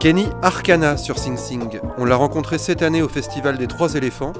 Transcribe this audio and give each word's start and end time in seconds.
Kenny 0.00 0.28
Arcana 0.40 0.96
sur 0.96 1.18
Sing 1.18 1.36
Sing. 1.36 1.78
On 1.98 2.06
l'a 2.06 2.16
rencontré 2.16 2.56
cette 2.56 2.80
année 2.80 3.02
au 3.02 3.08
Festival 3.08 3.58
des 3.58 3.66
Trois 3.66 3.96
éléphants. 3.96 4.32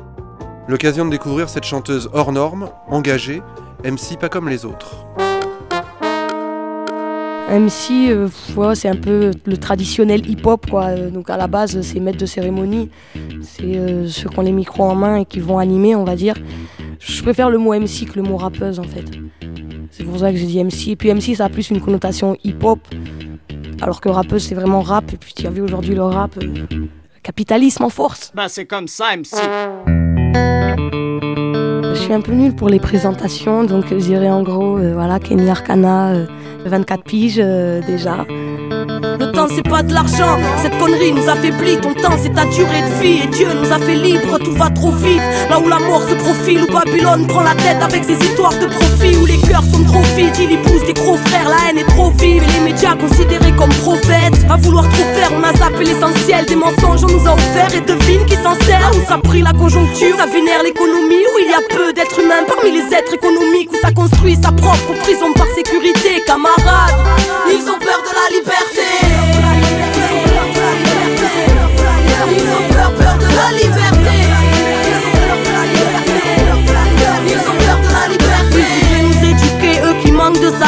L'occasion 0.69 1.05
de 1.05 1.11
découvrir 1.11 1.51
cette 1.51 1.65
chanteuse 1.65 2.09
hors 2.15 2.33
norme, 2.33 2.71
engagée, 2.89 3.43
MC 3.85 4.19
pas 4.19 4.31
comme 4.31 4.49
les 4.49 4.65
autres. 4.65 5.05
MC, 7.51 8.09
euh, 8.09 8.29
c'est 8.75 8.89
un 8.89 8.97
peu 8.97 9.33
le 9.45 9.57
traditionnel 9.59 10.27
hip-hop, 10.31 10.71
quoi. 10.71 10.85
Euh, 10.85 11.11
donc 11.11 11.29
à 11.29 11.37
la 11.37 11.47
base, 11.47 11.79
c'est 11.83 12.01
maître 12.01 12.17
de 12.17 12.25
cérémonie. 12.25 12.89
C'est 13.43 13.77
euh, 13.77 14.07
ceux 14.07 14.31
qui 14.31 14.39
ont 14.39 14.43
les 14.43 14.53
micros 14.53 14.85
en 14.85 14.95
main 14.95 15.17
et 15.17 15.25
qui 15.27 15.41
vont 15.41 15.59
animer, 15.59 15.95
on 15.95 16.05
va 16.05 16.17
dire. 16.17 16.37
Je 17.01 17.23
préfère 17.23 17.51
le 17.51 17.59
mot 17.59 17.75
MC 17.75 18.07
que 18.11 18.17
le 18.17 18.23
mot 18.23 18.39
rappeuse, 18.39 18.79
en 18.79 18.85
fait. 18.85 19.05
C'est 19.91 20.05
pour 20.05 20.21
ça 20.21 20.31
que 20.31 20.39
j'ai 20.39 20.47
dit 20.47 20.65
MC. 20.65 20.89
Et 20.89 20.97
puis 20.97 21.13
MC, 21.13 21.35
ça 21.37 21.45
a 21.45 21.49
plus 21.51 21.69
une 21.69 21.83
connotation 21.83 22.35
hip-hop. 22.45 22.79
Alors 23.81 24.01
que 24.01 24.09
rappeuse, 24.09 24.45
c'est 24.45 24.55
vraiment 24.55 24.81
rap. 24.81 25.13
Et 25.13 25.17
puis 25.17 25.33
tu 25.35 25.47
as 25.47 25.51
vu 25.51 25.63
aujourd'hui 25.63 25.95
le 25.95 26.03
rap, 26.03 26.37
euh, 26.43 26.87
capitalisme 27.23 27.85
en 27.85 27.89
force. 27.89 28.33
Bah 28.35 28.49
c'est 28.49 28.67
comme 28.67 28.89
ça, 28.89 29.17
MC. 29.17 29.37
Je 31.95 32.01
suis 32.01 32.13
un 32.13 32.21
peu 32.21 32.33
nulle 32.33 32.55
pour 32.55 32.69
les 32.69 32.81
présentations, 32.81 33.65
donc 33.65 33.87
je 33.89 33.97
dirais 33.97 34.31
en 34.31 34.43
gros, 34.43 34.79
euh, 34.79 34.93
voilà, 34.95 35.19
Kenny 35.19 35.49
Arcana, 35.49 36.27
24 36.65 37.01
euh, 37.01 37.03
piges 37.03 37.87
déjà. 37.87 38.27
Le 39.03 39.33
temps 39.33 39.47
c'est 39.55 39.67
pas 39.67 39.83
de 39.83 39.95
l'argent, 39.95 40.39
cette 40.63 40.77
connerie 40.79 41.13
nous 41.13 41.27
affaiblit. 41.29 41.79
Ton 41.79 41.95
temps 41.95 42.17
c'est 42.23 42.35
ta 42.35 42.45
durée 42.45 42.83
de 42.83 43.03
vie 43.03 43.21
et 43.25 43.27
Dieu 43.29 43.49
nous 43.55 43.73
a 43.73 43.79
fait 43.79 43.95
libre. 43.95 44.39
Tout 44.39 44.53
va 44.53 44.69
trop 44.69 44.91
vite, 44.91 45.23
là 45.49 45.59
où 45.59 45.69
la 45.69 45.79
mort 45.79 46.03
se 46.03 46.15
profile, 46.15 46.65
où 46.65 46.73
Babylone 46.73 47.27
prend 47.27 47.43
la 47.43 47.55
tête 47.55 47.83
avec 47.83 48.05
ses 48.05 48.19
histoires 48.25 48.53
de 48.53 48.67
profit, 48.67 49.17
où 49.17 49.25
les 49.25 49.39
cœurs 49.39 49.65
sont 49.65 49.85
trop 49.85 50.03
vides, 50.17 50.37
il 50.39 50.53
y 50.53 50.57
pousse 50.59 50.85
des 50.85 50.93
gros 50.93 51.17
frères, 51.17 51.49
la 51.49 51.71
haine 51.71 51.79
est 51.79 51.89
trop 51.89 52.11
vive 52.11 52.43
et 52.43 52.53
les 52.59 52.73
médias 52.73 52.95
considérés 52.95 53.53
comme 53.53 53.73
prophètes. 53.85 54.37
À 54.51 54.57
vouloir 54.57 54.87
trop 54.89 55.05
faire, 55.15 55.31
on 55.33 55.43
a 55.43 55.53
zappé 55.55 55.85
l'essentiel 55.85 56.45
des 56.45 56.57
mensonges, 56.57 57.05
on 57.05 57.13
nous 57.13 57.27
a 57.27 57.33
offert 57.33 57.75
et 57.75 57.81
devine 57.81 58.27
qui 58.27 58.37
s'en 58.37 58.55
sert. 58.67 58.81
Là 58.81 58.91
où 58.93 59.09
ça 59.09 59.17
pris 59.17 59.41
la 59.41 59.53
conjoncture, 59.53 60.17
ça 60.19 60.27
vénère 60.27 60.63
l'économie, 60.63 61.25
où 61.33 61.39
il 61.41 61.49
y 61.49 61.55
a 61.55 61.63
peu 61.75 61.93
d'êtres 61.95 62.21
humains 62.21 62.45
parmi 62.47 62.71
les 62.73 62.95
êtres 62.95 63.15
économiques, 63.15 63.71
où 63.73 63.77
ça 63.81 63.93
construit 63.93 64.37
sa 64.37 64.53
propre 64.53 64.93
prison 65.01 65.33
par 65.33 65.47
sécurité, 65.57 66.23
camarades. 66.27 67.01
Ils 67.49 67.65
ont 67.65 67.79
peur 67.79 68.01
de 68.05 68.13
la 68.13 68.39
liberté. 68.39 68.90
De 68.91 69.50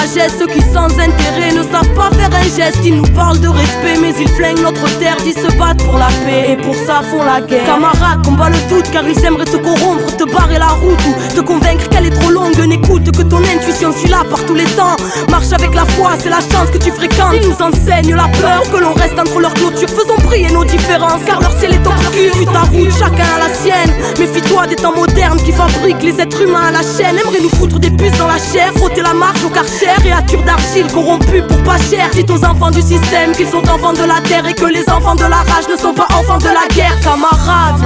sagesse, 0.02 0.34
ceux 0.38 0.46
qui 0.46 0.60
sans 0.72 0.86
intérêt 0.86 1.52
ne 1.54 1.62
savent 1.62 1.94
pas 1.94 2.10
faire 2.10 2.30
un 2.32 2.56
geste. 2.56 2.78
Ils 2.84 2.96
nous 2.96 3.10
parlent 3.14 3.40
de 3.40 3.48
respect, 3.48 3.96
mais 4.00 4.12
ils 4.18 4.28
flinguent 4.28 4.62
notre 4.62 4.84
terre, 4.98 5.16
ils 5.24 5.34
se 5.34 5.56
battent 5.56 5.82
pour 5.84 5.98
la 5.98 6.08
paix 6.24 6.52
et 6.52 6.56
pour 6.56 6.74
ça 6.74 7.02
font 7.02 7.22
la 7.22 7.40
guerre. 7.40 7.64
Camarades, 7.64 8.24
combat 8.24 8.50
le 8.50 8.58
doute 8.68 8.90
car 8.90 9.04
ils 9.06 9.24
aimeraient 9.24 9.44
te 9.44 9.56
corrompre, 9.56 10.16
te 10.16 10.24
barrer 10.24 10.58
la 10.58 10.68
route 10.68 11.00
ou 11.06 11.34
te 11.34 11.40
convaincre 11.40 11.88
qu'elle 11.88 12.06
est 12.06 12.20
trop 12.20 12.30
longue. 12.30 12.58
N'écoute 12.66 13.10
que 13.16 13.22
ton 13.22 13.38
intuition, 13.38 13.92
suis 13.92 14.08
là 14.08 14.22
par 14.28 14.44
tous 14.46 14.54
les 14.54 14.64
temps. 14.76 14.96
Marche 15.30 15.52
avec 15.52 15.74
la 15.74 15.84
foi, 15.84 16.12
c'est 16.18 16.30
la 16.30 16.40
chance 16.40 16.70
que 16.72 16.78
tu 16.78 16.90
fréquentes. 16.90 17.34
Ils 17.34 17.48
nous 17.48 17.60
enseignent 17.60 18.14
la 18.14 18.28
peur 18.40 18.62
que 18.72 18.78
l'on 18.78 18.94
reste 18.94 19.18
entre 19.18 19.40
leurs 19.40 19.54
clôtures. 19.54 19.88
Faisons 19.88 20.16
briller 20.24 20.50
nos 20.50 20.64
différences 20.64 21.22
car 21.26 21.40
leur 21.40 21.52
ciel 21.58 21.74
est 21.74 21.86
obscur. 21.86 22.34
Suis 22.34 22.46
ta 22.46 22.60
route, 22.60 22.92
chacun 22.98 23.28
a 23.36 23.48
la 23.48 23.54
sienne. 23.54 23.92
Méfie-toi 24.18 24.66
des 24.68 24.76
temps 24.76 24.94
modernes 24.94 25.40
qui 25.42 25.52
fabriquent 25.52 26.02
les 26.02 26.20
êtres 26.20 26.40
humains 26.42 26.68
à 26.68 26.70
la 26.72 26.82
chaîne. 26.82 27.18
Aimerait 27.18 27.42
nous 27.42 27.50
foutre 27.50 27.78
des 27.78 27.90
puces 27.90 28.16
dans 28.18 28.28
la 28.28 28.38
chair, 28.38 28.72
frotter 28.76 29.02
la 29.02 29.14
marche 29.14 29.44
au 29.44 29.50
karcher, 29.50 29.91
créature 29.94 30.42
d'argile 30.42 30.86
corrompue 30.92 31.42
pour 31.42 31.62
pas 31.62 31.78
cher. 31.78 32.08
Dites 32.12 32.30
aux 32.30 32.44
enfants 32.44 32.70
du 32.70 32.82
système 32.82 33.32
qu'ils 33.32 33.48
sont 33.48 33.66
enfants 33.68 33.92
de 33.92 34.04
la 34.04 34.20
terre 34.20 34.46
et 34.46 34.54
que 34.54 34.66
les 34.66 34.88
enfants 34.88 35.14
de 35.14 35.22
la 35.22 35.38
rage 35.38 35.68
ne 35.70 35.76
sont 35.76 35.94
pas 35.94 36.06
enfants 36.18 36.38
de 36.38 36.46
la 36.46 36.66
guerre, 36.74 36.98
camarades. 37.00 37.80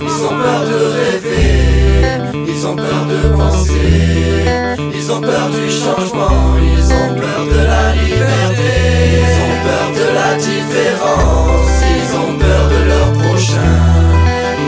Ils 0.00 0.24
ont 0.24 0.28
peur 0.28 0.62
de 0.66 0.78
rêver, 0.98 2.48
ils 2.48 2.66
ont 2.66 2.76
peur 2.76 3.06
de 3.08 3.36
penser, 3.36 3.90
ils 4.94 5.12
ont 5.12 5.20
peur 5.20 5.48
du 5.50 5.70
changement, 5.70 6.56
ils 6.60 6.92
ont 6.92 7.14
peur 7.14 7.44
de 7.54 7.60
la 7.72 7.92
liberté, 7.92 8.72
ils 9.22 9.38
ont 9.46 9.56
peur 9.66 9.88
de 10.00 10.06
la 10.14 10.34
différence, 10.36 11.74
ils 11.96 12.10
ont 12.16 12.38
peur 12.38 12.64
de 12.74 12.80
leur 12.88 13.12
prochain, 13.12 13.78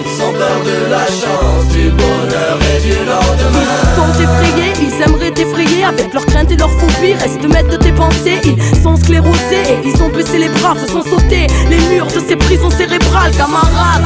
ils 0.04 0.22
ont 0.22 0.32
peur 0.32 0.58
de 0.64 0.90
la 0.90 1.06
chance, 1.06 1.64
du 1.72 1.90
bonheur 1.90 2.58
et 2.74 2.80
du 2.80 2.96
lendemain. 3.04 3.68
Ils 3.82 3.94
sont 3.96 4.12
effrayés, 4.22 4.72
ils 4.96 5.02
aimeraient 5.02 5.30
t'effrayer 5.30 5.84
avec 5.84 6.12
leurs 6.12 6.26
craintes 6.26 6.50
et 6.50 6.56
leurs 6.56 6.70
phobies. 6.70 7.14
Reste 7.14 7.42
maître 7.48 7.70
de 7.70 7.76
tes 7.76 7.92
pensées, 7.92 8.40
ils 8.44 8.82
sont 8.82 8.96
sclérosés 8.96 9.62
et 9.68 9.78
ils 9.88 10.02
ont 10.02 10.08
baissé 10.08 10.38
les 10.38 10.48
bras, 10.48 10.74
sont 10.86 11.02
sauter 11.02 11.46
les 11.68 11.78
murs 11.94 12.06
de 12.06 12.20
ces 12.20 12.36
prisons 12.36 12.70
cérébrales, 12.70 13.32
camarades. 13.32 14.02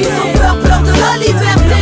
Ils 0.00 0.06
ont 0.06 0.38
peur, 0.38 0.60
peur 0.60 0.82
de 0.82 0.90
la 0.90 1.16
liberté. 1.26 1.78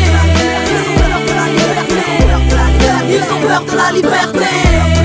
Ils 3.08 3.32
ont 3.32 3.46
peur 3.46 3.62
de 3.64 3.76
la 3.76 3.92
liberté. 3.92 4.44
Ils 4.90 4.95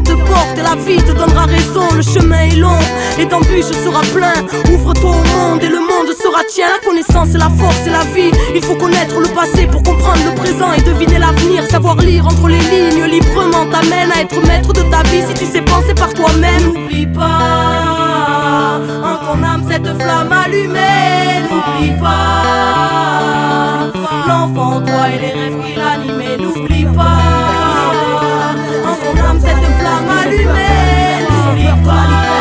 te 0.00 0.12
porte 0.12 0.56
et 0.56 0.62
la 0.62 0.76
vie 0.76 1.02
te 1.02 1.12
donnera 1.12 1.46
raison. 1.46 1.86
Le 1.94 2.02
chemin 2.02 2.42
est 2.44 2.56
long 2.56 2.78
et 3.18 3.26
d'embûches 3.26 3.72
sera 3.84 4.00
plein. 4.14 4.34
Ouvre-toi 4.72 5.10
au 5.10 5.24
monde 5.36 5.62
et 5.62 5.68
le 5.68 5.80
monde 5.80 6.12
sera 6.16 6.44
tien. 6.44 6.66
La 6.68 6.78
connaissance, 6.86 7.34
et 7.34 7.38
la 7.38 7.50
force 7.50 7.86
et 7.86 7.90
la 7.90 8.04
vie. 8.14 8.30
Il 8.54 8.62
faut 8.62 8.76
connaître 8.76 9.20
le 9.20 9.28
passé 9.28 9.66
pour 9.66 9.82
comprendre 9.82 10.24
le 10.24 10.34
présent 10.34 10.72
et 10.72 10.82
deviner 10.82 11.18
l'avenir. 11.18 11.64
Savoir 11.68 11.96
lire 11.96 12.26
entre 12.26 12.48
les 12.48 12.60
lignes 12.60 13.04
librement 13.04 13.66
t'amène 13.66 14.10
à 14.16 14.20
être 14.22 14.40
maître 14.46 14.72
de 14.72 14.82
ta 14.82 15.02
vie 15.04 15.22
si 15.28 15.34
tu 15.34 15.44
sais 15.44 15.62
penser 15.62 15.94
par 15.94 16.12
toi-même. 16.14 16.72
N'oublie 16.72 17.06
pas 17.06 18.80
en 19.02 19.16
ton 19.26 19.42
âme 19.42 19.64
cette 19.70 19.88
flamme 20.00 20.32
allumée. 20.32 21.42
N'oublie 21.50 21.98
pas 22.00 23.90
l'enfant, 24.28 24.80
toi 24.80 25.08
et 25.08 25.18
les 25.18 25.32
rêves 25.32 25.58
qui 25.64 25.74
l'animaient. 25.74 26.71
Cette 30.22 30.40
flamme 31.82 32.31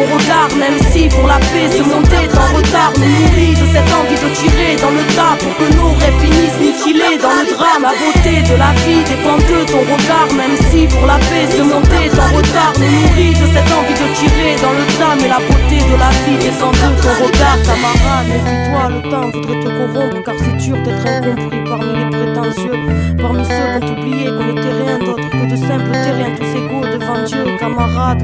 ton 0.00 0.14
regard 0.16 0.48
Même 0.56 0.78
si 0.90 1.08
pour 1.08 1.26
la 1.26 1.38
paix 1.38 1.68
se 1.70 1.82
monter 1.82 2.24
en 2.32 2.56
retard. 2.56 2.92
Nous 2.96 3.08
nourrit 3.08 3.54
de 3.54 3.66
cette 3.72 3.90
envie 3.92 4.20
de 4.20 4.28
tirer 4.34 4.76
dans 4.80 4.90
le 4.90 5.04
tas 5.14 5.36
Pour 5.40 5.52
que 5.56 5.66
nos 5.76 5.92
rêves 6.00 6.18
finissent 6.20 6.60
mutilés 6.60 7.16
dans 7.20 7.34
le 7.36 7.44
drame. 7.52 7.82
La 7.82 7.94
beauté 8.00 8.42
de 8.42 8.56
la 8.56 8.72
vie 8.84 9.02
dépend 9.04 9.36
de 9.36 9.58
ton 9.68 9.82
regard 9.84 10.28
Même 10.36 10.56
si 10.70 10.86
pour 10.86 11.06
la 11.06 11.18
paix 11.28 11.46
se 11.50 11.62
monter 11.62 12.08
en 12.16 12.28
retard. 12.36 12.72
Nous 12.78 12.88
nourrit 12.88 13.34
de 13.36 13.46
cette 13.52 13.70
envie 13.76 13.98
de 13.98 14.08
tirer 14.16 14.56
dans 14.62 14.74
le 14.74 14.84
tas 14.98 15.14
Mais 15.20 15.28
la 15.28 15.40
beauté 15.44 15.78
de 15.84 15.96
la 15.96 16.10
vie 16.24 16.38
dépend 16.40 16.72
de 16.72 16.88
ton 17.02 17.14
regard 17.20 17.58
Camarade, 17.66 18.28
méfie-toi, 18.30 18.82
le 18.94 19.00
temps 19.10 19.28
voudrait 19.32 19.60
te 19.60 19.70
corrompre 19.76 20.20
Car 20.24 20.34
c'est 20.38 20.56
dur 20.56 20.76
d'être 20.84 21.06
incompris 21.06 21.62
parmi 21.68 21.92
les 21.98 22.10
prétentieux. 22.10 22.78
Parmi 23.20 23.44
ceux 23.44 23.80
qui 23.80 23.90
ont 23.90 23.98
oublié 24.00 24.26
qu'on 24.30 24.46
n'était 24.48 24.74
rien 24.82 24.98
d'autre 24.98 25.28
que 25.28 25.44
de 25.50 25.56
simples 25.56 25.92
terriens. 25.92 26.34
Tous 26.36 26.56
égaux 26.56 26.86
devant 26.86 27.22
Dieu 27.26 27.44
Camarade, 27.58 28.22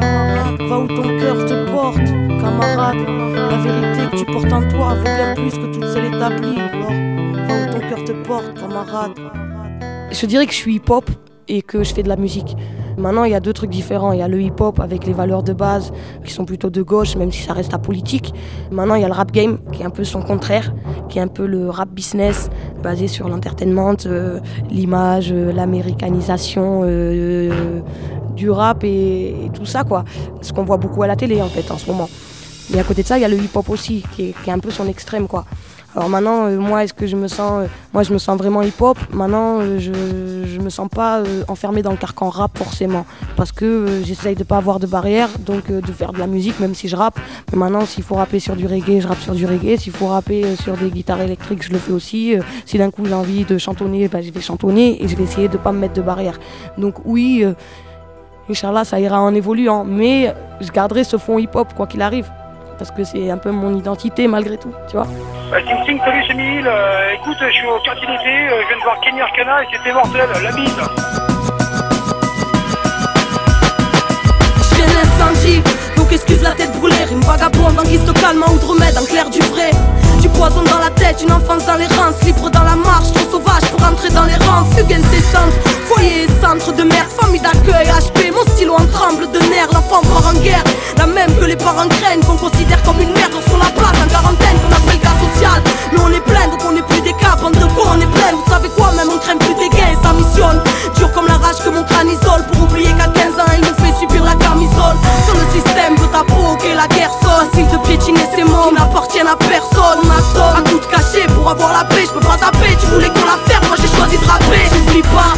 va 0.69 0.79
où 0.79 0.89
ton 0.89 1.19
cœur 1.19 1.45
te 1.45 1.66
porte 1.67 2.05
Camarade, 2.41 2.97
la 3.51 3.57
vérité 3.59 4.11
que 4.11 4.17
tu 4.19 4.25
portes 4.27 4.53
en 4.53 4.69
toi 4.69 4.95
vaut 4.95 5.03
bien 5.03 5.35
plus 5.35 5.51
que 5.51 5.73
toutes 5.73 5.89
celles 5.89 6.07
établies 6.07 6.59
Alors, 6.59 6.91
va 6.91 7.63
où 7.63 7.73
ton 7.73 7.81
cœur 7.81 8.05
te 8.05 8.13
porte, 8.27 8.55
camarade 8.59 9.13
Je 10.11 10.27
dirais 10.27 10.47
que 10.47 10.53
je 10.53 10.59
suis 10.59 10.77
hip-hop 10.77 11.11
et 11.49 11.63
que 11.63 11.85
je 11.85 11.95
fais 11.95 12.03
de 12.03 12.09
la 12.09 12.17
musique. 12.17 12.57
Maintenant, 12.99 13.25
il 13.25 13.33
y 13.33 13.35
a 13.35 13.41
deux 13.41 13.53
trucs 13.53 13.71
différents. 13.71 14.13
Il 14.13 14.19
y 14.19 14.23
a 14.23 14.29
le 14.29 14.41
hip-hop 14.41 14.81
avec 14.81 15.07
les 15.07 15.13
valeurs 15.13 15.43
de 15.43 15.53
base 15.53 15.93
qui 16.25 16.33
sont 16.33 16.45
plutôt 16.45 16.71
de 16.71 16.83
gauche, 16.83 17.17
même 17.17 17.31
si 17.31 17.43
ça 17.43 17.53
reste 17.53 17.75
apolitique. 17.75 18.33
Maintenant, 18.71 18.95
il 18.95 19.03
y 19.03 19.05
a 19.05 19.09
le 19.09 19.15
rap 19.15 19.33
game 19.33 19.59
qui 19.73 19.83
est 19.83 19.85
un 19.85 19.91
peu 19.91 20.05
son 20.05 20.23
contraire, 20.23 20.73
qui 21.09 21.19
est 21.19 21.23
un 21.23 21.29
peu 21.29 21.47
le 21.47 21.69
rap 21.69 21.89
business 21.91 22.49
basé 22.83 23.09
sur 23.09 23.29
l'entertainment, 23.29 23.97
euh, 24.07 24.41
l'image, 24.71 25.31
euh, 25.33 25.53
l'américanisation 25.53 26.83
euh, 26.85 27.81
du 28.35 28.51
rap 28.51 28.85
et, 28.85 29.51
tout 29.55 29.67
ça, 29.67 29.85
quoi. 29.85 30.05
Ce 30.41 30.53
qu'on 30.53 30.65
voit 30.65 30.77
beaucoup 30.79 31.03
à 31.03 31.07
la 31.07 31.17
télé, 31.17 31.43
en 31.43 31.49
fait, 31.49 31.71
en 31.71 31.79
ce 31.79 31.87
moment. 31.87 32.09
Mais 32.71 32.79
à 32.79 32.85
côté 32.85 33.03
de 33.03 33.07
ça, 33.07 33.19
il 33.19 33.23
y 33.23 33.25
a 33.25 33.29
le 33.29 33.37
hip-hop 33.37 33.69
aussi, 33.69 34.05
qui 34.15 34.31
est, 34.31 34.35
qui 34.43 34.51
est 34.51 34.53
un 34.53 34.59
peu 34.59 34.71
son 34.71 34.87
extrême, 34.87 35.29
quoi. 35.29 35.45
Alors 35.97 36.11
maintenant, 36.11 36.45
euh, 36.45 36.59
moi, 36.59 36.85
est-ce 36.85 36.93
que 36.93 37.07
je 37.07 37.17
me 37.17 37.27
sens, 37.27 37.65
euh, 37.65 37.67
moi, 37.95 38.03
je 38.03 38.13
me 38.13 38.19
sens 38.19 38.37
vraiment 38.37 38.61
hip-hop? 38.61 38.99
Maintenant, 39.15 39.61
euh, 39.61 39.79
je, 39.79 39.93
je 40.47 40.61
me 40.61 40.69
sens 40.69 40.91
pas 40.91 41.23
enfermé 41.49 41.81
dans 41.81 41.91
le 41.91 41.97
carcan 41.97 42.29
rap 42.29 42.59
forcément, 42.59 43.07
parce 43.35 43.51
que 43.51 44.03
j'essaye 44.05 44.35
de 44.35 44.45
pas 44.45 44.59
avoir 44.59 44.79
de 44.79 44.87
barrière, 44.87 45.31
donc 45.39 45.73
de 45.73 45.93
faire 45.93 46.13
de 46.13 46.19
la 46.19 46.27
musique, 46.27 46.61
même 46.61 46.75
si 46.75 46.89
je 46.89 46.97
rappe. 46.97 47.19
Mais 47.51 47.59
maintenant, 47.59 47.87
s'il 47.87 48.05
faut 48.05 48.17
rapper 48.17 48.41
sur 48.41 48.57
du 48.57 48.67
reggae, 48.67 49.01
je 49.01 49.09
rappe 49.09 49.21
sur 49.21 49.35
du 49.35 49.47
reggae. 49.47 49.79
S'il 49.79 49.93
faut 49.93 50.09
rapper 50.09 50.55
sur 50.57 50.77
des 50.77 50.91
guitares 50.91 51.23
électriques, 51.23 51.63
je 51.63 51.73
le 51.73 51.79
fais 51.79 51.93
aussi. 51.93 52.35
si 52.67 52.77
d'un 52.77 52.91
coup 52.91 53.07
j'ai 53.07 53.15
envie 53.15 53.45
de 53.47 53.57
chantonner, 53.57 54.09
bah, 54.09 54.21
je 54.21 54.31
vais 54.31 54.43
chantonner 54.43 55.03
et 55.03 55.09
je 55.09 55.17
vais 55.17 55.25
essayer 55.25 55.49
de 55.49 55.57
pas 55.57 55.73
me 55.73 55.79
mettre 55.79 55.95
de 55.95 56.03
barrière. 56.03 56.39
Donc 56.77 56.97
oui 57.07 57.43
Inch'Allah, 58.51 58.85
ça 58.85 59.01
ira 59.01 59.19
en 59.21 59.35
évoluant. 59.35 59.85
Mais 59.85 60.35
je 60.61 60.71
garderai 60.71 61.05
ce 61.05 61.17
fond 61.17 61.39
hip-hop, 61.39 61.73
quoi 61.75 61.87
qu'il 61.87 62.03
arrive. 62.03 62.31
Parce 62.79 62.91
que 62.91 63.05
c'est 63.05 63.31
un 63.31 63.39
peu 63.39 63.51
mon 63.51 63.75
identité, 63.75 64.29
malgré 64.29 64.59
tout, 64.59 64.73
tu 64.89 64.97
vois. 64.97 65.07
Bah, 65.51 65.59
Sing 65.67 65.77
Sing, 65.87 65.99
salut, 65.99 66.23
c'est. 66.27 66.37
Euh, 66.37 67.15
écoute, 67.15 67.37
je 67.41 67.53
suis 67.53 67.67
au 67.67 67.79
quartier 67.81 68.07
d'été, 68.07 68.29
euh, 68.29 68.63
je 68.63 68.69
viens 68.69 68.77
de 68.77 68.83
voir 68.83 69.01
Kenny 69.01 69.21
Arcana 69.21 69.63
et 69.63 69.67
c'était 69.73 69.93
mortel, 69.93 70.29
la 70.43 70.53
bise. 70.53 70.77
Je 74.63 74.75
viens 74.75 74.87
de 74.87 74.95
l'incendie, 74.95 75.63
donc 75.97 76.13
excuse 76.13 76.43
la 76.43 76.53
tête 76.53 76.73
brûlée. 76.79 77.05
Rime 77.09 77.21
vagabonde 77.21 77.79
en 77.79 77.83
guise 77.83 78.05
de 78.05 78.13
calme, 78.13 78.45
ou 78.47 78.59
de 78.59 78.65
remède, 78.65 78.99
en 78.99 79.07
clair 79.07 79.31
du 79.31 79.41
vrai. 79.41 79.71
Poison 80.37 80.63
dans 80.65 80.79
la 80.79 80.91
tête, 80.91 81.23
une 81.23 81.33
enfance 81.33 81.65
dans 81.65 81.77
les 81.77 81.87
reins, 81.87 82.13
libre 82.23 82.51
dans 82.51 82.63
la 82.63 82.77
marche, 82.77 83.11
trop 83.15 83.41
sauvage 83.41 83.65
pour 83.73 83.83
entrer 83.89 84.11
dans 84.11 84.25
les 84.25 84.37
rangs. 84.45 84.69
Fugue 84.77 84.93
incessante, 84.93 85.49
foyer 85.89 86.25
et 86.25 86.45
centre 86.45 86.77
de 86.77 86.83
mer, 86.83 87.07
famille 87.09 87.41
d'accueil, 87.41 87.89
HP. 87.89 88.31
Mon 88.37 88.45
stylo 88.53 88.75
en 88.75 88.85
tremble 88.93 89.33
de 89.33 89.39
nerfs, 89.49 89.73
l'enfant 89.73 90.03
part 90.03 90.29
en 90.29 90.39
guerre. 90.41 90.63
La 90.99 91.07
même 91.07 91.35
que 91.41 91.47
les 91.47 91.57
parents 91.57 91.89
craignent, 91.89 92.21
qu'on 92.21 92.37
considère 92.37 92.83
comme 92.83 93.01
une 93.01 93.13
merde 93.13 93.33
sur 93.49 93.57
la 93.57 93.73
place 93.73 93.97
en 93.97 94.09
quarantaine, 94.13 94.61
qu'on 94.61 94.77
appelle 94.77 95.01
cas 95.01 95.17
social. 95.25 95.63
Mais 95.93 96.01
on 96.05 96.13
est 96.13 96.21
plein, 96.21 96.49
donc 96.49 96.61
on 96.69 96.77
est 96.77 96.87
plus 96.87 97.01
des 97.01 97.15
cas, 97.15 97.37
de 97.41 97.67
cons, 97.73 97.89
on 97.97 98.01
est 98.01 98.13
plein. 98.13 98.37
Vous 98.37 98.53
savez 98.53 98.69
quoi, 98.77 98.93
même 98.93 99.09
on 99.09 99.19
craint 99.19 99.41
plus 99.41 99.57
des 99.57 99.71
gains, 99.73 99.97
ça 100.03 100.13
missionne. 100.13 100.61
Dur 100.97 101.11
comme 101.13 101.29
la 101.29 101.41
rage 101.41 101.65
que 101.65 101.71
mon 101.71 101.83
crâne 101.85 102.13
isole, 102.13 102.45
pour 102.53 102.65
oublier 102.69 102.93
qu'à 102.93 103.09
15 103.09 103.41
ans, 103.41 103.53
il 103.57 103.65
nous 103.65 103.77
fait 103.81 103.97
subir 103.99 104.23
la 104.23 104.37
camisole. 104.37 105.01
Quand 105.25 105.39
le 105.41 105.49
système 105.49 105.97
veut 105.97 106.13
provoquer 106.29 106.75
la 106.75 106.89
guerre 106.89 107.13
sonne, 107.25 107.49
s'il 107.55 107.67
te 107.73 107.81
piétiner 107.87 108.27
ces 108.37 108.45
mots 108.45 108.71
n'appartiennent 108.77 109.29
à 109.29 109.37
personne. 109.37 109.76
Pour 111.35 111.51
avoir 111.51 111.73
la 111.73 111.85
paix, 111.85 112.05
je 112.07 112.13
peux 112.13 112.27
pas 112.27 112.37
taper. 112.37 112.77
Tu 112.81 112.87
voulais 112.87 113.09
qu'on 113.09 113.25
la 113.25 113.39
ferme, 113.47 113.67
moi 113.69 113.77
j'ai 113.81 113.89
choisi 113.89 114.19
de 114.19 114.25
rapper. 114.25 114.69
J'oublie 114.73 115.03
pas 115.03 115.35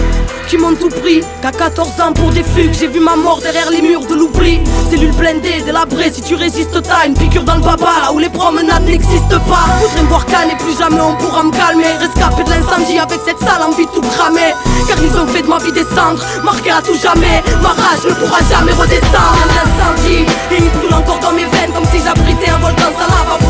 qui 0.48 0.56
m'ont 0.56 0.74
tout 0.74 0.88
pris. 0.88 1.20
Qu'à 1.42 1.52
14 1.52 2.00
ans 2.00 2.12
pour 2.12 2.30
des 2.30 2.42
fugues, 2.42 2.72
j'ai 2.72 2.88
vu 2.88 3.00
ma 3.00 3.16
mort 3.16 3.40
derrière 3.40 3.70
les 3.70 3.82
murs 3.82 4.06
de 4.06 4.14
l'oubli. 4.14 4.60
Cellule 4.90 5.12
blindée, 5.12 5.60
délabrée, 5.64 6.10
si 6.10 6.22
tu 6.22 6.34
résistes, 6.34 6.82
t'as 6.82 7.06
une 7.06 7.14
piqûre 7.14 7.44
dans 7.44 7.56
le 7.56 7.60
baba, 7.60 7.92
là 8.02 8.12
où 8.12 8.18
les 8.18 8.30
promenades 8.30 8.84
n'existent 8.84 9.40
pas. 9.46 9.68
Voudrais 9.80 10.02
me 10.02 10.08
voir 10.08 10.24
et 10.50 10.56
plus 10.56 10.78
jamais 10.78 11.00
on 11.00 11.14
pourra 11.16 11.42
me 11.42 11.52
calmer. 11.52 11.92
Rescapé 12.00 12.44
de 12.44 12.50
l'incendie 12.50 12.98
avec 12.98 13.20
cette 13.26 13.38
sale 13.40 13.62
envie 13.62 13.84
de 13.84 13.90
tout 13.90 14.00
cramer. 14.00 14.54
Car 14.88 14.96
ils 15.02 15.18
ont 15.18 15.26
fait 15.26 15.42
de 15.42 15.48
ma 15.48 15.58
vie 15.58 15.72
des 15.72 15.84
cendres, 15.84 16.24
marqué 16.42 16.70
à 16.70 16.80
tout 16.80 16.96
jamais. 16.96 17.42
Ma 17.62 17.70
rage 17.70 18.04
ne 18.08 18.14
pourra 18.14 18.40
jamais 18.48 18.72
redescendre. 18.72 19.44
L'incendie, 19.52 20.24
et 20.50 20.56
il 20.58 20.70
brûle 20.80 20.94
encore 20.94 21.18
dans 21.20 21.32
mes 21.32 21.44
veines 21.44 21.72
comme 21.74 21.86
si 21.92 22.00
j'abritais 22.02 22.48
un 22.48 22.58
volcan. 22.58 22.88
Ça 22.98 23.06
lave 23.06 23.47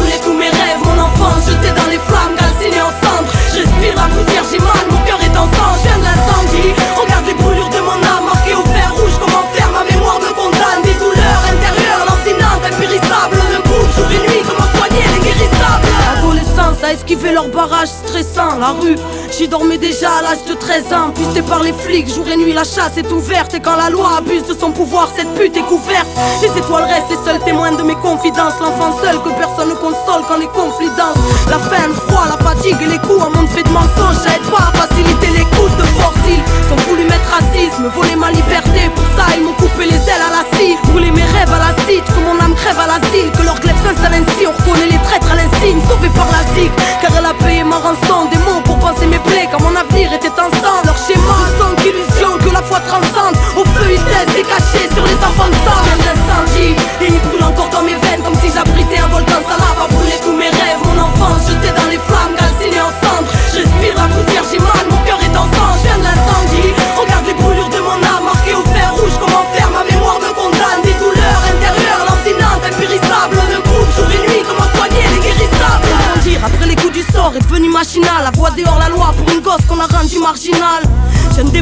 Mon 0.98 1.04
enfance 1.04 1.46
dans 1.46 1.90
les 1.90 1.98
flammes, 1.98 2.34
calciné 2.36 2.82
en 2.82 2.90
cendres. 2.90 3.32
Je 3.54 3.60
respire 3.60 3.94
la 3.94 4.08
poussière, 4.08 4.42
j'ai 4.50 4.58
mal, 4.58 4.84
mon 4.90 4.98
cœur 5.06 5.20
est 5.22 5.36
en 5.36 5.44
sang. 5.44 5.78
Je 5.78 5.88
viens 5.88 5.98
de 5.98 6.04
l'incendie. 6.04 6.72
Regarde 6.72 6.87
esquiver 16.92 17.32
leurs 17.32 17.48
barrages 17.48 17.88
stressants. 17.88 18.58
La 18.58 18.70
rue, 18.80 18.96
j'y 19.36 19.48
dormais 19.48 19.78
déjà 19.78 20.10
à 20.18 20.22
l'âge 20.22 20.44
de 20.48 20.54
13 20.54 20.92
ans. 20.92 21.10
Pisté 21.14 21.42
par 21.42 21.62
les 21.62 21.72
flics, 21.72 22.08
jour 22.08 22.26
et 22.28 22.36
nuit, 22.36 22.52
la 22.52 22.64
chasse 22.64 22.96
est 22.96 23.10
ouverte. 23.10 23.54
Et 23.54 23.60
quand 23.60 23.76
la 23.76 23.90
loi 23.90 24.08
abuse 24.18 24.44
de 24.46 24.54
son 24.58 24.70
pouvoir, 24.70 25.08
cette 25.16 25.32
pute 25.34 25.56
est 25.56 25.68
couverte. 25.68 26.08
Les 26.42 26.56
étoiles 26.58 26.84
restent 26.84 27.10
les 27.10 27.24
seuls 27.24 27.40
témoins 27.44 27.72
de 27.72 27.82
mes 27.82 27.96
confidences. 27.96 28.58
L'enfant 28.60 28.96
seul 29.02 29.16
que 29.22 29.30
personne 29.38 29.70
ne 29.70 29.74
console 29.74 30.22
quand 30.28 30.38
les 30.38 30.48
conflits 30.48 30.90
dansent. 30.96 31.22
La 31.50 31.58
faim, 31.58 31.88
le 31.88 31.94
froid, 31.94 32.24
la 32.28 32.38
fatigue 32.44 32.76
et 32.82 32.86
les 32.86 32.98
coups, 32.98 33.22
un 33.24 33.30
monde 33.30 33.48
fait 33.48 33.62
de 33.62 33.70
mensonges. 33.70 34.20
Ça 34.22 34.34
aide 34.36 34.48
pas 34.50 34.68
à 34.68 34.86
faciliter 34.86 35.28
l'écoute 35.28 35.76
de 35.78 35.86
force. 35.98 36.16
Ils 36.28 36.68
sont 36.68 36.76
voulu 36.88 37.04
mettre 37.04 37.28
racisme, 37.30 37.88
voler 37.94 38.16
ma 38.16 38.30
liberté. 38.30 38.90
Pour 38.94 39.04
ça, 39.16 39.32
ils 39.36 39.42
m'ont 39.42 39.54
coupé 39.54 39.86
les 39.86 39.96
ailes 39.96 40.24
à 40.28 40.42
la 40.42 40.44
scie. 40.56 40.76
Brûler 40.92 41.10
mes 41.10 41.24
rêves 41.24 41.52
à 41.52 41.58
la 41.58 41.72
cite, 41.86 42.04
que 42.04 42.20
mon 42.20 42.38
âme 42.38 42.54
crève 42.54 42.78
à 42.78 42.86
l'asile. 42.86 43.30
Que 43.32 43.42
leur 43.42 43.58
glaive 43.60 43.76
s'installe 43.84 44.14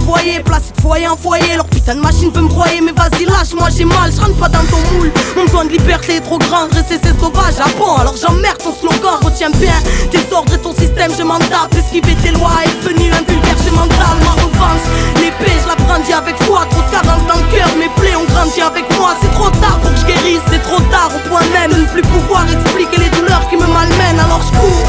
Placé 0.06 0.70
de 0.76 0.80
foyer 0.80 1.08
en 1.08 1.16
foyer. 1.16 1.56
Leur 1.56 1.66
putain 1.66 1.96
de 1.96 2.00
machine 2.00 2.30
veut 2.30 2.42
me 2.42 2.48
broyer, 2.48 2.80
mais 2.80 2.92
vas-y, 2.92 3.24
lâche-moi, 3.24 3.68
j'ai 3.76 3.84
mal. 3.84 4.12
Je 4.14 4.20
rentre 4.20 4.36
pas 4.36 4.48
dans 4.48 4.64
ton 4.70 4.78
moule. 4.94 5.10
Mon 5.34 5.44
besoin 5.44 5.64
de 5.64 5.70
liberté 5.70 6.16
est 6.16 6.20
trop 6.20 6.38
grand. 6.38 6.68
Dresser 6.68 7.00
ces 7.02 7.18
sauvages 7.18 7.58
à 7.58 7.68
bon, 7.76 7.96
alors 7.96 8.14
j'emmerde 8.16 8.58
ton 8.58 8.72
slogan. 8.72 9.18
Retiens 9.22 9.50
bien 9.50 9.74
tes 10.10 10.22
ordres 10.32 10.54
et 10.54 10.58
ton 10.58 10.72
système, 10.72 11.10
je 11.16 11.24
m'en 11.24 11.38
tape. 11.38 11.74
Esquiver 11.74 12.14
tes 12.22 12.30
lois 12.30 12.62
est 12.64 12.76
devenu 12.82 13.10
un 13.10 13.22
vulgaire, 13.26 13.56
je 13.64 13.70
mental. 13.74 14.16
Ma 14.22 14.34
revanche, 14.42 14.86
l'épée, 15.16 15.58
je 15.62 15.68
la 15.68 15.74
brandis 15.74 16.12
avec 16.12 16.36
foi. 16.44 16.66
Trop 16.70 16.82
de 16.82 16.90
carence 16.92 17.26
dans 17.26 17.40
le 17.40 17.48
cœur, 17.50 17.68
mes 17.76 17.90
plaies 18.00 18.16
ont 18.16 18.28
grandi 18.30 18.60
avec 18.60 18.86
moi. 18.96 19.10
C'est 19.20 19.32
trop 19.32 19.50
tard 19.58 19.78
pour 19.82 19.90
que 19.90 19.98
je 19.98 20.06
guérisse, 20.06 20.44
c'est 20.50 20.62
trop 20.62 20.80
tard 20.92 21.10
au 21.16 21.28
point 21.28 21.42
même 21.52 21.72
de 21.72 21.80
ne 21.82 21.86
plus 21.86 22.02
pouvoir 22.02 22.44
expliquer 22.46 22.98
les 22.98 23.10
douleurs 23.10 23.48
qui 23.50 23.56
me 23.56 23.66
malmènent. 23.66 24.20
Alors 24.20 24.42
je 24.46 24.58
cours. 24.58 24.86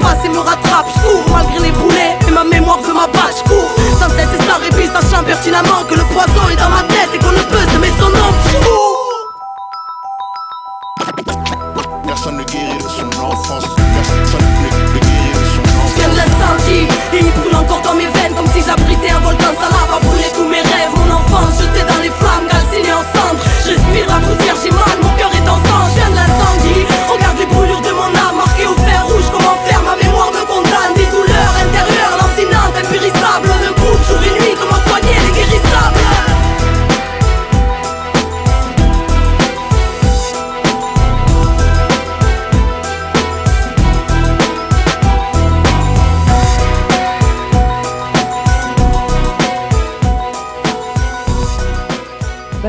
Mais 0.00 0.06
mon 0.06 0.14
passé 0.14 0.28
me 0.28 0.38
rattrape, 0.38 0.86
je 0.94 1.00
cours 1.00 1.24
malgré 1.32 1.58
les 1.58 1.72
boulets 1.72 2.16
Et 2.26 2.30
ma 2.30 2.44
mémoire 2.44 2.80
veut 2.80 2.94
ma 2.94 3.06
je 3.06 3.42
cours 3.48 3.70
Sans 3.98 4.08
cesse 4.08 4.28
et 4.34 4.42
sans 4.44 4.58
répit, 4.58 4.88
sachant 4.88 5.22
pertinemment 5.24 5.84
que 5.88 5.94
le 5.94 6.04
poison 6.04 6.48
est 6.50 6.56
dans 6.56 6.68
ma 6.68 6.82
tête 6.84 7.10
Et 7.14 7.18
qu'on 7.18 7.32
ne 7.32 7.42
peut 7.42 7.64
semer 7.72 7.92
son 7.98 8.06
ombre, 8.06 8.34
je 8.46 8.56
cours 8.64 8.96
Personne 12.06 12.36
ne 12.38 12.44
guérit 12.44 12.78
de 12.78 12.88
son 12.88 13.06
enfance. 13.22 13.64
Personne 13.94 14.20
ne 14.20 14.98
guérit 14.98 15.32
de 15.32 15.44
son 15.44 15.62
Je 15.86 15.94
viens 15.96 16.08
de 16.08 16.12
enfance. 16.12 16.24
l'incendie 16.24 16.86
Et 17.12 17.20
il 17.20 17.32
brûle 17.40 17.56
encore 17.56 17.82
dans 17.82 17.94
mes 17.94 18.06
veines 18.06 18.34
Comme 18.36 18.48
si 18.48 18.62
j'abritais 18.66 19.10
un 19.10 19.20
volcan 19.20 19.52
Ça 19.60 19.68
lave 19.68 19.94
a 19.96 20.00
brûlé 20.00 20.24
tous 20.34 20.48
mes 20.48 20.62
rêves 20.62 20.92
Mon 20.96 21.14
enfance 21.14 21.60
jeté 21.60 21.84
dans 21.84 22.00
les 22.02 22.10
flammes 22.10 22.46
Calciné 22.48 22.92
en 22.92 23.04
cendres 23.14 23.42
Je 23.64 23.70
respire 23.70 24.06
la 24.08 24.18
poussière 24.24 24.56
J'ai 24.62 24.70
mal 24.70 24.98
Mon 25.02 25.09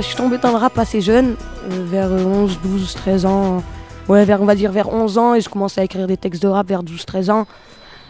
Bah, 0.02 0.06
je 0.06 0.14
suis 0.14 0.18
tombée 0.18 0.40
dans 0.40 0.50
le 0.50 0.58
rap 0.58 0.80
assez 0.80 1.00
jeune, 1.00 1.36
euh, 1.70 1.86
vers 1.86 2.10
11, 2.10 2.58
12, 2.64 2.96
13 2.96 3.26
ans. 3.28 3.62
Ouais, 4.10 4.26
vers, 4.26 4.42
on 4.42 4.46
va 4.46 4.56
dire 4.56 4.72
vers 4.72 4.92
11 4.92 5.18
ans, 5.20 5.36
et 5.36 5.42
je 5.42 5.48
commençais 5.48 5.80
à 5.80 5.84
écrire 5.84 6.08
des 6.08 6.18
textes 6.18 6.42
de 6.42 6.48
rap 6.48 6.68
vers 6.68 6.82
12, 6.82 7.06
13 7.06 7.30
ans. 7.30 7.46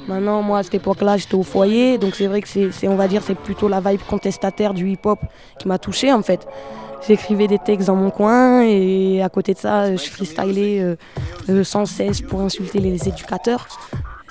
Maintenant, 0.07 0.41
moi, 0.41 0.59
à 0.59 0.63
cette 0.63 0.75
époque-là, 0.75 1.17
j'étais 1.17 1.35
au 1.35 1.43
foyer, 1.43 1.97
donc 1.97 2.15
c'est 2.15 2.27
vrai 2.27 2.41
que 2.41 2.47
c'est, 2.47 2.87
on 2.87 2.95
va 2.95 3.09
dire, 3.09 3.21
c'est 3.21 3.35
plutôt 3.35 3.67
la 3.67 3.81
vibe 3.81 3.99
contestataire 4.09 4.73
du 4.73 4.89
hip-hop 4.89 5.19
qui 5.59 5.67
m'a 5.67 5.79
touché 5.79 6.13
en 6.13 6.21
fait. 6.21 6.47
J'écrivais 7.05 7.47
des 7.47 7.59
textes 7.59 7.87
dans 7.87 7.97
mon 7.97 8.09
coin, 8.09 8.61
et 8.61 9.21
à 9.21 9.27
côté 9.27 9.53
de 9.53 9.59
ça, 9.59 9.93
je 9.93 10.09
freestylais 10.09 10.79
euh, 10.79 10.95
euh, 11.49 11.65
sans 11.65 11.85
cesse 11.85 12.21
pour 12.21 12.39
insulter 12.39 12.79
les 12.79 13.09
éducateurs. 13.09 13.67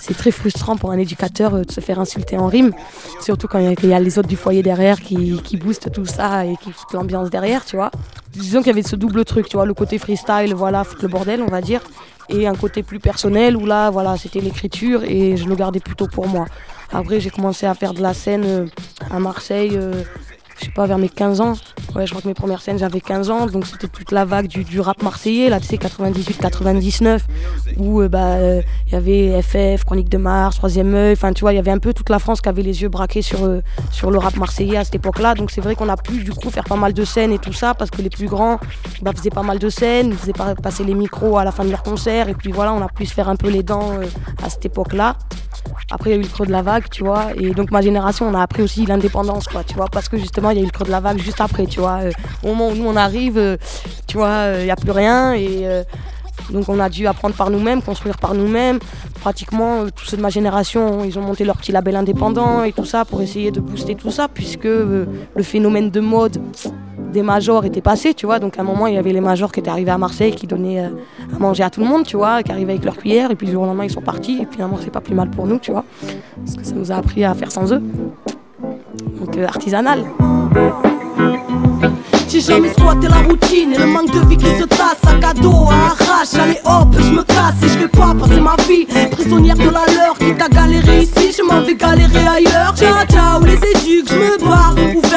C'est 0.00 0.16
très 0.16 0.30
frustrant 0.30 0.76
pour 0.76 0.90
un 0.90 0.98
éducateur 0.98 1.54
euh, 1.54 1.62
de 1.62 1.70
se 1.70 1.80
faire 1.80 2.00
insulter 2.00 2.36
en 2.38 2.46
rime, 2.46 2.72
surtout 3.20 3.46
quand 3.48 3.58
il 3.58 3.86
y 3.88 3.92
a- 3.94 4.00
les 4.00 4.18
autres 4.18 4.28
du 4.28 4.36
foyer 4.36 4.62
derrière 4.62 5.00
qui, 5.00 5.40
qui 5.42 5.56
boostent 5.56 5.92
tout 5.92 6.06
ça 6.06 6.46
et 6.46 6.56
qui 6.56 6.72
foutent 6.72 6.92
l'ambiance 6.94 7.28
derrière, 7.30 7.64
tu 7.64 7.76
vois. 7.76 7.90
Disons 8.32 8.60
qu'il 8.60 8.68
y 8.68 8.70
avait 8.70 8.82
ce 8.82 8.96
double 8.96 9.24
truc, 9.24 9.48
tu 9.48 9.56
vois, 9.56 9.66
le 9.66 9.74
côté 9.74 9.98
freestyle, 9.98 10.54
voilà, 10.54 10.84
foutre 10.84 11.02
le 11.02 11.08
bordel, 11.08 11.42
on 11.42 11.50
va 11.50 11.60
dire, 11.60 11.82
et 12.28 12.46
un 12.46 12.54
côté 12.54 12.82
plus 12.82 12.98
personnel 13.00 13.56
où 13.56 13.66
là, 13.66 13.90
voilà, 13.90 14.16
c'était 14.16 14.40
l'écriture 14.40 15.02
et 15.04 15.36
je 15.36 15.46
le 15.46 15.54
gardais 15.56 15.80
plutôt 15.80 16.06
pour 16.06 16.26
moi. 16.28 16.46
Après, 16.92 17.20
j'ai 17.20 17.30
commencé 17.30 17.66
à 17.66 17.74
faire 17.74 17.92
de 17.92 18.00
la 18.02 18.14
scène 18.14 18.44
euh, 18.46 18.66
à 19.10 19.18
Marseille, 19.18 19.72
euh, 19.74 20.02
je 20.60 20.66
sais 20.66 20.70
pas, 20.72 20.86
vers 20.86 20.98
mes 20.98 21.08
15 21.08 21.40
ans, 21.40 21.54
Ouais, 21.94 22.06
je 22.06 22.10
crois 22.12 22.22
que 22.22 22.28
mes 22.28 22.34
premières 22.34 22.62
scènes, 22.62 22.78
j'avais 22.78 23.00
15 23.00 23.30
ans, 23.30 23.46
donc 23.46 23.66
c'était 23.66 23.88
toute 23.88 24.12
la 24.12 24.24
vague 24.24 24.46
du, 24.46 24.80
rap 24.80 25.02
marseillais, 25.02 25.48
là, 25.48 25.58
tu 25.58 25.66
sais, 25.66 25.76
98-99, 25.76 27.22
où 27.78 28.00
euh, 28.00 28.08
bah, 28.08 28.34
euh, 28.34 28.62
il 28.86 28.92
y 28.92 28.96
avait 28.96 29.42
FF, 29.42 29.84
Chronique 29.84 30.08
de 30.08 30.18
Mars, 30.18 30.56
Troisième 30.56 30.94
œil, 30.94 31.14
enfin, 31.14 31.32
tu 31.32 31.40
vois, 31.40 31.52
il 31.52 31.56
y 31.56 31.58
avait 31.58 31.70
un 31.72 31.78
peu 31.78 31.92
toute 31.92 32.10
la 32.10 32.20
France 32.20 32.40
qui 32.40 32.48
avait 32.48 32.62
les 32.62 32.82
yeux 32.82 32.88
braqués 32.88 33.22
sur, 33.22 33.44
euh, 33.44 33.60
sur 33.90 34.12
le 34.12 34.18
rap 34.18 34.36
marseillais 34.36 34.76
à 34.76 34.84
cette 34.84 34.94
époque-là, 34.94 35.34
donc 35.34 35.50
c'est 35.50 35.60
vrai 35.60 35.74
qu'on 35.74 35.88
a 35.88 35.96
pu, 35.96 36.22
du 36.22 36.30
coup, 36.32 36.50
faire 36.50 36.64
pas 36.64 36.76
mal 36.76 36.92
de 36.92 37.04
scènes 37.04 37.32
et 37.32 37.38
tout 37.38 37.52
ça, 37.52 37.74
parce 37.74 37.90
que 37.90 38.02
les 38.02 38.10
plus 38.10 38.26
grands 38.26 38.60
bah, 39.02 39.10
faisaient 39.16 39.30
pas 39.30 39.42
mal 39.42 39.58
de 39.58 39.68
scènes, 39.68 40.12
faisaient 40.12 40.32
pas- 40.32 40.54
passer 40.54 40.84
les 40.84 40.94
micros 40.94 41.38
à 41.38 41.44
la 41.44 41.50
fin 41.50 41.64
de 41.64 41.70
leur 41.70 41.82
concert, 41.82 42.28
et 42.28 42.34
puis 42.34 42.52
voilà, 42.52 42.72
on 42.72 42.82
a 42.82 42.88
pu 42.88 43.04
se 43.06 43.14
faire 43.14 43.28
un 43.28 43.36
peu 43.36 43.48
les 43.48 43.62
dents 43.62 43.94
à 44.44 44.48
cette 44.50 44.66
époque-là. 44.66 45.16
Après, 45.90 46.10
il 46.10 46.12
y 46.12 46.16
a 46.16 46.18
eu 46.18 46.22
le 46.22 46.28
creux 46.28 46.46
de 46.46 46.52
la 46.52 46.62
vague, 46.62 46.88
tu 46.88 47.02
vois. 47.02 47.28
Et 47.36 47.50
donc, 47.50 47.70
ma 47.70 47.80
génération, 47.80 48.28
on 48.28 48.34
a 48.34 48.42
appris 48.42 48.62
aussi 48.62 48.86
l'indépendance, 48.86 49.48
quoi, 49.48 49.64
tu 49.64 49.74
vois. 49.74 49.86
Parce 49.90 50.08
que 50.08 50.16
justement, 50.16 50.50
il 50.50 50.58
y 50.58 50.60
a 50.60 50.62
eu 50.62 50.66
le 50.66 50.70
creux 50.70 50.84
de 50.84 50.90
la 50.90 51.00
vague 51.00 51.18
juste 51.18 51.40
après, 51.40 51.66
tu 51.66 51.80
vois. 51.80 52.00
Euh, 52.02 52.12
au 52.44 52.48
moment 52.48 52.68
où 52.68 52.74
nous, 52.74 52.86
on 52.86 52.96
arrive, 52.96 53.38
euh, 53.38 53.56
tu 54.06 54.16
vois, 54.16 54.28
euh, 54.28 54.58
il 54.60 54.64
n'y 54.64 54.70
a 54.70 54.76
plus 54.76 54.92
rien. 54.92 55.34
Et 55.34 55.66
donc, 56.50 56.68
on 56.68 56.78
a 56.78 56.88
dû 56.88 57.06
apprendre 57.06 57.34
par 57.34 57.50
nous-mêmes, 57.50 57.82
construire 57.82 58.18
par 58.18 58.34
nous-mêmes. 58.34 58.78
Pratiquement, 59.20 59.86
tous 59.94 60.06
ceux 60.06 60.16
de 60.16 60.22
ma 60.22 60.30
génération, 60.30 61.04
ils 61.04 61.18
ont 61.18 61.22
monté 61.22 61.44
leur 61.44 61.56
petit 61.56 61.72
label 61.72 61.96
indépendant 61.96 62.62
et 62.62 62.72
tout 62.72 62.84
ça 62.84 63.04
pour 63.04 63.20
essayer 63.20 63.50
de 63.50 63.60
booster 63.60 63.94
tout 63.94 64.10
ça, 64.10 64.28
puisque 64.28 64.64
le 64.64 65.06
phénomène 65.42 65.90
de 65.90 66.00
mode 66.00 66.40
des 67.10 67.22
majors 67.22 67.64
était 67.64 67.80
passé, 67.80 68.14
tu 68.14 68.26
vois. 68.26 68.38
Donc, 68.38 68.58
à 68.58 68.62
un 68.62 68.64
moment, 68.64 68.86
il 68.86 68.94
y 68.94 68.98
avait 68.98 69.12
les 69.12 69.20
majors 69.20 69.52
qui 69.52 69.60
étaient 69.60 69.70
arrivés 69.70 69.90
à 69.90 69.98
Marseille, 69.98 70.34
qui 70.34 70.46
donnaient 70.46 70.80
euh, 70.80 70.88
à 71.34 71.38
manger 71.38 71.62
à 71.62 71.70
tout 71.70 71.80
le 71.80 71.86
monde, 71.86 72.04
tu 72.04 72.16
vois, 72.16 72.42
qui 72.42 72.52
arrivaient 72.52 72.72
avec 72.72 72.84
leur 72.84 72.96
cuillère. 72.96 73.30
Et 73.30 73.36
puis, 73.36 73.46
du 73.46 73.52
jour 73.52 73.62
au 73.62 73.66
lendemain, 73.66 73.84
ils 73.84 73.90
sont 73.90 74.00
partis. 74.00 74.42
Et 74.42 74.46
finalement, 74.50 74.78
c'est 74.82 74.90
pas 74.90 75.00
plus 75.00 75.14
mal 75.14 75.30
pour 75.30 75.46
nous, 75.46 75.58
tu 75.58 75.72
vois. 75.72 75.84
Parce 76.36 76.56
que 76.56 76.64
ça 76.64 76.74
nous 76.74 76.92
a 76.92 76.96
appris 76.96 77.24
à 77.24 77.34
faire 77.34 77.52
sans 77.52 77.72
eux. 77.72 77.82
Donc, 79.20 79.36
euh, 79.36 79.46
artisanal. 79.46 80.04
J'ai 82.28 82.40
jamais 82.40 82.68
squatté 82.68 83.08
la 83.08 83.22
routine 83.28 83.72
et 83.74 83.78
le 83.78 83.86
manque 83.86 84.12
de 84.12 84.20
vie 84.28 84.36
qui 84.36 84.46
se 84.46 84.62
tasse 84.62 84.98
Sac 85.02 85.24
à 85.24 85.34
dos, 85.34 85.66
à 85.68 85.90
arrache, 85.90 86.34
allez 86.34 86.60
hop, 86.64 86.94
je 86.96 87.10
me 87.10 87.24
casse 87.24 87.60
et 87.64 87.68
je 87.68 87.78
vais 87.80 87.88
pas 87.88 88.14
passer 88.14 88.40
ma 88.40 88.54
vie 88.68 88.86
Prisonnière 89.10 89.56
de 89.56 89.64
la 89.64 89.84
leur, 89.92 90.16
qui 90.16 90.32
t'a 90.36 90.48
galéré 90.48 91.00
ici, 91.00 91.34
je 91.36 91.42
m'en 91.42 91.60
vais 91.62 91.74
galérer 91.74 92.26
ailleurs 92.28 92.72
Ciao 92.76 93.04
ciao 93.10 93.44
les 93.44 93.54
éduques, 93.54 94.08
je 94.08 94.14
me 94.14 94.38
barre, 94.48 94.76
vous 94.76 95.00
pouvez 95.00 95.16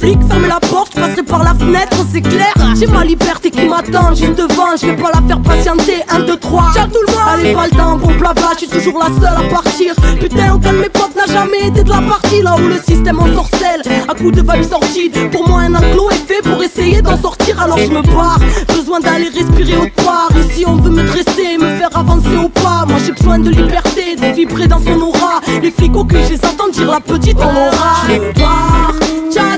flics 0.00 0.18
Fermez 0.28 0.48
la 0.48 0.60
porte, 0.60 0.92
je 0.94 1.00
passerai 1.00 1.22
par 1.22 1.44
la 1.44 1.54
fenêtre, 1.54 1.96
c'est 2.10 2.22
clair. 2.22 2.52
J'ai 2.78 2.86
ma 2.86 3.04
liberté 3.04 3.50
qui 3.50 3.66
m'attend 3.66 4.14
juste 4.14 4.36
devant, 4.36 4.76
je 4.80 4.86
vais 4.86 4.96
pas 4.96 5.10
la 5.14 5.22
faire 5.26 5.40
patienter. 5.40 6.02
1, 6.08 6.20
2, 6.20 6.36
3, 6.36 6.62
ciao 6.74 6.86
tout 6.86 7.00
le 7.06 7.12
monde. 7.12 7.22
Allez 7.28 7.52
pas 7.52 7.66
le 7.66 7.76
temps, 7.76 7.96
bon 7.96 8.14
blabla, 8.14 8.50
je 8.54 8.58
suis 8.58 8.68
toujours 8.68 8.98
la 8.98 9.06
seule 9.06 9.46
à 9.46 9.48
partir. 9.48 9.94
Putain 10.18 10.54
aucun 10.54 10.72
de 10.72 10.78
mes 10.78 10.88
potes 10.88 11.14
n'a 11.16 11.26
jamais 11.32 11.68
été 11.68 11.84
de 11.84 11.90
la 11.90 12.00
partie. 12.00 12.42
Là 12.42 12.56
où 12.56 12.66
le 12.66 12.78
système 12.78 13.20
en 13.20 13.26
sorcelle, 13.34 13.82
à 14.08 14.14
coups 14.14 14.32
de 14.32 14.40
vibes 14.40 14.68
sorties 14.68 15.10
Pour 15.30 15.48
moi 15.48 15.60
un 15.60 15.74
enclos 15.74 16.10
est 16.10 16.26
fait 16.26 16.42
pour 16.42 16.62
essayer 16.62 17.02
d'en 17.02 17.20
sortir 17.20 17.60
alors 17.60 17.78
je 17.78 17.90
me 17.90 18.02
barre. 18.02 18.38
Besoin 18.68 19.00
d'aller 19.00 19.28
respirer 19.28 19.76
autre 19.76 20.04
part 20.04 20.30
Ici 20.38 20.64
on 20.66 20.76
veut 20.76 20.90
me 20.90 21.02
dresser, 21.02 21.58
me 21.58 21.76
faire 21.76 21.94
avancer 21.94 22.36
au 22.42 22.48
pas. 22.48 22.84
Moi 22.88 22.98
j'ai 23.04 23.12
besoin 23.12 23.38
de 23.38 23.50
liberté, 23.50 24.16
de 24.16 24.34
vibrer 24.34 24.66
dans 24.66 24.80
son 24.80 25.00
aura. 25.00 25.40
Les 25.62 25.70
flics 25.70 25.96
au 25.96 26.04
cul, 26.04 26.18
je 26.24 26.30
les 26.30 26.72
dire 26.72 26.90
la 26.90 27.00
petite 27.00 27.38
on 27.38 27.50
aura 27.50 28.60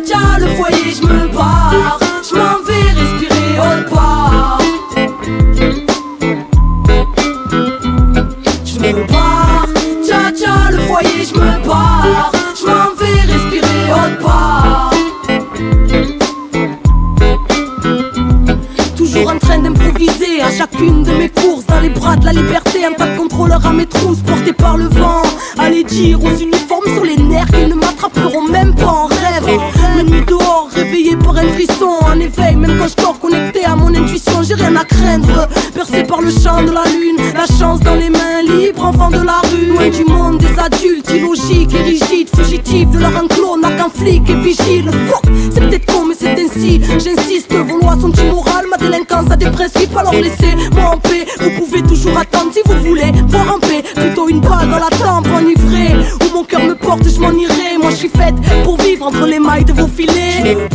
tcha 0.06 0.38
le 0.38 0.46
foyer 0.56 0.94
je 0.94 1.06
me 1.06 1.28
barre. 1.28 1.98
Je 2.28 2.34
m'en 2.36 2.62
vais 2.66 2.88
respirer 3.00 3.58
autre 3.58 3.90
part 3.90 4.58
Je 8.64 8.78
me 8.78 9.06
barre, 9.06 9.66
tcha 10.06 10.32
tcha 10.32 10.70
le 10.70 10.78
foyer 10.78 11.24
je 11.28 11.34
me 11.34 11.66
barre. 11.66 12.32
Je 12.58 12.66
m'en 12.66 12.94
vais 12.98 13.20
respirer 13.32 13.92
autre 13.92 14.18
part 14.22 14.90
Toujours 18.96 19.30
en 19.30 19.38
train 19.38 19.58
d'improviser 19.58 20.40
à 20.42 20.50
chacune 20.50 21.02
de 21.02 21.12
mes 21.12 21.28
courses. 21.28 21.66
Dans 21.66 21.80
les 21.80 21.90
bras 21.90 22.16
de 22.16 22.24
la 22.24 22.32
liberté, 22.32 22.84
un 22.84 22.92
tas 22.92 23.08
de 23.08 23.18
contrôleur 23.18 23.64
à 23.66 23.72
mes 23.72 23.86
trousses 23.86 24.20
Porté 24.20 24.52
par 24.52 24.76
le 24.76 24.86
vent, 24.88 25.22
allez 25.58 25.84
dire 25.84 26.22
aux 26.22 26.34
uniformes 26.36 26.86
sur 26.94 27.04
les 27.04 27.16
nerfs 27.16 27.48
Qu'ils 27.48 27.68
ne 27.68 27.74
m'attraperont 27.74 28.48
même 28.48 28.74
pas 28.74 29.08
un 31.62 31.66
frisson 31.66 31.98
En 32.02 32.18
éveil, 32.18 32.56
même 32.56 32.78
quand 32.78 32.88
je 32.88 33.02
dors 33.02 33.18
connecté 33.18 33.64
à 33.64 33.76
mon 33.76 33.88
intuition 33.88 34.42
J'ai 34.42 34.54
rien 34.54 34.74
à 34.76 34.84
craindre, 34.84 35.48
percé 35.74 36.04
par 36.04 36.20
le 36.20 36.30
champ 36.30 36.62
de 36.62 36.70
la 36.70 36.84
lune 36.84 37.16
La 37.34 37.46
chance 37.46 37.80
dans 37.80 37.94
les 37.94 38.10
mains 38.10 38.42
libres, 38.46 38.84
enfant 38.84 39.10
de 39.10 39.20
la 39.20 39.40
rue. 39.50 39.66
Loin 39.66 39.88
du 39.88 40.04
monde 40.04 40.38
des 40.38 40.58
adultes, 40.58 41.10
illogiques 41.10 41.74
et 41.74 41.82
rigides 41.82 42.28
Fugitifs 42.34 42.90
de 42.90 42.98
leur 42.98 43.16
enclos, 43.16 43.58
n'a 43.58 43.70
qu'un 43.72 43.88
flic 43.88 44.28
et 44.28 44.34
vigile. 44.34 44.90
C'est 45.52 45.60
peut-être 45.60 45.86
con 45.86 46.06
mais 46.06 46.14
c'est 46.18 46.40
ainsi. 46.40 46.80
J'insiste, 46.98 47.52
vos 47.54 47.78
lois 47.78 47.96
sont 48.00 48.12
immorales 48.12 48.66
Ma 48.70 48.76
délinquance 48.76 49.30
a 49.30 49.36
des 49.36 49.50
principes, 49.50 49.96
alors 49.96 50.14
laissez-moi 50.14 50.92
en 50.94 50.98
paix. 50.98 51.26
Vous 51.40 51.50
pouvez 51.50 51.82
toujours 51.82 52.16
attendre 52.16 52.52
si 52.52 52.60
vous 52.64 52.88
voulez 52.88 53.12
voir 53.28 53.56
en 53.56 53.58
paix. 53.58 53.82
Plutôt 53.94 54.28
une 54.28 54.40
balle 54.40 54.70
dans 54.70 54.78
la 54.78 54.90
tempe 54.90 55.28
enivrée 55.34 55.94
Où 56.20 56.36
mon 56.36 56.44
cœur 56.44 56.62
me 56.62 56.74
porte, 56.74 57.08
je 57.08 57.20
m'en 57.20 57.32
irai. 57.32 57.78
Moi 57.80 57.90
je 57.90 57.96
suis 57.96 58.08
faite 58.08 58.34
pour 58.64 58.76
vivre 58.78 59.06
entre 59.06 59.26
les 59.26 59.38
mailles 59.38 59.64
de 59.64 59.72
vos 59.72 59.88
filets 59.88 60.68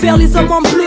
vers 0.00 0.16
les 0.16 0.36
hommes 0.36 0.50
en 0.50 0.60
bleu. 0.60 0.78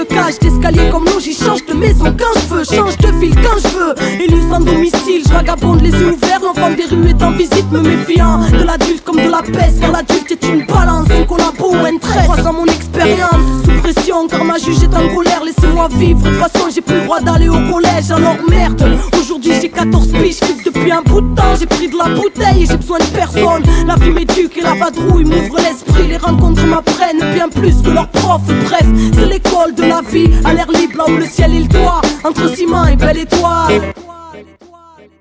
D'escalier 0.41 0.89
comme 0.91 1.05
l'eau, 1.05 1.20
j'y 1.20 1.34
change 1.34 1.65
de 1.65 1.74
maison 1.74 2.05
quand 2.17 2.39
je 2.39 2.53
veux, 2.53 2.63
change 2.63 2.98
de 2.98 3.08
ville 3.20 3.36
quand 3.36 3.58
je 3.58 3.67
veux. 3.67 4.24
Élu 4.24 4.38
sans 4.50 4.60
domicile, 4.60 5.24
je 5.25 5.32
vagabonde 5.32 5.82
les 5.82 5.91
yeux 5.91 6.13
ouverts. 6.13 6.39
L'enfant 6.41 6.70
des 6.72 6.86
rues 6.86 7.10
est 7.10 7.24
en 7.24 7.32
visite, 7.32 7.72
me 7.72 7.82
méfiant 7.82 8.39
de 8.50 8.63
l'adulte 8.63 9.03
comme 9.03 9.17
de 9.17 9.29
la 9.29 9.41
peste. 9.41 9.79
Car 9.79 9.91
l'adulte 9.91 10.32
est 10.32 10.43
une 10.48 10.65
balance, 10.65 11.08
un 11.12 11.24
collabo 11.25 11.72
ou 11.72 11.86
un 11.86 11.98
trait. 11.98 12.24
Croisant 12.24 12.53
mon 12.53 12.65
expérience, 12.65 13.63
sous 13.65 13.82
pression, 13.82 14.27
car 14.27 14.43
ma 14.43 14.58
juge 14.58 14.84
est 14.84 14.96
en 14.96 15.08
colère. 15.13 15.43
Laissez-moi 15.43 15.88
vivre, 15.91 16.22
de 16.22 16.29
toute 16.29 16.39
façon 16.39 16.70
j'ai 16.74 16.82
plus 16.82 16.96
le 16.96 17.03
droit 17.03 17.20
d'aller 17.22 17.50
au 17.50 17.60
collège. 17.72 18.12
Alors 18.12 18.38
merde, 18.50 18.84
aujourd'hui 19.20 19.53
j'ai 19.62 19.70
14 19.70 20.08
piges, 20.12 20.39
depuis 20.84 20.92
un 20.92 21.04
de. 21.04 21.56
J'ai 21.60 21.66
pris 21.66 21.88
de 21.88 21.98
la 21.98 22.10
bouteille 22.10 22.63
et 22.63 22.66
j'ai 22.66 22.78
besoin 22.78 23.00
de 23.00 23.16
personne. 23.16 23.63
La 23.88 23.96
vie 23.96 24.12
m'éduque 24.12 24.58
et 24.58 24.62
la 24.62 24.74
vadrouille 24.74 25.24
m'ouvre 25.24 25.58
l'esprit. 25.58 26.08
Les 26.08 26.18
rencontres 26.18 26.66
m'apprennent 26.66 27.34
bien 27.34 27.50
plus 27.50 27.82
que 27.82 27.90
leurs 27.90 28.10
profs. 28.10 28.42
Bref, 28.66 28.86
c'est 29.13 29.25
l'école 29.25 29.74
de 29.75 29.84
la 29.84 30.02
vie, 30.02 30.30
à 30.44 30.54
l'air 30.54 30.70
libre 30.72 30.98
là 30.98 31.06
où 31.08 31.18
le 31.18 31.25
ciel 31.25 31.54
est 31.54 31.62
le 31.62 31.68
toit. 31.68 32.02
Entre 32.24 32.54
ciment 32.56 32.86
et 32.86 32.96
belle 32.96 33.20
étoile. 33.20 33.94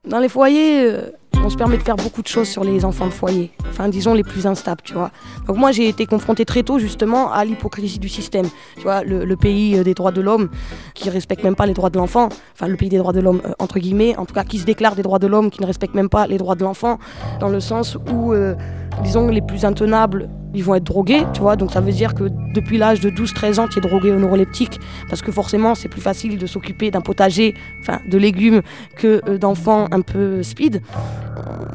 Dans 0.05 0.19
les 0.19 0.29
foyers, 0.29 0.85
euh, 0.85 1.13
on 1.45 1.51
se 1.51 1.57
permet 1.57 1.77
de 1.77 1.83
faire 1.83 1.97
beaucoup 1.97 2.23
de 2.23 2.29
choses 2.29 2.49
sur 2.49 2.63
les 2.63 2.85
enfants 2.85 3.07
de 3.07 3.13
foyer. 3.13 3.51
Enfin, 3.69 3.89
disons 3.89 4.15
les 4.15 4.23
plus 4.23 4.47
instables, 4.47 4.83
tu 4.85 4.95
vois. 4.95 5.11
Donc 5.47 5.57
moi, 5.57 5.73
j'ai 5.73 5.89
été 5.89 6.07
confronté 6.07 6.45
très 6.45 6.63
tôt 6.63 6.79
justement 6.79 7.33
à 7.33 7.45
l'hypocrisie 7.45 7.99
du 7.99 8.09
système. 8.09 8.47
Tu 8.77 8.83
vois, 8.83 9.03
le, 9.03 9.37
pays 9.37 9.77
euh, 9.77 9.83
des 9.83 9.95
droits 9.95 10.13
de 10.13 10.21
l'homme 10.21 10.51
qui 10.95 11.11
respecte 11.11 11.43
même 11.43 11.57
pas 11.57 11.67
les 11.67 11.75
droits 11.75 11.91
de 11.91 11.99
l'enfant. 11.99 12.29
Enfin, 12.55 12.69
le 12.69 12.77
pays 12.77 12.89
des 12.89 12.99
droits 12.99 13.13
de 13.13 13.21
l'homme 13.21 13.43
euh, 13.45 13.53
entre 13.59 13.81
guillemets, 13.81 14.17
en 14.17 14.25
tout 14.25 14.35
cas, 14.35 14.45
qui 14.45 14.59
se 14.59 14.65
déclare 14.65 14.95
des 14.95 15.03
droits 15.03 15.19
de 15.19 15.27
l'homme, 15.27 15.51
qui 15.51 15.61
ne 15.61 15.67
respecte 15.67 15.95
même 15.95 16.09
pas 16.09 16.27
les 16.27 16.39
droits 16.39 16.55
de 16.55 16.63
l'enfant, 16.63 16.99
dans 17.41 17.49
le 17.49 17.61
sens 17.61 17.97
où, 18.13 18.33
euh, 18.33 18.55
disons, 19.03 19.29
les 19.29 19.43
plus 19.43 19.65
intenables 19.65 20.29
ils 20.55 20.65
vont 20.65 20.75
être 20.75 20.85
drogués, 20.85 21.25
tu 21.33 21.41
vois. 21.41 21.57
Donc 21.57 21.73
ça 21.73 21.81
veut 21.81 21.93
dire 21.93 22.15
que 22.15 22.25
depuis 22.55 22.79
l'âge 22.79 23.01
de 23.01 23.11
12-13 23.11 23.61
ans, 23.61 23.69
tu 23.69 23.79
es 23.79 23.83
drogué 23.83 24.11
au 24.11 24.19
neuroleptique 24.19 24.81
parce 25.09 25.23
que 25.23 25.33
forcément, 25.33 25.75
c'est 25.75 25.89
plus 25.89 26.01
facile 26.01 26.39
de 26.39 26.47
s'occuper 26.47 26.91
d'un 26.91 27.01
potager, 27.01 27.55
enfin 27.81 28.01
de 28.09 28.19
légumes, 28.19 28.63
que 28.97 29.21
euh, 29.29 29.39
d'enfants 29.39 29.87
un 29.91 30.01
peu 30.01 30.43
speed. 30.43 30.83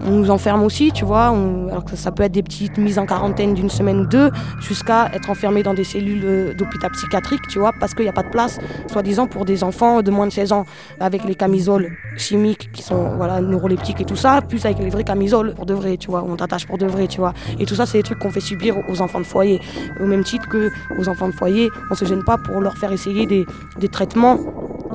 On 0.06 0.12
nous 0.12 0.30
enferme 0.30 0.64
aussi, 0.64 0.92
tu 0.92 1.04
vois. 1.04 1.28
alors 1.28 1.84
que 1.84 1.96
ça 1.96 2.12
peut 2.12 2.24
être 2.24 2.32
des 2.32 2.44
petites 2.44 2.78
mises 2.78 3.00
en 3.00 3.06
quarantaine 3.06 3.54
d'une 3.54 3.70
semaine 3.70 4.02
ou 4.02 4.06
deux, 4.06 4.30
jusqu'à 4.60 5.10
être 5.14 5.30
enfermé 5.30 5.64
dans 5.64 5.74
des 5.74 5.84
cellules 5.84 6.24
euh, 6.24 6.54
d'hôpital 6.54 6.92
psychiatrique, 6.92 7.42
tu 7.50 7.60
vois, 7.60 7.74
parce 7.80 7.94
qu'il 7.94 8.04
n'y 8.04 8.10
a 8.10 8.14
pas 8.14 8.24
de 8.24 8.30
place, 8.30 8.60
soi-disant 8.92 9.28
pour 9.28 9.46
des 9.46 9.64
enfants 9.64 10.02
de 10.02 10.12
moins 10.12 10.28
de 10.28 10.32
16 10.32 10.52
ans, 10.52 10.66
avec 11.00 11.24
les 11.26 11.36
camisoles 11.36 11.92
chimiques 12.18 12.70
qui 12.72 12.84
sont 12.84 13.16
voilà 13.18 13.42
neuroleptiques 13.42 14.02
et 14.02 14.06
tout 14.06 14.16
ça, 14.16 14.42
plus 14.42 14.64
avec 14.66 14.80
les 14.80 14.90
vraies 14.90 15.04
camisoles 15.04 15.56
pour 15.56 15.66
de 15.66 15.74
vrai, 15.74 15.98
tu 15.98 16.10
vois, 16.12 16.24
on 16.24 16.36
t'attache 16.36 16.68
pour 16.68 16.78
de 16.78 16.86
vrai, 16.86 17.08
tu 17.08 17.17
Et 17.60 17.66
tout 17.66 17.76
ça, 17.76 17.86
c'est 17.86 17.98
des 17.98 18.04
trucs 18.04 18.20
qu'on 18.20 18.32
fait 18.32 18.40
subir 18.40 18.78
aux 18.90 19.02
enfants 19.02 19.20
de 19.20 19.26
foyer. 19.26 19.60
Au 20.00 20.06
même 20.06 20.24
titre 20.24 20.48
que 20.48 20.70
aux 20.98 21.10
enfants 21.10 21.28
de 21.28 21.34
foyer, 21.34 21.70
on 21.92 21.96
se 21.96 22.06
gêne 22.06 22.24
pas 22.24 22.38
pour 22.38 22.62
leur 22.62 22.78
faire 22.78 22.92
essayer 22.92 23.26
des, 23.26 23.46
des 23.80 23.88
traitements 23.90 24.38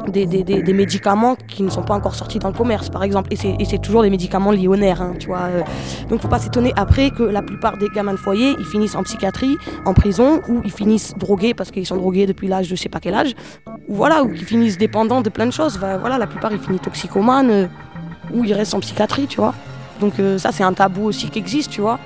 des, 0.09 0.27
des, 0.27 0.43
des, 0.43 0.73
médicaments 0.73 1.37
qui 1.49 1.63
ne 1.63 1.71
sont 1.71 1.83
pas 1.83 1.95
encore 1.95 2.15
sortis 2.15 2.39
dans 2.39 2.49
le 2.49 2.55
commerce, 2.55 2.89
par 2.89 3.03
exemple. 3.05 3.29
Et 3.33 3.37
c'est- 3.37 3.81
toujours 3.83 4.03
des 4.03 4.11
médicaments 4.11 4.51
liés 4.53 4.69
au 4.69 4.77
nerf, 4.77 5.01
hein, 5.03 5.15
tu 5.19 5.27
vois. 5.27 5.43
euh. 5.43 5.63
Donc 6.09 6.21
faut 6.21 6.29
pas 6.29 6.39
s'étonner 6.39 6.73
après 6.77 7.11
que 7.11 7.23
la 7.23 7.43
plupart 7.43 7.77
des 7.79 7.89
gamins 7.89 8.13
de 8.13 8.19
foyer, 8.19 8.55
ils 8.59 8.65
finissent 8.65 8.95
en 8.95 9.03
psychiatrie, 9.03 9.57
en 9.85 9.93
prison, 9.95 10.41
ou 10.49 10.61
ils 10.65 10.71
finissent 10.71 11.15
drogués 11.17 11.53
parce 11.55 11.71
qu'ils 11.71 11.87
sont 11.87 11.97
drogués 11.97 12.27
depuis 12.27 12.49
l'âge 12.49 12.69
de 12.71 12.77
je 12.77 12.83
sais 12.83 12.89
pas 12.89 13.01
quel 13.01 13.15
âge, 13.15 13.35
ou 13.89 13.95
voilà, 13.95 14.23
ou 14.23 14.29
qu'ils 14.29 14.45
finissent 14.45 14.79
dépendants 14.79 15.21
de 15.21 15.29
plein 15.31 15.47
de 15.47 15.53
choses. 15.53 15.79
Voilà, 15.79 16.17
la 16.19 16.27
plupart 16.27 16.53
ils 16.53 16.59
finissent 16.59 16.83
toxicomanes, 16.83 17.51
euh, 17.51 17.67
ou 18.33 18.45
ils 18.45 18.55
restent 18.55 18.75
en 18.75 18.81
psychiatrie, 18.81 19.27
tu 19.27 19.39
vois. 19.41 19.55
Donc 20.03 20.19
euh, 20.19 20.37
ça 20.37 20.51
c'est 20.53 20.65
un 20.65 20.73
tabou 20.73 21.05
aussi 21.05 21.31
qui 21.31 21.39
existe, 21.39 21.71
tu 21.71 21.81
vois. 21.81 21.99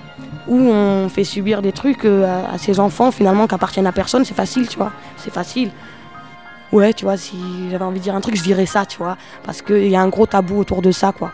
Où 0.47 0.57
on 0.57 1.09
fait 1.09 1.25
subir 1.25 1.63
des 1.63 1.73
trucs 1.73 2.05
euh, 2.05 2.25
à, 2.25 2.55
à 2.55 2.59
ces 2.59 2.79
enfants 2.79 3.11
finalement 3.11 3.49
qui 3.49 3.55
appartiennent 3.55 3.87
à 3.87 3.93
personne, 3.93 4.25
c'est 4.25 4.35
facile, 4.35 4.69
tu 4.69 4.77
vois. 4.77 4.93
C'est 5.17 5.33
facile. 5.33 5.71
Ouais, 6.73 6.93
tu 6.93 7.05
vois, 7.05 7.17
si 7.17 7.37
j'avais 7.71 7.85
envie 7.85 7.99
de 7.99 8.05
dire 8.05 8.15
un 8.15 8.21
truc, 8.21 8.37
je 8.37 8.43
dirais 8.43 8.67
ça, 8.67 8.85
tu 8.85 8.99
vois. 8.99 9.17
Parce 9.45 9.63
qu'il 9.63 9.89
y 9.89 9.97
a 9.97 10.01
un 10.03 10.09
gros 10.09 10.27
tabou 10.27 10.59
autour 10.59 10.83
de 10.83 10.91
ça, 10.93 11.13
quoi. 11.13 11.33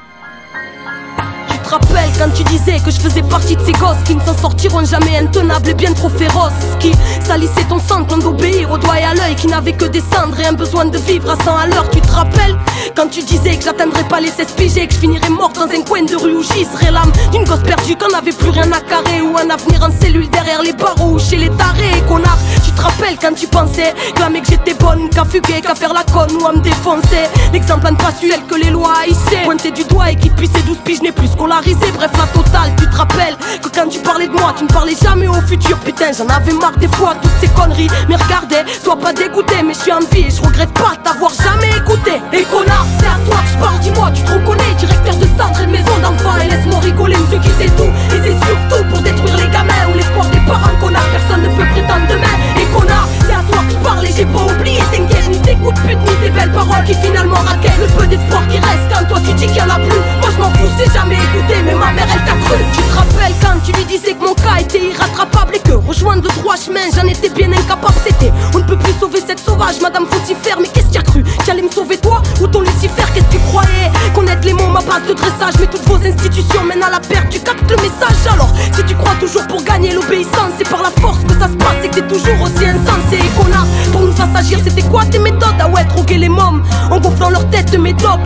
Rappelles 1.73 2.13
quand 2.19 2.29
tu 2.35 2.45
disais 2.45 2.79
que 2.85 2.91
je 2.91 3.01
faisais 3.01 3.23
partie 3.23 3.57
de 3.57 3.65
ces 3.65 3.73
gosses 3.73 4.03
qui 4.05 4.15
ne 4.15 4.21
s'en 4.21 4.37
sortiront 4.37 4.85
jamais 4.85 5.17
intenables 5.17 5.71
et 5.71 5.73
bien 5.73 5.95
trop 5.95 6.11
féroces 6.11 6.53
Qui 6.79 6.93
salissaient 7.25 7.65
ton 7.67 7.79
sang 7.79 8.05
quand 8.07 8.19
d'obéir 8.19 8.71
au 8.71 8.77
doigt 8.77 9.01
et 9.01 9.05
à 9.05 9.15
l'œil 9.15 9.35
Qui 9.37 9.47
n'avaient 9.47 9.73
que 9.73 9.87
des 9.87 10.03
cendres 10.03 10.39
et 10.39 10.45
un 10.45 10.53
besoin 10.53 10.85
de 10.85 10.99
vivre 10.99 11.31
à 11.31 11.43
100 11.43 11.57
à 11.57 11.67
l'heure. 11.69 11.89
Tu 11.89 12.03
te 12.03 12.13
rappelles 12.13 12.59
quand 12.95 13.09
tu 13.09 13.23
disais 13.23 13.57
que 13.57 13.65
j'atteindrais 13.65 14.05
pas 14.05 14.21
les 14.21 14.29
16 14.29 14.49
piges 14.55 14.87
Que 14.87 14.95
je 14.95 14.99
finirais 14.99 15.31
morte 15.31 15.57
dans 15.57 15.63
un 15.63 15.83
coin 15.83 16.03
de 16.03 16.15
rue 16.15 16.37
où 16.37 16.43
j'y 16.43 16.67
serais 16.67 16.91
l'âme 16.91 17.11
D'une 17.33 17.45
gosse 17.45 17.63
perdue 17.63 17.97
qu'on 17.97 18.11
n'avait 18.11 18.33
plus 18.33 18.51
rien 18.51 18.71
à 18.71 18.81
carrer 18.81 19.23
Ou 19.23 19.35
un 19.39 19.49
avenir 19.49 19.83
en 19.83 19.91
cellule 19.99 20.29
derrière 20.29 20.61
les 20.63 20.75
barreaux 20.75 21.15
ou 21.15 21.19
chez 21.19 21.37
les 21.37 21.49
tarés 21.49 22.03
Connard, 22.07 22.39
tu 22.67 22.71
te 22.73 22.83
rappelles 22.83 23.17
quand 23.19 23.33
tu 23.35 23.47
pensais 23.47 23.95
que 24.15 24.51
j'étais 24.51 24.75
bonne, 24.75 25.09
qu'à 25.11 25.25
fuguer, 25.25 25.61
qu'à 25.61 25.75
faire 25.75 25.93
la 25.93 26.05
conne 26.05 26.37
ou 26.41 26.47
à 26.47 26.53
me 26.53 26.61
défoncer. 26.61 27.29
L'exemple 27.53 27.91
ne 27.91 27.97
pas 27.97 28.13
que 28.13 28.55
les 28.55 28.71
lois 28.71 28.95
haïssaient 29.03 29.45
Pointer 29.45 29.71
du 29.71 29.85
doigt 29.85 30.11
et 30.11 30.17
qui 30.17 30.31
depuis 30.31 30.49
ses 30.49 30.63
12 30.63 30.77
piges 30.85 31.03
n'est 31.03 31.13
plus 31.13 31.29
Bref 31.63 32.11
la 32.19 32.27
totale, 32.27 32.75
tu 32.77 32.89
te 32.89 32.97
rappelles 32.97 33.37
que 33.63 33.69
quand 33.69 33.89
tu 33.89 34.01
parlais 34.01 34.27
de 34.27 34.33
moi 34.33 34.53
Tu 34.57 34.65
ne 34.65 34.69
parlais 34.69 34.97
jamais 35.01 35.29
au 35.29 35.41
futur. 35.47 35.79
Putain 35.79 36.11
j'en 36.11 36.27
avais 36.27 36.53
marre 36.53 36.77
des 36.77 36.89
fois 36.89 37.15
toutes 37.23 37.31
ces 37.41 37.47
conneries. 37.49 37.87
Mais 38.09 38.17
regardez, 38.17 38.69
sois 38.83 38.99
pas 38.99 39.13
dégoûté 39.13 39.63
Mais 39.65 39.75
je 39.75 39.79
suis 39.79 39.93
en 39.93 40.01
vie 40.01 40.27
et 40.27 40.31
je 40.31 40.43
regrette 40.43 40.73
pas 40.75 40.95
t'avoir 41.05 41.31
jamais 41.31 41.71
écouté. 41.77 42.21
Et 42.33 42.43
connard, 42.45 42.87
c'est 42.99 43.07
à 43.07 43.19
toi 43.25 43.39
que 43.45 43.51
je 43.53 43.59
parle, 43.59 43.79
dis-moi 43.79 44.11
tu 44.13 44.23
te 44.23 44.33
reconnais 44.33 44.75
Directeur 44.77 45.15
de 45.15 45.27
centre 45.39 45.61
et 45.63 45.67
maison 45.67 45.97
d'enfants. 46.03 46.37
Et 46.43 46.49
laisse-moi 46.51 46.81
rigoler 46.81 47.17
monsieur 47.17 47.39
qui 47.39 47.51
sait 47.51 47.71
tout. 47.77 47.93
Et 48.11 48.19
c'est 48.25 48.39
surtout 48.43 48.83
pour 48.91 48.99
détruire 49.01 49.37
les 49.37 49.49
gamins 49.55 49.87
Ou 49.93 49.97
l'espoir 49.97 50.27
des 50.31 50.43
parents 50.43 50.75
connard. 50.81 51.07
Personne 51.13 51.43
ne 51.43 51.49
peut 51.55 51.69
prétendre 51.71 52.07
demain. 52.11 52.35
Et 52.59 52.67
connard, 52.75 53.07
c'est 53.23 53.35
à 53.39 53.43
toi 53.47 53.63
que 53.63 53.71
je 53.71 53.79
parle 53.79 54.05
et 54.05 54.13
j'ai 54.17 54.27
pas 54.27 54.43
oublié. 54.43 54.83
T'inquiète, 54.91 55.31
ni 55.31 55.39
tes 55.39 55.55
coups 55.55 55.79
de 55.79 55.87
pute 55.87 56.03
ni 56.03 56.15
tes 56.27 56.31
belles 56.31 56.53
paroles 56.53 56.85
Qui 56.85 56.95
finalement 56.95 57.39
raquettent 57.47 57.79
le 57.79 57.87
peu 57.95 58.07
d'espoir 58.09 58.43
qui 58.49 58.59
reste. 58.59 58.91
Quand 58.91 59.07
toi 59.07 59.19
tu 59.25 59.33
dis 59.35 59.47
qu'il 59.47 59.57
y 59.59 59.63
en 59.63 59.71
a 59.71 59.79
plus 59.79 60.03
Moi 60.19 60.31
je 60.35 60.39
m'en 60.43 60.51
fous, 60.51 60.69
jamais 60.93 61.15
écouté 61.15 61.52
Mais 61.61 61.75
ma 61.75 62.02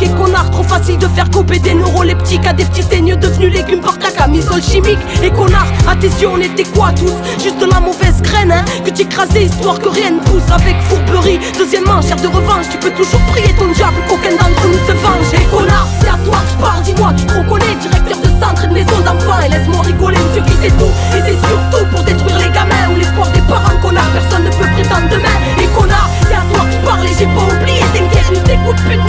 Et 0.00 0.08
connard 0.08 0.50
trop 0.50 0.62
facile 0.62 0.98
de 0.98 1.06
faire 1.06 1.28
couper 1.30 1.58
des 1.58 1.74
neuroleptiques 1.74 2.46
À 2.46 2.52
des 2.52 2.64
petits 2.64 2.84
teigneux 2.84 3.16
devenus 3.16 3.52
légumes 3.52 3.80
par 3.80 3.98
ta 3.98 4.10
camisole 4.10 4.62
chimique. 4.62 4.98
Et 5.22 5.30
connard 5.30 5.66
à 5.88 5.94
tes 5.96 6.08
yeux 6.08 6.28
on 6.28 6.38
était 6.38 6.64
quoi 6.64 6.92
tous? 6.92 7.12
Juste 7.42 7.60
la 7.60 7.80
mauvaise 7.80 8.20
graine 8.22 8.52
hein 8.52 8.64
Que 8.84 8.90
t'écrasais 8.90 9.44
histoire 9.44 9.78
que 9.78 9.88
rien 9.88 10.12
ne 10.12 10.20
pousse. 10.20 10.50
Avec 10.50 10.76
fourberie 10.82 11.38
Deuxièmement 11.58 12.02
chair 12.02 12.16
de 12.16 12.26
revanche 12.26 12.66
Tu 12.70 12.78
peux 12.78 12.90
toujours 12.90 13.20
prier 13.32 13.54
ton 13.58 13.68
diable 13.72 13.96
qu'aucun 14.08 14.32
d'entre 14.32 14.66
nous 14.66 14.80
se 14.86 14.92
venge. 14.92 15.32
Et 15.32 15.44
connard 15.54 15.88
c'est 16.00 16.08
à 16.08 16.18
toi 16.24 16.36
que 16.36 16.50
je 16.52 16.56
parle 16.62 16.82
dis-moi 16.82 17.12
tu 17.16 17.24
te 17.24 17.34
reconnais 17.34 17.74
Directeur 17.80 18.18
de 18.18 18.28
centre 18.40 18.64
et 18.64 18.68
de 18.68 18.72
maison 18.72 19.00
d'enfants. 19.00 19.40
Et 19.44 19.48
laisse-moi 19.48 19.82
rigoler 19.82 20.18
monsieur 20.18 20.42
qui 20.42 20.56
sait 20.60 20.74
tout? 20.76 20.92
Et 21.16 21.20
c'est 21.24 21.40
surtout 21.46 21.84
pour 21.92 22.02
détruire 22.02 22.38
les 22.38 22.50
gamins 22.52 22.92
Ou 22.92 22.98
l'espoir 22.98 23.30
des 23.30 23.44
parents 23.48 23.76
connard 23.80 24.10
Personne 24.12 24.44
ne 24.44 24.50
peut 24.50 24.68
prétendre 24.74 25.08
demain. 25.08 25.36
Et 25.62 25.68
connard 25.78 26.10
c'est 26.28 26.34
à 26.34 26.44
toi 26.52 26.64
que 26.64 26.72
je 26.72 26.80
parle 26.84 27.04
et 27.06 27.14
j'ai 27.16 27.26
pas 27.26 27.46
oublié 27.48 27.80
T'inquiète 27.94 28.26
coups 28.66 28.82
de 28.82 28.88
pute 28.88 29.05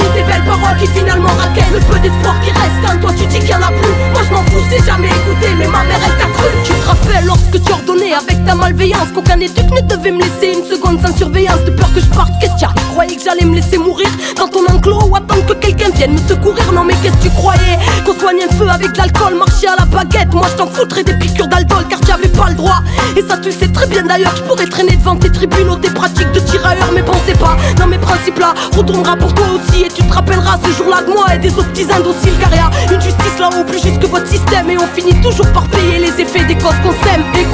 Qui 0.80 0.86
finalement 0.88 1.30
raquettent 1.40 1.74
le 1.74 1.80
peu 1.80 1.98
d'espoir 2.00 2.36
qui 2.42 2.52
reste 2.52 2.78
Quand 2.86 3.00
toi 3.00 3.12
tu 3.18 3.26
dis 3.26 3.40
qu'il 3.40 3.50
y 3.50 3.56
en 3.56 3.62
a 3.62 3.72
plus. 3.72 3.94
Moi 4.14 4.22
je 4.28 4.34
m'en 4.34 4.44
fous 4.44 4.62
je 4.70 4.76
t'ai 4.76 4.86
jamais 4.86 5.08
écouté 5.08 5.48
Mais 5.58 5.68
ma 5.68 5.84
mère 5.84 6.00
elle 6.06 6.18
t'a 6.18 6.30
cru. 6.32 6.50
Tu 6.64 6.74
te 6.74 6.86
rappelles 6.86 7.26
lorsque 7.26 7.64
tu 7.64 7.72
ordonnais 7.72 8.14
avec 8.14 8.46
ta 8.46 8.54
malveillance 8.54 9.10
Qu'aucun 9.14 9.40
éduc 9.40 9.70
ne 9.72 9.82
devait 9.82 10.12
me 10.12 10.20
laisser 10.20 10.58
une 10.58 10.66
seconde 10.66 11.00
sans 11.06 11.16
surveillance 11.16 11.64
De 11.66 11.72
peur 11.72 11.92
que 11.94 12.00
je 12.00 12.06
parte. 12.08 12.32
Qu'est-ce 12.40 12.56
qu'il 12.58 12.68
croyais 12.92 13.16
que 13.16 13.24
j'allais 13.24 13.46
me 13.46 13.56
laisser 13.56 13.78
mourir 13.78 14.10
dans 14.36 14.48
ton 14.48 14.66
enclos 14.68 15.08
Ou 15.10 15.16
attendre 15.16 15.46
que 15.48 15.54
quelqu'un 15.54 15.90
vienne 15.96 16.14
me 16.14 16.28
secourir? 16.28 16.72
Non 16.74 16.84
mais 16.84 16.96
qu'est-ce 17.02 17.18
que 17.18 17.24
tu 17.24 17.30
croyais? 17.32 17.78
Qu'on 18.06 18.14
soigne 18.14 18.44
un 18.48 18.54
feu 18.56 18.70
avec 18.70 18.92
de 18.92 18.98
l'alcool 18.98 19.36
Marcher 19.36 19.68
à 19.68 19.76
la 19.80 19.86
baguette. 19.86 20.34
Moi 20.34 20.48
je 20.52 20.58
t'en 20.58 20.68
foutrais 20.68 21.04
des 21.04 21.14
piqûres 21.14 21.48
d'alcool 21.48 21.86
Car 21.90 22.00
tu 22.02 22.12
avais 22.12 22.28
pas 22.28 22.50
le 22.50 22.56
droit 22.56 22.82
Et 23.18 23.24
ça 23.28 23.36
tu 23.38 23.52
sais 23.52 23.68
très 23.68 23.88
bien 23.88 24.04
d'ailleurs 24.04 24.36
Je 24.36 24.44
pourrais 24.44 24.68
traîner 24.68 24.96
devant 24.96 25.16
tes 25.16 25.32
tribunaux 25.32 25.76
Tes 25.78 25.90
pratiques 25.90 26.32
de 26.34 26.40
tirailleurs 26.40 26.92
Mais 26.94 27.02
pensez 27.02 27.34
pas 27.34 27.58
dans 27.78 27.88
mes 27.88 27.98
principes 27.98 28.38
là. 28.38 28.54
Retournera 28.76 29.16
pour 29.16 29.34
toi 29.34 29.48
aussi 29.56 29.86
Et 29.86 29.88
tu 29.88 30.04
te 30.04 30.14
rappelleras 30.14 30.60
ce 30.64 30.72
jour-là 30.78 31.02
de 31.02 31.12
moi 31.12 31.26
Et 31.34 31.40
des 31.40 31.50
autres 31.50 31.72
petits 31.72 31.92
indociles 31.92 32.38
Car 32.40 32.52
une 32.92 33.02
justice 33.02 33.40
là-haut 33.40 33.64
plus 33.66 33.82
juste 33.82 34.00
que 34.00 34.06
votre 34.06 34.28
système 34.28 34.70
Et 34.70 34.78
on 34.78 34.88
finit 34.96 35.20
toujours 35.22 35.52
par 35.52 35.68
payer 35.68 36.00
les 36.00 36.22
effets 36.22 36.46
des 36.46 36.56
causes 36.56 36.78
qu'on 36.84 36.94
sème. 37.04 37.24
Et 37.40 37.46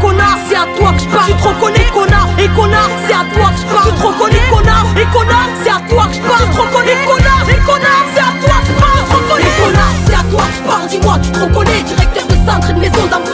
connard, 0.00 0.38
c'est 0.48 0.56
à 0.56 0.66
toi 0.76 0.92
que 0.92 1.00
je 1.00 1.08
parle. 1.08 1.26
Tu 1.26 1.34
te 1.34 1.48
reconnais 1.48 1.86
connard, 1.92 2.28
et 2.38 2.48
connard, 2.48 2.90
c'est 3.06 3.14
à 3.14 3.24
toi 3.32 3.50
que 3.50 3.60
je 3.60 3.66
parle. 3.72 3.88
Tu 3.88 4.00
te 4.00 4.06
reconnais 4.06 4.46
connard, 4.50 4.86
et 4.96 5.08
connard, 5.12 5.48
c'est 5.62 5.70
à 5.70 5.80
toi 5.88 6.04
que 6.06 6.14
je 6.14 6.20
parle. 6.20 6.44
Tu 6.44 6.56
te 6.56 6.60
reconnais 6.60 6.98
connard, 7.06 7.44
et 7.48 7.60
connard, 7.64 8.04
c'est 8.14 8.20
à 8.20 8.32
toi 8.42 8.56
que 8.60 8.66
je 8.68 8.74
parle. 8.80 8.98
Tu 8.98 9.04
te 9.04 9.14
reconnais 9.14 9.54
connard, 9.62 9.94
c'est 10.06 10.14
à 10.14 10.24
toi 10.30 10.42
que 10.44 10.54
je 10.56 10.62
parle. 10.68 10.86
Dis-moi, 10.88 11.18
tu 11.22 11.30
te 11.30 11.38
reconnais, 11.40 11.82
directeur 11.82 12.26
de 12.26 12.36
centre 12.46 12.70
et 12.70 12.72
de 12.74 12.80
maison 12.80 13.04
d'enfants 13.10 13.33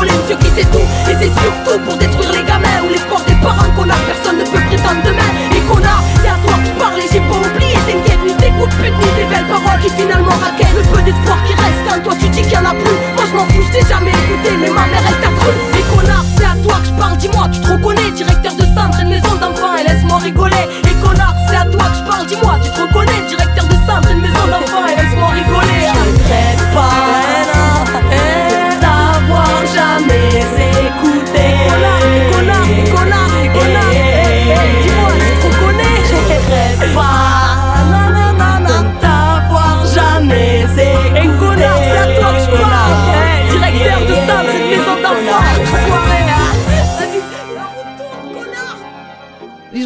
Monsieur 0.00 0.36
qui 0.40 0.48
sait 0.56 0.68
tout. 0.72 0.86
Et 1.10 1.14
c'est 1.20 1.32
surtout 1.36 1.78
pour 1.84 1.96
détruire 1.96 2.32
les 2.32 2.44
gamins 2.44 2.80
Ou 2.86 2.88
l'espoir 2.88 3.20
des 3.26 3.34
parents 3.44 3.70
connard 3.76 4.00
Personne 4.08 4.38
ne 4.38 4.44
peut 4.44 4.64
prétendre 4.68 5.02
demain. 5.04 5.30
Et 5.52 5.60
connard, 5.68 6.02
c'est 6.22 6.28
à 6.28 6.38
toi 6.40 6.56
que 6.56 6.66
je 6.66 6.72
parle 6.80 6.98
et 6.98 7.08
j'ai 7.12 7.20
pas 7.20 7.36
oublié. 7.36 7.76
T'inquiète, 7.84 8.24
ni 8.24 8.34
tes 8.36 8.50
coups 8.56 8.72
de 8.72 8.82
pute, 8.82 8.96
ni 8.96 9.08
tes 9.12 9.26
belles 9.28 9.48
paroles 9.52 9.80
Qui 9.82 9.90
finalement 9.90 10.36
raquettent 10.40 10.76
le 10.76 10.82
peu 10.88 11.02
d'espoir 11.02 11.38
qui 11.44 11.52
reste 11.52 11.91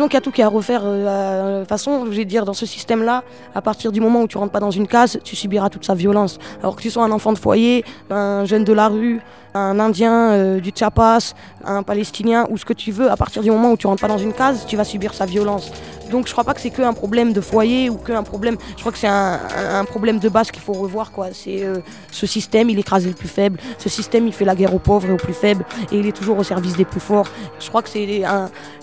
Disons 0.06 0.10
qu'il 0.10 0.18
y 0.18 0.22
a 0.22 0.24
tout 0.24 0.30
qui 0.30 0.40
est 0.40 0.44
à 0.44 0.48
refaire. 0.48 0.82
euh, 0.84 1.54
de 1.56 1.60
toute 1.62 1.68
façon, 1.68 2.06
je 2.06 2.16
vais 2.16 2.24
dire, 2.24 2.44
dans 2.44 2.52
ce 2.52 2.64
système-là, 2.64 3.24
à 3.56 3.60
partir 3.60 3.90
du 3.90 4.00
moment 4.00 4.22
où 4.22 4.28
tu 4.28 4.38
rentres 4.38 4.52
pas 4.52 4.60
dans 4.60 4.70
une 4.70 4.86
case, 4.86 5.18
tu 5.24 5.34
subiras 5.34 5.68
toute 5.68 5.84
sa 5.84 5.96
violence. 5.96 6.38
Alors 6.62 6.76
que 6.76 6.82
tu 6.82 6.90
sois 6.90 7.02
un 7.02 7.10
enfant 7.10 7.32
de 7.32 7.38
foyer, 7.38 7.84
un 8.08 8.44
jeune 8.44 8.62
de 8.62 8.72
la 8.72 8.86
rue, 8.86 9.20
un 9.56 9.78
Indien 9.80 10.30
euh, 10.30 10.60
du 10.60 10.72
Chiapas, 10.74 11.34
un 11.64 11.82
Palestinien 11.82 12.46
ou 12.50 12.58
ce 12.58 12.64
que 12.64 12.72
tu 12.72 12.92
veux, 12.92 13.10
à 13.10 13.16
partir 13.16 13.42
du 13.42 13.50
moment 13.50 13.72
où 13.72 13.76
tu 13.76 13.86
rentres 13.86 14.00
pas 14.00 14.08
dans 14.08 14.18
une 14.18 14.32
case, 14.32 14.64
tu 14.66 14.76
vas 14.76 14.84
subir 14.84 15.14
sa 15.14 15.26
violence. 15.26 15.70
Donc 16.10 16.26
je 16.26 16.32
crois 16.32 16.44
pas 16.44 16.54
que 16.54 16.60
c'est 16.60 16.70
qu'un 16.70 16.92
problème 16.92 17.32
de 17.32 17.40
foyer 17.40 17.90
ou 17.90 17.96
qu'un 17.96 18.22
problème. 18.22 18.56
Je 18.76 18.80
crois 18.80 18.92
que 18.92 18.98
c'est 18.98 19.08
un, 19.08 19.84
problème 19.86 20.18
de 20.18 20.28
base 20.28 20.50
qu'il 20.50 20.62
faut 20.62 20.72
revoir. 20.72 21.10
quoi. 21.10 21.28
C'est 21.32 21.64
euh, 21.64 21.78
ce 22.10 22.26
système, 22.26 22.70
il 22.70 22.78
écrase 22.78 23.06
les 23.06 23.12
plus 23.12 23.28
faibles. 23.28 23.58
Ce 23.78 23.88
système, 23.88 24.26
il 24.26 24.32
fait 24.32 24.44
la 24.44 24.54
guerre 24.54 24.74
aux 24.74 24.78
pauvres 24.78 25.08
et 25.08 25.12
aux 25.12 25.16
plus 25.16 25.34
faibles. 25.34 25.64
Et 25.90 25.98
il 25.98 26.06
est 26.06 26.12
toujours 26.12 26.38
au 26.38 26.44
service 26.44 26.76
des 26.76 26.84
plus 26.84 27.00
forts. 27.00 27.26
Je 27.58 27.68
crois 27.68 27.82
que 27.82 27.88
c'est 27.88 28.22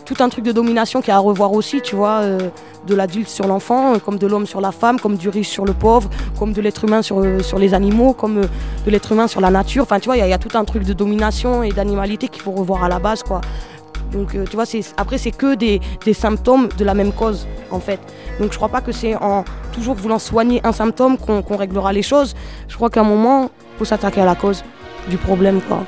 tout 0.06 0.16
un 0.20 0.30
truc 0.30 0.44
de 0.44 0.52
domination 0.52 1.00
qu'il 1.00 1.10
y 1.10 1.12
a 1.12 1.16
à 1.16 1.20
revoir 1.20 1.54
aussi, 1.54 1.82
tu 1.82 1.96
vois, 1.96 2.20
euh, 2.22 2.50
de 2.86 2.96
l'adulte 2.96 3.30
sur 3.30 3.48
l'enfant, 3.48 3.98
comme 4.00 4.18
de 4.18 4.28
l'homme 4.28 4.46
sur 4.46 4.60
la 4.60 4.72
femme, 4.72 5.00
comme 5.00 5.16
du 5.16 5.30
riche 5.30 5.50
sur 5.50 5.64
le 5.66 5.74
pauvre, 5.74 6.10
comme 6.38 6.52
de 6.52 6.62
l'être 6.62 6.84
humain 6.84 7.02
sur, 7.02 7.22
les 7.22 7.74
animaux, 7.74 8.14
comme 8.14 8.42
de 8.42 8.92
l'être 8.92 9.12
humain 9.12 9.28
sur 9.28 9.40
la 9.40 9.50
nature. 9.50 9.84
Enfin, 9.84 10.00
tu 10.00 10.08
vois, 10.08 10.18
il 10.18 10.28
y 10.28 10.34
a 10.34 10.38
tout 10.38 10.58
un 10.58 10.63
truc 10.66 10.84
de 10.84 10.94
domination 10.94 11.64
et 11.64 11.72
d'animalité 11.72 12.28
qu'il 12.28 12.42
faut 12.42 12.52
revoir 12.52 12.84
à 12.84 12.90
la 12.90 13.00
base, 13.00 13.24
quoi. 13.24 13.42
Donc 14.14 14.36
euh, 14.36 14.46
tu 14.46 14.56
vois, 14.56 14.66
après 14.98 15.18
c'est 15.18 15.32
que 15.32 15.56
des, 15.56 15.82
symptômes 16.14 16.70
de 16.78 16.86
la 16.86 16.94
même 16.94 17.12
cause 17.12 17.48
en 17.72 17.80
fait. 17.80 18.00
Donc 18.40 18.52
je 18.52 18.58
crois 18.58 18.70
pas 18.70 18.82
que 18.82 18.92
c'est 18.92 19.16
en 19.16 19.44
toujours 19.74 19.96
voulant 19.96 20.20
soigner 20.20 20.62
un 20.64 20.72
symptôme 20.72 21.18
qu'on 21.18 21.58
réglera 21.58 21.92
les 21.92 22.04
choses. 22.04 22.36
Je 22.68 22.76
crois 22.76 22.90
qu'à 22.90 23.02
un 23.02 23.06
moment, 23.06 23.50
il 23.76 23.80
faut 23.80 23.86
s'attaquer 23.86 24.22
à 24.22 24.26
la 24.26 24.36
cause 24.36 24.64
du 25.10 25.18
problème 25.18 25.62
quoi. 25.62 25.84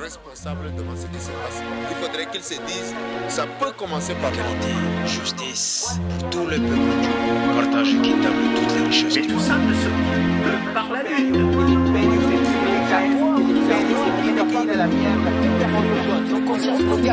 Responsable 0.00 0.72
devant 0.76 0.94
ce 0.94 1.06
qui 1.06 1.24
se 1.24 1.30
passe. 1.30 1.62
Il 1.90 1.96
faudrait 1.96 2.26
qu'ils 2.30 2.42
se 2.42 2.60
disent, 2.66 2.94
ça 3.28 3.44
peut 3.58 3.72
commencer 3.76 4.14
par 4.20 4.30
l'égalité, 4.30 4.68
justice 5.06 5.98
pour 6.20 6.30
tout 6.30 6.46
le 6.46 6.56
peuple, 6.56 7.60
partage 7.60 7.94
équitable 7.94 8.36
toutes 8.54 8.78
les 8.78 8.86
richesses. 8.86 9.16
Et 9.16 9.26
tout 9.26 9.40
ça 9.40 9.56
ne 9.56 9.72
se 9.72 9.88
peut 9.88 10.74
par 10.74 10.92
la 10.92 11.02
lutte. 11.02 12.15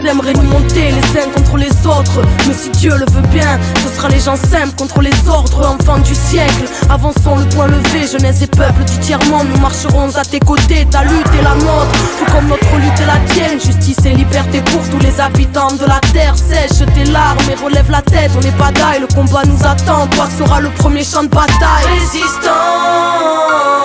J'aimerais 0.02 0.34
nous 0.34 0.44
monter 0.44 0.92
les 0.92 1.20
uns 1.20 1.30
contre 1.34 1.58
les 1.58 1.72
autres. 1.86 2.22
Mais 2.48 2.54
si 2.54 2.70
Dieu 2.72 2.92
le 2.92 3.06
veut 3.12 3.28
bien 3.32 3.60
Ce 3.84 3.96
sera 3.96 4.10
les 4.10 4.20
gens 4.20 4.36
simples 4.36 4.76
contre 4.78 5.02
les 5.02 5.14
ordres. 5.28 5.66
Enfants 5.68 6.00
du 6.00 6.16
siècle 6.16 6.66
Avançons 6.90 7.38
le 7.38 7.46
point 7.56 7.68
levé. 7.68 8.08
Jeunesse 8.12 8.42
et 8.42 8.48
peuple 8.48 8.84
du 8.84 8.98
tiers-monde 9.00 9.48
Nous 9.54 9.60
marcherons 9.60 10.16
à 10.16 10.26
tes 10.26 10.40
côtés. 10.40 10.86
Ta 10.90 11.04
lutte 11.04 11.34
est 11.40 11.44
la 11.44 11.56
nôtre. 11.56 11.92
Tout 12.20 12.32
comme 12.32 12.48
notre 12.48 12.76
lutte 12.78 13.00
est 13.00 13.06
la 13.06 13.20
tienne. 13.34 13.60
Justice 13.60 14.06
et 14.06 14.14
liberté 14.14 14.62
pour 14.62 14.82
tous 14.90 15.00
les 15.00 15.20
habitants 15.20 15.74
de 15.74 15.86
la 15.86 16.00
terre. 16.14 16.36
Sèche 16.36 16.86
tes 16.94 17.06
larmes 17.12 17.38
et 17.52 17.56
relève 17.56 17.90
la 17.92 18.02
tête. 18.02 18.32
On 18.36 18.42
n'est 18.42 18.52
pas 18.52 18.72
le 19.00 19.08
combat 19.14 19.44
nous 19.46 19.66
attend. 19.66 20.08
Toi 20.08 20.28
sera 20.38 20.60
le 20.60 20.70
premier 20.70 21.04
champ 21.04 21.24
de 21.24 21.30
bataille. 21.30 21.86
Résistants 22.00 23.83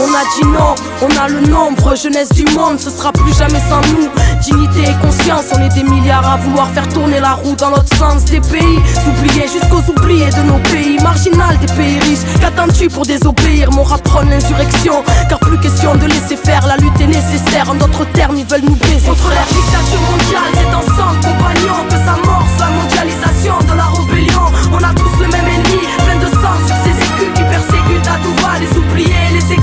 on 0.00 0.12
a 0.12 0.24
dit 0.34 0.46
non, 0.46 0.74
on 1.02 1.22
a 1.22 1.28
le 1.28 1.40
nombre, 1.48 1.94
jeunesse 1.96 2.30
du 2.30 2.44
monde, 2.54 2.78
ce 2.78 2.90
sera 2.90 3.12
plus 3.12 3.34
jamais 3.36 3.60
sans 3.68 3.80
nous. 3.92 4.08
Dignité 4.40 4.90
et 4.90 5.06
conscience, 5.06 5.46
on 5.56 5.62
est 5.62 5.74
des 5.74 5.82
milliards 5.82 6.28
à 6.28 6.36
vouloir 6.36 6.68
faire 6.70 6.88
tourner 6.88 7.20
la 7.20 7.34
roue 7.34 7.54
dans 7.56 7.70
l'autre 7.70 7.96
sens 7.96 8.24
des 8.24 8.40
pays. 8.40 8.80
Oubliés 9.08 9.46
jusqu'aux 9.48 9.82
oubliés 9.90 10.30
de 10.30 10.42
nos 10.42 10.58
pays, 10.70 10.98
marginal 11.02 11.58
des 11.58 11.72
pays 11.74 11.98
riches. 12.00 12.24
Qu'attends-tu 12.40 12.88
pour 12.88 13.04
désobéir? 13.06 13.70
Mon 13.72 13.82
rap 13.82 14.06
l'insurrection, 14.28 15.02
car 15.28 15.38
plus 15.40 15.58
question 15.58 15.94
de 15.94 16.06
laisser 16.06 16.36
faire, 16.36 16.66
la 16.66 16.76
lutte 16.76 17.00
est 17.00 17.06
nécessaire. 17.06 17.70
En 17.70 17.74
d'autres 17.74 18.04
termes, 18.12 18.36
ils 18.36 18.46
veulent 18.46 18.64
nous 18.64 18.76
baiser. 18.76 19.08
Contre 19.08 19.30
la 19.30 19.44
dictature 19.44 20.00
mondiale, 20.10 20.52
c'est 20.54 20.74
ensemble, 20.74 21.20
compagnons, 21.20 21.84
que 21.88 21.96
s'amorce 21.96 22.56
la 22.60 22.70
mondialisation 22.70 23.58
de 23.68 23.76
la 23.76 23.86
rébellion. 23.86 24.42
On 24.72 24.82
a 24.82 24.92
tous 24.94 25.20
le 25.20 25.28
même 25.28 25.46
ennemi, 25.46 25.80
plein 26.04 26.16
de 26.16 26.30
sang 26.32 26.56
sur 26.66 26.76
ces 26.84 26.96
écus 26.96 27.32
qui 27.34 27.42
persécutent 27.42 28.08
à 28.08 28.18
tout 28.22 28.34
va, 28.42 28.58
les 28.58 28.78
oubliés, 28.78 29.28
les 29.32 29.54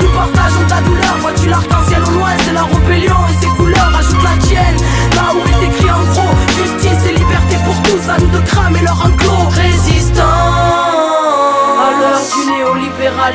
Nous 0.00 0.08
partageons 0.08 0.66
ta 0.68 0.80
douleur, 0.82 1.16
vois-tu 1.20 1.48
l'arc-en-ciel 1.48 2.02
au 2.08 2.10
loin 2.18 2.30
C'est 2.44 2.52
la 2.52 2.64
rébellion 2.64 3.16
et 3.30 3.44
ses 3.44 3.50
couleurs, 3.56 3.92
ajoute 3.98 4.22
la 4.22 4.36
tienne. 4.46 4.76
Là 5.14 5.32
où 5.34 5.38
est 5.38 5.66
écrit 5.66 5.90
en 5.90 6.02
gros, 6.12 6.34
justice 6.58 7.06
et 7.08 7.14
liberté 7.14 7.56
pour 7.64 7.80
tous 7.82 8.08
À 8.10 8.18
nous 8.18 8.28
de 8.28 8.40
cramer 8.46 8.82
leur 8.82 9.06
enclos 9.06 9.41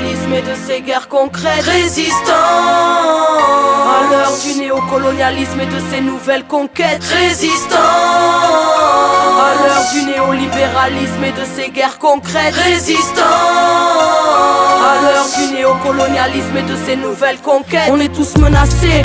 et 0.06 0.42
de 0.42 0.56
ses 0.68 0.82
guerres 0.82 1.08
concrètes 1.08 1.64
Résistants 1.64 2.34
à 2.34 4.12
l'heure 4.12 4.34
du 4.44 4.60
néocolonialisme 4.60 5.62
et 5.62 5.66
de 5.66 5.80
ses 5.92 6.02
nouvelles 6.02 6.44
conquêtes 6.44 7.04
Résistants 7.04 7.78
à 9.40 9.54
l'heure 9.64 9.84
du 9.94 10.04
néolibéralisme 10.04 11.24
et 11.24 11.32
de 11.32 11.46
ses 11.46 11.70
guerres 11.72 11.98
concrètes 11.98 12.54
Résistants 12.54 13.24
à 14.84 15.02
l'heure 15.02 15.28
du 15.38 15.56
néocolonialisme 15.56 16.58
et 16.58 16.64
de 16.64 16.76
ses 16.86 16.96
nouvelles 16.96 17.40
conquêtes. 17.40 17.90
On 17.90 18.00
est 18.00 18.14
tous 18.14 18.38
menacés. 18.38 19.02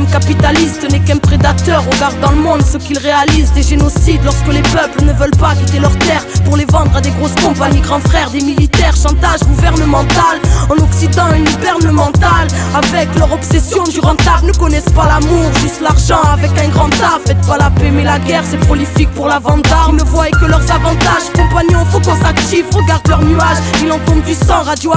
Capitaliste 0.00 0.90
n'est 0.90 1.00
qu'un 1.00 1.18
prédateur. 1.18 1.84
Regarde 1.92 2.18
dans 2.20 2.30
le 2.30 2.38
monde 2.38 2.62
ce 2.62 2.78
qu'il 2.78 2.98
réalise 2.98 3.52
des 3.52 3.62
génocides 3.62 4.22
lorsque 4.24 4.48
les 4.48 4.62
peuples 4.62 5.04
ne 5.04 5.12
veulent 5.12 5.38
pas 5.38 5.54
quitter 5.54 5.78
leurs 5.78 5.96
terres 5.98 6.24
pour 6.44 6.56
les 6.56 6.64
vendre 6.64 6.96
à 6.96 7.00
des 7.00 7.10
grosses 7.10 7.34
compagnies, 7.34 7.80
grands 7.80 8.00
frères, 8.00 8.30
des 8.30 8.40
militaires, 8.40 8.94
chantage 8.96 9.40
gouvernemental. 9.40 10.40
En 10.70 10.82
Occident, 10.82 11.32
une 11.36 11.48
hiberne 11.48 11.90
mentale 11.90 12.48
avec 12.74 13.08
leur 13.18 13.32
obsession 13.32 13.84
du 13.84 14.00
rentable. 14.00 14.46
Ne 14.46 14.52
connaissent 14.52 14.92
pas 14.94 15.06
l'amour, 15.06 15.50
juste 15.60 15.80
l'argent 15.80 16.22
avec 16.32 16.50
un 16.58 16.68
grand 16.68 16.92
A. 17.02 17.18
Faites 17.24 17.46
pas 17.46 17.58
la 17.58 17.70
paix, 17.70 17.90
mais 17.90 18.04
la 18.04 18.18
guerre 18.18 18.44
c'est 18.48 18.60
prolifique 18.60 19.10
pour 19.10 19.28
la 19.28 19.38
vente 19.38 19.68
d'armes. 19.68 19.96
Ne 19.96 20.04
voient 20.04 20.30
que 20.30 20.46
leurs 20.46 20.70
avantages. 20.70 21.28
Compagnons, 21.34 21.84
faut 21.86 22.00
qu'on 22.00 22.16
s'active. 22.22 22.64
Regarde 22.72 23.06
leurs 23.08 23.22
nuages, 23.22 23.58
il 23.82 23.92
en 23.92 23.98
tombe 24.00 24.22
du 24.22 24.34
sang 24.34 24.62
radio 24.62 24.92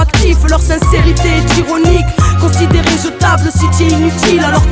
leur 0.48 0.60
sincérité 0.60 1.28
est 1.28 1.58
ironique. 1.58 2.06
Considérés 2.40 2.98
jetables, 3.02 3.50
cité 3.50 3.92
inutile 3.92 4.44
à 4.44 4.50
leur 4.50 4.66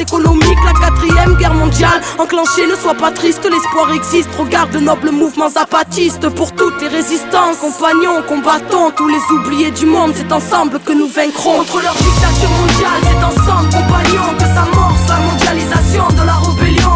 économique. 0.00 0.58
La 0.64 0.72
quatrième 0.72 1.36
guerre 1.36 1.54
mondiale 1.54 2.00
enclenchée, 2.18 2.66
ne 2.66 2.74
sois 2.74 2.94
pas 2.94 3.10
triste, 3.10 3.44
l'espoir 3.44 3.92
existe. 3.92 4.28
Regarde 4.38 4.70
de 4.70 4.78
nobles 4.78 5.10
mouvements 5.10 5.48
zapatistes 5.48 6.28
pour 6.30 6.52
toutes 6.52 6.80
les 6.82 6.88
résistants, 6.88 7.54
compagnons, 7.60 8.22
combattons, 8.26 8.90
tous 8.96 9.08
les 9.08 9.22
oubliés 9.32 9.70
du 9.70 9.86
monde. 9.86 10.12
C'est 10.14 10.32
ensemble 10.32 10.80
que 10.80 10.92
nous 10.92 11.08
vaincrons 11.08 11.58
contre 11.58 11.82
leur 11.82 11.94
dictature 11.94 12.50
mondiale. 12.50 13.00
C'est 13.02 13.24
ensemble, 13.24 13.68
compagnons, 13.68 14.34
que 14.38 14.44
s'amorce 14.44 15.08
la 15.08 15.16
mondialisation 15.18 16.08
de 16.08 16.26
la 16.26 16.34
rébellion. 16.34 16.88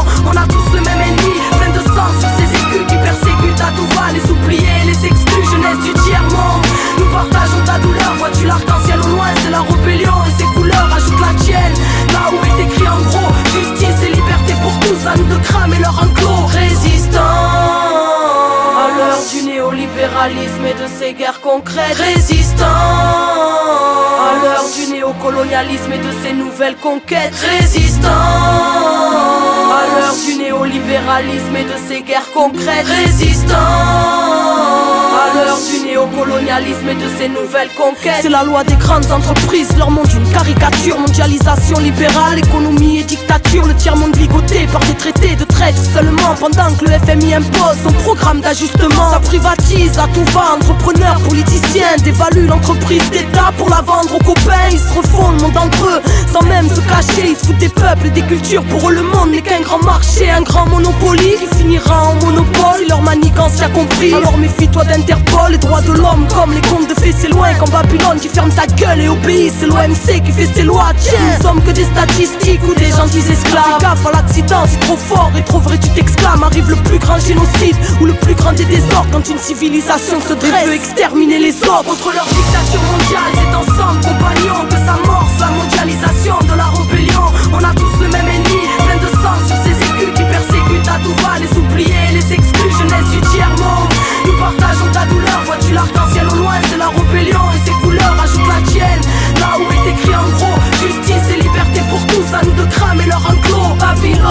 De 15.32 15.38
cramer 15.44 15.78
leur 15.78 15.96
enclos. 16.02 16.46
Résistants 16.46 17.20
à 18.82 18.88
l'heure 18.96 19.22
du 19.32 19.42
néolibéralisme 19.44 20.64
et 20.66 20.74
de 20.74 20.86
ses 20.98 21.12
guerres 21.14 21.40
concrètes. 21.40 21.96
Résistants 21.96 22.66
à 24.28 24.32
l'heure 24.42 24.64
du 24.76 24.92
néocolonialisme 24.92 25.92
et 25.92 25.98
de 25.98 26.12
ses 26.22 26.32
nouvelles 26.32 26.76
conquêtes. 26.76 27.34
Résistants 27.58 28.08
à 29.80 29.82
l'heure 29.92 30.16
du 30.26 30.34
néolibéralisme 30.36 31.56
et 31.56 31.64
de 31.64 31.78
ses 31.88 32.02
guerres 32.02 32.30
concrètes. 32.34 32.86
Du 32.86 32.92
néocolonialisme 35.92 36.88
et 36.88 36.94
de 36.94 37.08
ses 37.18 37.28
nouvelles 37.28 37.68
conquêtes. 37.76 38.22
C'est 38.22 38.30
la 38.30 38.44
loi 38.44 38.64
des 38.64 38.76
grandes 38.76 39.10
entreprises, 39.12 39.68
leur 39.76 39.90
monde 39.90 40.08
une 40.14 40.26
caricature. 40.32 40.98
Mondialisation 40.98 41.78
libérale, 41.78 42.38
économie 42.38 43.00
et 43.00 43.04
dictature. 43.04 43.66
Le 43.66 43.74
tiers-monde 43.74 44.16
ligoté 44.16 44.66
par 44.72 44.80
des 44.80 44.94
traités 44.94 45.36
de 45.36 45.44
traite 45.44 45.76
seulement. 45.76 46.34
Pendant 46.40 46.72
que 46.76 46.86
le 46.86 46.92
FMI 47.04 47.34
impose 47.34 47.76
son 47.84 47.92
programme 48.04 48.40
d'ajustement. 48.40 49.10
Ça 49.10 49.20
privatise 49.20 49.98
à 49.98 50.06
tout 50.14 50.24
va. 50.32 50.54
Entrepreneurs, 50.56 51.20
politiciens 51.28 51.96
dévaluent 52.02 52.46
l'entreprise 52.46 53.10
d'État 53.10 53.52
pour 53.58 53.68
la 53.68 53.82
vendre 53.82 54.14
aux 54.14 54.24
copains. 54.24 54.68
Ils 54.70 54.78
se 54.78 54.94
refont 54.94 55.30
le 55.32 55.42
monde 55.42 55.56
entre 55.58 55.84
eux 55.84 56.02
sans 56.32 56.42
même 56.46 56.68
se 56.70 56.80
cacher. 56.80 57.28
Ils 57.28 57.36
se 57.36 57.46
foutent 57.46 57.58
des 57.58 57.68
peuples 57.68 58.06
et 58.06 58.10
des 58.10 58.22
cultures. 58.22 58.64
Pour 58.64 58.88
eux, 58.88 58.94
le 58.94 59.02
monde 59.02 59.32
n'est 59.32 59.42
qu'un 59.42 59.60
grand 59.60 59.82
marché, 59.84 60.30
un 60.30 60.42
grand 60.42 60.66
monopoly 60.66 61.34
qui 61.38 61.56
finira 61.58 62.08
en 62.08 62.14
monopole. 62.24 62.80
Leur 62.88 63.02
manigance 63.02 63.60
a 63.60 63.68
compris, 63.68 64.14
alors 64.14 64.38
méfie-toi 64.38 64.84
d'internet 64.84 65.02
les 65.50 65.58
droits 65.58 65.81
de 65.86 65.92
l'homme 65.92 66.26
comme 66.34 66.52
les 66.52 66.60
contes 66.62 66.88
de 66.88 66.94
fées, 67.00 67.14
c'est 67.16 67.28
loin 67.28 67.48
Quand 67.58 67.70
Babylone 67.70 68.18
qui 68.20 68.28
ferme 68.28 68.50
ta 68.50 68.66
gueule 68.66 69.00
et 69.00 69.08
obéit, 69.08 69.52
c'est 69.58 69.66
l'OMC 69.66 70.22
qui 70.24 70.32
fait 70.32 70.48
ses 70.54 70.62
lois. 70.62 70.92
Tiens, 70.98 71.18
nous 71.20 71.42
sommes 71.42 71.62
que 71.62 71.70
des 71.70 71.84
statistiques 71.84 72.60
ou 72.68 72.74
des 72.74 72.90
gentils 72.90 73.24
esclaves. 73.30 73.80
Gaffe 73.80 74.06
à 74.06 74.12
l'accident, 74.12 74.64
c'est 74.66 74.80
trop 74.80 74.96
fort 74.96 75.32
et 75.36 75.42
trop 75.42 75.58
vrai 75.58 75.78
tu 75.78 75.88
t'exclames. 75.90 76.42
Arrive 76.42 76.68
le 76.70 76.76
plus 76.76 76.98
grand 76.98 77.18
génocide 77.18 77.76
ou 78.00 78.06
le 78.06 78.14
plus 78.14 78.34
grand 78.34 78.52
des 78.52 78.64
désordres 78.64 79.08
Quand 79.12 79.28
une 79.28 79.38
civilisation 79.38 80.20
se 80.20 80.34
dresse. 80.34 80.66
Veut 80.66 80.74
exterminer 80.74 81.38
les 81.38 81.54
autres. 81.62 81.84
Contre 81.84 82.12
leur 82.14 82.26
dictature 82.26 82.82
mondiale, 82.92 83.32
c'est 83.34 83.54
ensemble 83.54 84.00
compagnons 84.00 84.64
Que 84.68 84.76
s'amorce 84.76 85.38
la 85.40 85.48
mondialisation 85.48 86.36
de 86.42 86.56
la 86.56 86.66
rébellion. 86.66 87.24
On 87.52 87.64
a 87.64 87.74
tous 87.74 88.00
le 88.00 88.08
même 88.08 88.28
ennemi, 88.28 88.62
plein 88.78 88.96
de 88.96 89.10
sang 89.22 89.36
sur 89.46 89.56
ces 89.64 89.76
écus 89.76 90.14
qui 90.14 90.24
persécutent 90.24 90.88
à 90.88 90.98
tout 91.02 91.14
va. 91.22 91.38
Les 91.40 91.58
oubliés, 91.58 92.12
les 92.12 92.32
exclus, 92.32 92.70
jeunesse 92.78 93.10
du 93.10 93.20
tiers-monde 93.32 93.81
l'arc-en-ciel 95.72 96.41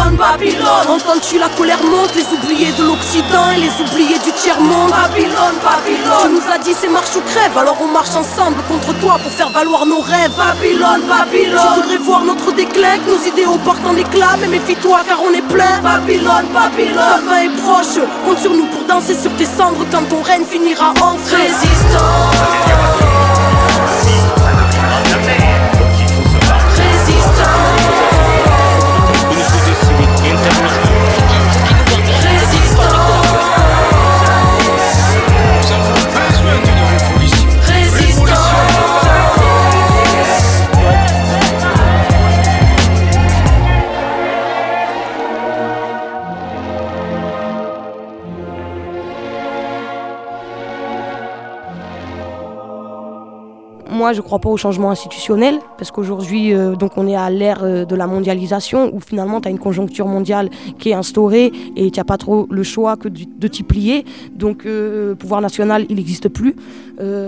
Babylone, 0.02 0.18
Babylone, 0.18 0.88
entends-tu 0.90 1.38
la 1.38 1.50
colère 1.50 1.84
monte, 1.84 2.16
les 2.16 2.26
oubliés 2.34 2.72
de 2.72 2.84
l'Occident 2.84 3.52
et 3.56 3.60
les 3.60 3.72
oubliés 3.82 4.18
du 4.20 4.32
tiers-monde. 4.32 4.90
Babylone, 4.90 5.58
Babylone, 5.62 6.22
tu 6.24 6.30
nous 6.30 6.52
as 6.52 6.58
dit 6.58 6.74
c'est 6.74 6.88
marche 6.88 7.16
ou 7.16 7.22
crève, 7.22 7.56
alors 7.58 7.78
on 7.80 7.88
marche 7.88 8.16
ensemble 8.16 8.58
contre 8.68 8.98
toi 9.00 9.18
pour 9.22 9.32
faire 9.32 9.50
valoir 9.50 9.86
nos 9.86 10.00
rêves. 10.00 10.32
Babylone, 10.36 11.02
Babylone, 11.08 11.60
tu 11.76 11.82
voudrais 11.82 11.98
voir 11.98 12.24
notre 12.24 12.52
déclin, 12.52 12.98
que 12.98 13.12
nos 13.12 13.24
idéaux 13.28 13.60
partent 13.64 13.86
en 13.86 13.96
éclat, 13.96 14.38
mais 14.40 14.48
méfie-toi 14.48 15.02
car 15.08 15.20
on 15.22 15.34
est 15.34 15.48
plein. 15.48 15.80
Babylone, 15.84 16.48
Babylone, 16.52 16.96
ta 16.96 17.22
fin 17.30 17.42
est 17.44 17.62
proche, 17.62 18.04
compte 18.26 18.40
sur 18.40 18.54
nous 18.54 18.66
pour 18.66 18.84
danser 18.86 19.16
sur 19.16 19.36
tes 19.36 19.46
cendres 19.46 19.86
quand 19.92 20.08
ton 20.10 20.22
règne 20.24 20.46
finira 20.46 20.94
en 21.02 21.14
résistant. 21.30 23.11
Je 54.14 54.22
crois 54.22 54.40
pas 54.40 54.50
au 54.50 54.58
changement 54.58 54.92
institutionnel, 54.92 55.60
parce 55.78 55.92
qu'aujourd'hui, 55.92 56.54
euh, 56.54 56.76
on 56.98 57.08
est 57.08 57.16
à 57.16 57.30
l'ère 57.30 57.64
euh, 57.64 57.86
de 57.86 57.96
la 57.96 58.08
mondialisation, 58.08 58.94
où 58.94 59.00
finalement, 59.00 59.42
tu 59.42 59.48
as 59.48 59.52
une 59.52 59.60
conjoncture 59.60 60.08
mondiale 60.08 60.50
qui 60.80 60.90
est 60.90 60.94
instaurée 60.94 61.52
et 61.76 61.92
tu 61.92 62.00
n'as 62.00 62.04
pas 62.04 62.18
trop 62.18 62.48
le 62.50 62.64
choix 62.64 62.98
que 62.98 63.08
de 63.08 63.48
t'y 63.48 63.64
plier. 63.64 64.06
Donc, 64.34 64.64
le 64.66 65.16
pouvoir 65.18 65.42
national, 65.42 65.86
il 65.90 65.96
n'existe 65.96 66.30
plus. 66.30 66.56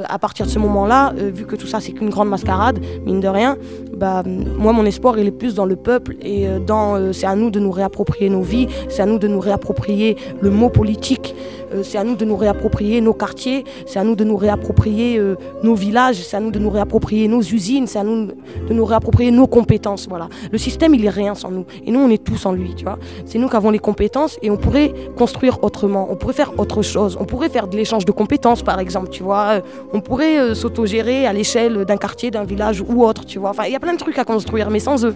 À 0.08 0.20
partir 0.20 0.46
de 0.46 0.52
ce 0.52 0.60
moment-là, 0.60 1.14
vu 1.16 1.46
que 1.46 1.56
tout 1.56 1.68
ça, 1.68 1.80
c'est 1.80 1.92
qu'une 1.92 2.10
grande 2.10 2.30
mascarade, 2.30 2.80
mine 3.06 3.20
de 3.20 3.28
rien, 3.28 3.58
bah, 3.96 4.24
moi, 4.26 4.74
mon 4.74 4.86
espoir, 4.86 5.18
il 5.18 5.28
est 5.28 5.32
plus 5.32 5.56
dans 5.56 5.66
le 5.66 5.76
peuple 5.76 6.16
et 6.22 6.48
dans. 6.66 7.14
c'est 7.14 7.26
à 7.26 7.36
nous 7.36 7.50
de 7.50 7.60
nous 7.60 7.72
réapproprier 7.72 8.30
nos 8.30 8.42
vies, 8.42 8.68
c'est 8.90 9.02
à 9.02 9.06
nous 9.06 9.20
de 9.20 9.28
nous 9.28 9.40
réapproprier 9.40 10.18
le 10.42 10.50
mot 10.50 10.70
politique. 10.70 11.36
Euh, 11.74 11.84
c'est 11.84 11.98
à 11.98 12.04
nous 12.04 12.16
de 12.16 12.26
nous 12.26 12.36
réapproprier 12.36 13.02
nos 13.02 13.14
quartiers, 13.14 13.64
c'est 13.86 14.00
à 14.00 14.04
nous 14.04 14.16
de 14.16 14.24
nous 14.24 14.38
réapproprier 14.38 15.18
euh, 15.18 15.36
nos 15.64 15.76
villages, 15.76 16.22
c'est 16.24 16.38
à 16.38 16.40
nous 16.40 16.52
de 16.52 16.60
nous 16.60 16.70
réapproprier 16.70 17.28
nos 17.28 17.42
usines, 17.42 17.88
c'est 17.88 18.00
à 18.00 18.04
nous 18.04 18.28
de 18.28 18.74
nous 18.74 18.86
réapproprier 18.86 19.32
nos 19.32 19.48
compétences. 19.48 20.08
Voilà. 20.08 20.30
Le 20.52 20.58
système, 20.58 20.94
il 20.94 21.06
est 21.06 21.10
rien 21.10 21.36
sans 21.36 21.52
nous. 21.52 21.66
Et 21.86 21.92
nous, 21.92 22.00
on 22.00 22.10
est 22.10 22.24
tous 22.24 22.38
sans 22.38 22.52
lui, 22.52 22.76
tu 22.76 22.84
vois. 22.84 23.00
C'est 23.26 23.40
nous 23.40 23.50
qui 23.50 23.56
avons 23.56 23.72
les 23.72 23.80
compétences 23.80 24.38
et 24.42 24.50
on 24.50 24.58
pourrait 24.58 24.94
construire 25.18 25.64
autrement, 25.64 26.08
on 26.10 26.16
pourrait 26.16 26.34
faire 26.34 26.54
autre 26.60 26.82
chose, 26.82 27.18
on 27.20 27.26
pourrait 27.26 27.50
faire 27.50 27.68
de 27.68 27.76
l'échange 27.76 28.06
de 28.06 28.12
compétences, 28.12 28.62
par 28.62 28.80
exemple, 28.80 29.10
tu 29.10 29.24
vois. 29.24 29.62
On 29.94 30.02
pourrait 30.02 30.40
euh, 30.40 30.56
s'autogérer 30.56 31.26
à 31.26 31.34
l'échelle 31.34 31.86
d'un 31.86 31.98
quartier, 31.98 32.32
d'un 32.32 32.44
village 32.44 32.82
ou 32.82 33.04
autre, 33.04 33.26
tu 33.26 33.40
vois. 33.40 33.54
Il 33.66 33.72
y 33.72 33.76
a 33.76 33.80
plein 33.80 33.94
de 33.94 33.98
trucs 33.98 34.18
à 34.18 34.26
construire, 34.26 34.70
mais 34.70 34.80
sans 34.80 35.06
eux. 35.06 35.16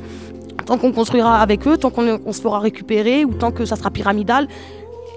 Tant 0.66 0.78
qu'on 0.78 0.92
construira 0.92 1.40
avec 1.40 1.68
eux, 1.68 1.78
tant 1.78 1.90
qu'on 1.90 2.34
se 2.34 2.42
fera 2.42 2.60
récupérer 2.60 3.24
ou 3.24 3.34
tant 3.34 3.52
que 3.52 3.66
ça 3.66 3.76
sera 3.76 3.90
pyramidal, 3.90 4.48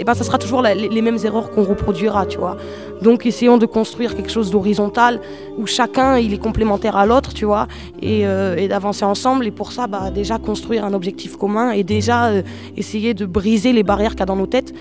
et 0.01 0.05
ben 0.05 0.15
ça 0.15 0.25
sera 0.25 0.39
toujours 0.39 0.63
les, 0.63 1.03
mêmes 1.03 1.19
erreurs 1.25 1.51
qu'on 1.51 1.63
reproduira, 1.63 2.25
tu. 2.25 2.39
Donc 3.03 3.27
essayons 3.27 3.59
de 3.59 3.67
construire 3.67 4.17
quelque 4.17 4.31
chose 4.31 4.51
d'horizontal 4.51 5.21
où 5.59 5.67
chacun 5.67 6.17
est 6.17 6.39
complémentaire 6.39 6.97
à 6.97 7.05
l'autre, 7.05 7.35
tu 7.35 7.45
vois, 7.45 7.69
et, 8.01 8.27
euh, 8.27 8.67
d'avancer 8.67 9.05
ensemble. 9.05 9.47
Et 9.47 9.51
pour 9.51 9.73
ça, 9.73 9.87
bah, 9.87 10.11
déjà 10.11 10.39
construire 10.39 10.87
un 10.87 10.95
objectif 10.95 11.37
commun 11.37 11.73
et 11.73 11.85
déjà 11.85 12.29
euh, 12.29 12.43
essayer 12.79 13.13
de 13.13 13.27
briser 13.27 13.75
les 13.75 13.83
barrières 13.83 14.13
qu'il 14.13 14.21
y 14.21 14.23
a 14.23 14.27
dans 14.27 14.37
nos 14.37 14.47
têtes. 14.47 14.73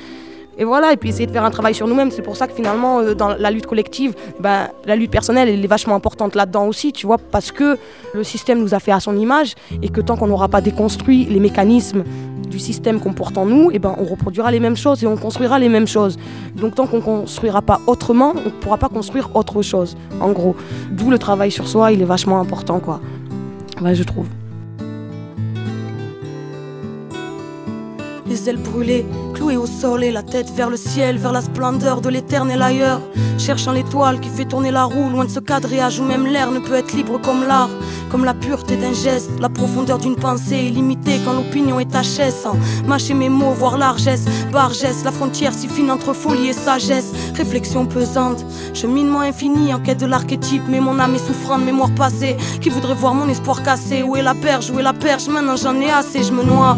Et 0.59 0.65
voilà, 0.65 0.91
et 0.91 0.97
puis 0.97 1.09
essayer 1.09 1.25
de 1.25 1.31
faire 1.31 1.45
un 1.45 1.51
travail 1.51 1.73
sur 1.73 1.87
nous-mêmes. 1.87 2.11
C'est 2.11 2.21
pour 2.21 2.35
ça 2.35 2.45
que 2.45 2.53
finalement, 2.53 2.99
euh, 2.99 3.15
dans 3.15 3.29
la 3.29 3.49
lutte 3.49 3.65
collective, 3.65 4.13
bah, 4.41 4.67
la 4.85 4.97
lutte 4.97 5.09
personnelle, 5.09 5.47
elle 5.47 5.63
est 5.63 5.67
vachement 5.67 5.95
importante 5.95 6.35
là-dedans 6.35 6.67
aussi, 6.67 6.91
tu 6.91 7.07
vois, 7.07 7.17
parce 7.17 7.53
que 7.53 7.77
le 8.13 8.23
système 8.25 8.59
nous 8.59 8.73
a 8.73 8.79
fait 8.79 8.91
à 8.91 8.99
son 8.99 9.15
image 9.15 9.55
et 9.81 9.87
que 9.87 10.01
tant 10.01 10.17
qu'on 10.17 10.27
n'aura 10.27 10.49
pas 10.49 10.59
déconstruit 10.59 11.23
les 11.25 11.39
mécanismes 11.39 12.03
du 12.49 12.59
système 12.59 12.99
qu'on 12.99 13.13
porte 13.13 13.37
en 13.37 13.45
nous, 13.45 13.71
et 13.71 13.79
ben, 13.79 13.95
on 13.97 14.03
reproduira 14.03 14.51
les 14.51 14.59
mêmes 14.59 14.75
choses 14.75 15.01
et 15.03 15.07
on 15.07 15.15
construira 15.15 15.59
les 15.59 15.69
mêmes 15.69 15.87
choses. 15.87 16.17
Donc 16.55 16.75
tant 16.75 16.87
qu'on 16.87 16.97
ne 16.97 17.01
construira 17.01 17.61
pas 17.61 17.79
autrement, 17.87 18.33
on 18.35 18.45
ne 18.45 18.49
pourra 18.49 18.77
pas 18.77 18.89
construire 18.89 19.29
autre 19.35 19.61
chose, 19.61 19.95
en 20.19 20.31
gros. 20.31 20.57
D'où 20.91 21.09
le 21.09 21.19
travail 21.19 21.51
sur 21.51 21.67
soi, 21.69 21.93
il 21.93 22.01
est 22.01 22.05
vachement 22.05 22.41
important, 22.41 22.79
quoi. 22.79 22.99
je 23.93 24.03
trouve. 24.03 24.27
Les 28.29 28.47
ailes 28.47 28.57
brûlées, 28.57 29.05
clouées 29.33 29.57
au 29.57 29.65
sol 29.65 30.03
et 30.03 30.11
la 30.11 30.21
tête 30.21 30.51
vers 30.55 30.69
le 30.69 30.77
ciel, 30.77 31.17
vers 31.17 31.31
la 31.31 31.41
splendeur 31.41 31.99
de 31.99 32.09
l'éternel 32.09 32.61
ailleurs. 32.61 33.01
Cherchant 33.39 33.71
l'étoile 33.71 34.19
qui 34.19 34.29
fait 34.29 34.45
tourner 34.45 34.69
la 34.69 34.83
roue, 34.83 35.09
loin 35.09 35.25
de 35.25 35.29
ce 35.29 35.39
quadrillage 35.39 35.99
où 35.99 36.03
même 36.03 36.27
l'air 36.27 36.51
ne 36.51 36.59
peut 36.59 36.75
être 36.75 36.93
libre 36.93 37.19
comme 37.19 37.47
l'art, 37.47 37.69
comme 38.11 38.25
la 38.25 38.33
pureté 38.33 38.75
d'un 38.75 38.93
geste, 38.93 39.31
la 39.39 39.49
profondeur 39.49 39.97
d'une 39.97 40.15
pensée 40.15 40.57
illimitée 40.57 41.19
quand 41.25 41.33
l'opinion 41.33 41.79
est 41.79 41.91
HS. 41.91 42.31
Sans 42.43 42.57
mâcher 42.85 43.15
mes 43.15 43.29
mots, 43.29 43.51
voir 43.51 43.77
largesse, 43.77 44.25
bargesse, 44.51 45.03
la 45.03 45.11
frontière 45.11 45.53
si 45.53 45.67
fine 45.67 45.89
entre 45.89 46.13
folie 46.13 46.49
et 46.49 46.53
sagesse, 46.53 47.11
réflexion 47.35 47.85
pesante, 47.85 48.45
cheminement 48.73 49.21
infini 49.21 49.73
en 49.73 49.79
quête 49.79 49.99
de 49.99 50.05
l'archétype, 50.05 50.63
mais 50.69 50.81
mon 50.81 50.99
âme 50.99 51.15
est 51.15 51.27
souffrante, 51.27 51.63
mémoire 51.63 51.91
passée, 51.95 52.37
qui 52.61 52.69
voudrait 52.69 52.93
voir 52.93 53.15
mon 53.15 53.27
espoir 53.27 53.63
cassé? 53.63 54.03
Où 54.03 54.15
est 54.15 54.21
la 54.21 54.35
perche, 54.35 54.69
où 54.69 54.79
est 54.79 54.83
la 54.83 54.93
perche, 54.93 55.27
maintenant 55.27 55.55
j'en 55.55 55.79
ai 55.81 55.89
assez, 55.89 56.23
je 56.23 56.33
me 56.33 56.43
noie. 56.43 56.77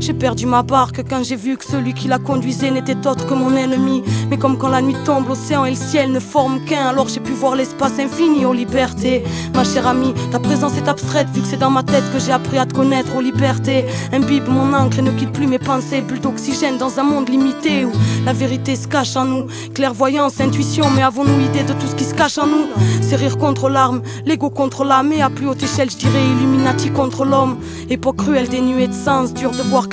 J'ai 0.00 0.14
perdu 0.14 0.46
ma 0.46 0.62
barque 0.62 1.04
quand 1.08 1.22
j'ai 1.22 1.36
vu 1.36 1.58
que 1.58 1.64
celui 1.64 1.92
qui 1.92 2.08
la 2.08 2.18
conduisait 2.18 2.70
n'était 2.70 3.06
autre 3.06 3.26
que 3.26 3.34
mon 3.34 3.54
ennemi. 3.54 4.02
Mais 4.30 4.38
comme 4.38 4.56
quand 4.56 4.70
la 4.70 4.80
nuit 4.80 4.96
tombe, 5.04 5.28
l'océan 5.28 5.66
et 5.66 5.70
le 5.70 5.76
ciel 5.76 6.10
ne 6.10 6.18
forment 6.20 6.64
qu'un, 6.64 6.86
alors 6.86 7.08
j'ai 7.08 7.20
pu 7.20 7.32
voir 7.32 7.54
l'espace 7.54 7.98
infini 7.98 8.46
aux 8.46 8.54
libertés. 8.54 9.22
Ma 9.54 9.62
chère 9.62 9.86
amie, 9.86 10.14
ta 10.32 10.38
présence 10.38 10.78
est 10.78 10.88
abstraite 10.88 11.28
vu 11.34 11.42
que 11.42 11.46
c'est 11.46 11.58
dans 11.58 11.70
ma 11.70 11.82
tête 11.82 12.10
que 12.14 12.18
j'ai 12.18 12.32
appris 12.32 12.56
à 12.56 12.64
te 12.64 12.72
connaître 12.72 13.14
aux 13.14 13.20
libertés. 13.20 13.84
Imbibe 14.10 14.48
mon 14.48 14.72
encre 14.72 15.00
et 15.00 15.02
ne 15.02 15.10
quitte 15.10 15.32
plus 15.32 15.46
mes 15.46 15.58
pensées, 15.58 16.00
bulle 16.00 16.20
d'oxygène 16.20 16.78
dans 16.78 16.98
un 16.98 17.02
monde 17.02 17.28
limité 17.28 17.84
où 17.84 17.92
la 18.24 18.32
vérité 18.32 18.76
se 18.76 18.88
cache 18.88 19.16
en 19.16 19.26
nous. 19.26 19.48
Clairvoyance, 19.74 20.40
intuition, 20.40 20.86
mais 20.96 21.02
avons-nous 21.02 21.40
idée 21.44 21.62
de 21.62 21.74
tout 21.74 21.86
ce 21.86 21.94
qui 21.94 22.04
se 22.04 22.14
cache 22.14 22.38
en 22.38 22.46
nous? 22.46 22.68
C'est 23.02 23.16
rire 23.16 23.36
contre 23.36 23.68
l'arme, 23.68 24.00
l'ego 24.24 24.48
contre 24.48 24.84
l'âme, 24.84 25.12
et 25.12 25.20
à 25.20 25.28
plus 25.28 25.46
haute 25.46 25.62
échelle, 25.62 25.90
je 25.90 25.96
dirais 25.98 26.24
Illuminati 26.24 26.90
contre 26.90 27.26
l'homme. 27.26 27.58
Époque 27.90 28.16
cruelle 28.16 28.48
dénuée 28.48 28.86
de 28.86 28.94
sens, 28.94 29.34
dur 29.34 29.50
de 29.50 29.62
voir 29.62 29.88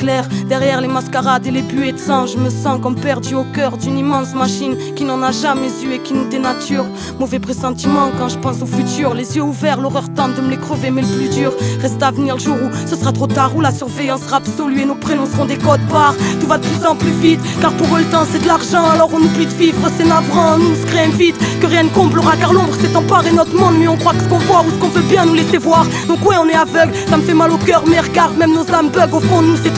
Derrière 0.48 0.80
les 0.80 0.88
mascarades 0.88 1.48
et 1.48 1.52
les 1.52 1.64
buées 1.64 1.92
de 1.92 1.98
sang, 1.98 2.28
je 2.28 2.38
me 2.38 2.50
sens 2.52 2.80
comme 2.82 2.96
perdu 2.96 3.34
au 3.34 3.44
cœur 3.44 3.78
d'une 3.78 3.98
immense 3.98 4.36
machine 4.36 4.78
qui 4.96 5.04
n'en 5.04 5.24
a 5.24 5.32
jamais 5.32 5.70
eu 5.84 5.94
et 5.94 6.00
qui 6.00 6.14
nous 6.14 6.30
dénature. 6.30 6.86
Mauvais 7.20 7.40
pressentiment 7.40 8.12
quand 8.18 8.30
je 8.30 8.38
pense 8.38 8.62
au 8.62 8.68
futur. 8.68 9.16
Les 9.16 9.36
yeux 9.36 9.42
ouverts, 9.42 9.82
l'horreur 9.82 10.06
tente 10.16 10.36
de 10.36 10.42
me 10.42 10.52
les 10.52 10.58
crever, 10.58 10.92
mais 10.92 11.02
le 11.02 11.08
plus 11.08 11.30
dur 11.30 11.52
reste 11.82 12.02
à 12.04 12.12
venir 12.12 12.36
le 12.36 12.42
jour 12.42 12.56
où 12.56 12.70
ce 12.88 12.96
sera 12.96 13.12
trop 13.12 13.26
tard, 13.26 13.56
où 13.56 13.62
la 13.62 13.72
surveillance 13.72 14.22
sera 14.22 14.38
absolue 14.38 14.82
et 14.82 14.86
nos 14.86 14.96
prénoms 14.96 15.26
seront 15.26 15.46
des 15.46 15.58
codes 15.58 15.86
barres. 15.92 16.16
Tout 16.40 16.48
va 16.48 16.60
de 16.60 16.66
plus 16.68 16.86
en 16.86 16.96
plus 16.96 17.12
vite, 17.12 17.42
car 17.60 17.74
pour 17.74 17.88
eux 17.98 18.00
le 18.00 18.06
temps 18.06 18.26
c'est 18.32 18.40
de 18.40 18.48
l'argent, 18.48 18.86
alors 18.94 19.10
on 19.14 19.20
oublie 19.20 19.48
de 19.48 19.56
vivre, 19.56 19.90
c'est 19.98 20.06
navrant. 20.06 20.60
Nous 20.60 20.76
se 20.76 20.86
crée 20.86 21.10
vite 21.10 21.38
que 21.60 21.66
rien 21.66 21.84
ne 21.84 21.90
comblera, 21.90 22.38
car 22.38 22.54
l'ombre 22.54 22.76
s'est 22.76 22.96
emparée 22.96 23.32
notre 23.32 23.56
monde, 23.56 23.76
mais 23.80 23.88
on 23.88 23.98
croit 23.98 24.14
que 24.14 24.22
ce 24.22 24.30
qu'on 24.30 24.38
voit 24.38 24.62
ou 24.62 24.70
ce 24.70 24.76
qu'on 24.76 24.90
veut 24.90 25.10
bien 25.10 25.26
nous 25.26 25.34
laisser 25.34 25.58
voir. 25.58 25.86
Donc 26.08 26.24
ouais, 26.30 26.36
on 26.40 26.48
est 26.48 26.56
aveugle, 26.56 26.94
ça 27.10 27.18
me 27.18 27.24
fait 27.24 27.34
mal 27.34 27.52
au 27.52 27.58
cœur, 27.58 27.84
mais 27.90 28.00
regarde, 28.00 28.38
même 28.38 28.54
nos 28.54 28.72
âmes 28.74 28.90
bug 28.90 29.14
au 29.14 29.20
fond 29.20 29.42
nous 29.42 29.58
c'est 29.62 29.74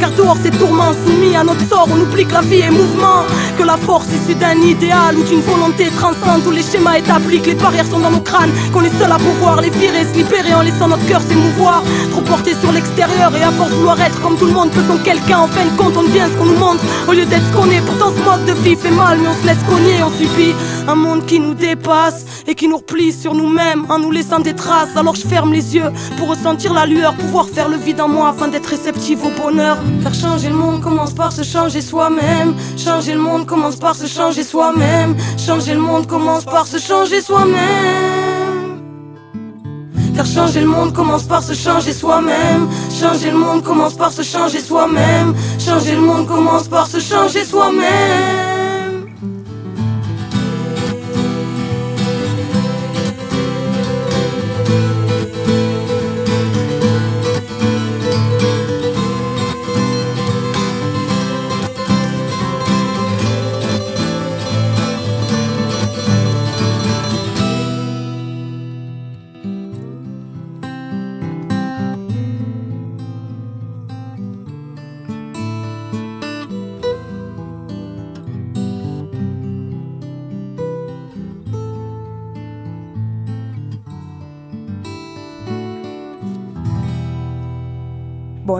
car 0.00 0.10
dehors 0.12 0.36
c'est 0.42 0.56
tourment 0.58 0.92
soumis 1.06 1.36
à 1.36 1.44
notre 1.44 1.66
sort 1.68 1.88
On 1.90 2.00
oublie 2.00 2.26
que 2.26 2.32
la 2.32 2.40
vie 2.40 2.60
est 2.60 2.70
mouvement 2.70 3.22
Que 3.56 3.62
la 3.62 3.76
force 3.76 4.06
issue 4.08 4.34
d'un 4.34 4.56
idéal 4.60 5.16
ou 5.16 5.22
d'une 5.22 5.40
volonté 5.40 5.86
transcende 5.96 6.42
Tous 6.44 6.50
les 6.50 6.62
schémas 6.62 6.98
établis, 6.98 7.40
que 7.40 7.50
les 7.50 7.54
barrières 7.54 7.86
sont 7.86 8.00
dans 8.00 8.10
nos 8.10 8.20
crânes 8.20 8.50
Qu'on 8.72 8.82
est 8.82 8.98
seul 8.98 9.10
à 9.10 9.16
pouvoir 9.16 9.60
les 9.60 9.70
virer, 9.70 10.04
se 10.04 10.16
libérer 10.16 10.54
en 10.54 10.62
laissant 10.62 10.88
notre 10.88 11.06
cœur 11.06 11.20
s'émouvoir 11.20 11.82
Trop 12.10 12.22
porté 12.22 12.54
sur 12.60 12.72
l'extérieur 12.72 13.34
et 13.36 13.42
à 13.42 13.50
force 13.52 13.70
vouloir 13.70 14.00
être 14.00 14.20
comme 14.22 14.36
tout 14.36 14.46
le 14.46 14.52
monde 14.52 14.70
Faisons 14.72 14.98
quelqu'un, 15.04 15.40
en 15.40 15.48
fin 15.48 15.64
de 15.64 15.76
compte 15.76 15.96
on 15.96 16.02
devient 16.02 16.26
ce 16.32 16.38
qu'on 16.38 16.46
nous 16.46 16.58
montre 16.58 16.82
Au 17.08 17.12
lieu 17.12 17.24
d'être 17.24 17.46
ce 17.46 17.56
qu'on 17.56 17.70
est, 17.70 17.80
pourtant 17.80 18.12
ce 18.16 18.22
mode 18.24 18.44
de 18.46 18.52
vie 18.62 18.76
fait 18.76 18.90
mal 18.90 19.18
Mais 19.20 19.28
on 19.28 19.42
se 19.42 19.46
laisse 19.46 19.62
cogner, 19.68 20.02
on 20.02 20.10
subit 20.10 20.54
un 20.86 20.94
monde 20.96 21.24
qui 21.26 21.40
nous 21.40 21.54
dépasse 21.54 22.26
Et 22.46 22.54
qui 22.54 22.68
nous 22.68 22.78
replie 22.78 23.12
sur 23.12 23.34
nous-mêmes 23.34 23.86
en 23.88 23.98
nous 23.98 24.10
laissant 24.10 24.40
des 24.40 24.54
traces. 24.54 24.96
Alors 24.96 25.14
je 25.14 25.26
ferme 25.26 25.52
les 25.52 25.74
yeux 25.76 25.90
pour 26.18 26.28
ressentir 26.28 26.74
la 26.74 26.86
lueur 26.86 27.14
Pouvoir 27.14 27.48
faire 27.48 27.68
le 27.68 27.76
vide 27.76 28.00
en 28.00 28.08
moi 28.08 28.30
afin 28.30 28.48
d'être 28.48 28.66
réceptif 28.66 29.24
au 29.24 29.30
Faire 29.44 30.14
changer 30.14 30.48
le 30.48 30.54
monde 30.54 30.80
commence 30.80 31.12
par 31.12 31.30
se 31.30 31.42
changer 31.42 31.82
soi-même. 31.82 32.54
Changer 32.78 33.12
le 33.12 33.20
monde 33.20 33.44
commence 33.44 33.76
par 33.76 33.94
se 33.94 34.06
changer 34.06 34.42
soi-même. 34.42 35.16
Changer 35.36 35.74
le 35.74 35.80
monde 35.80 36.06
commence 36.06 36.46
par 36.46 36.66
se 36.66 36.78
changer 36.78 37.20
soi-même. 37.20 37.54
Faire 40.14 40.24
changer 40.24 40.60
le 40.62 40.66
monde 40.66 40.94
commence 40.94 41.24
par 41.24 41.42
se 41.42 41.52
changer 41.52 41.92
soi-même. 41.92 42.68
Changer 42.98 43.30
le 43.32 43.36
monde 43.36 43.62
commence 43.62 43.92
par 43.92 44.12
se 44.12 44.22
changer 44.22 44.60
soi-même. 44.60 45.34
Changer 45.58 45.94
le 45.94 46.00
monde 46.00 46.26
commence 46.26 46.66
par 46.66 46.86
se 46.86 46.98
changer 46.98 47.44
soi-même. 47.44 48.53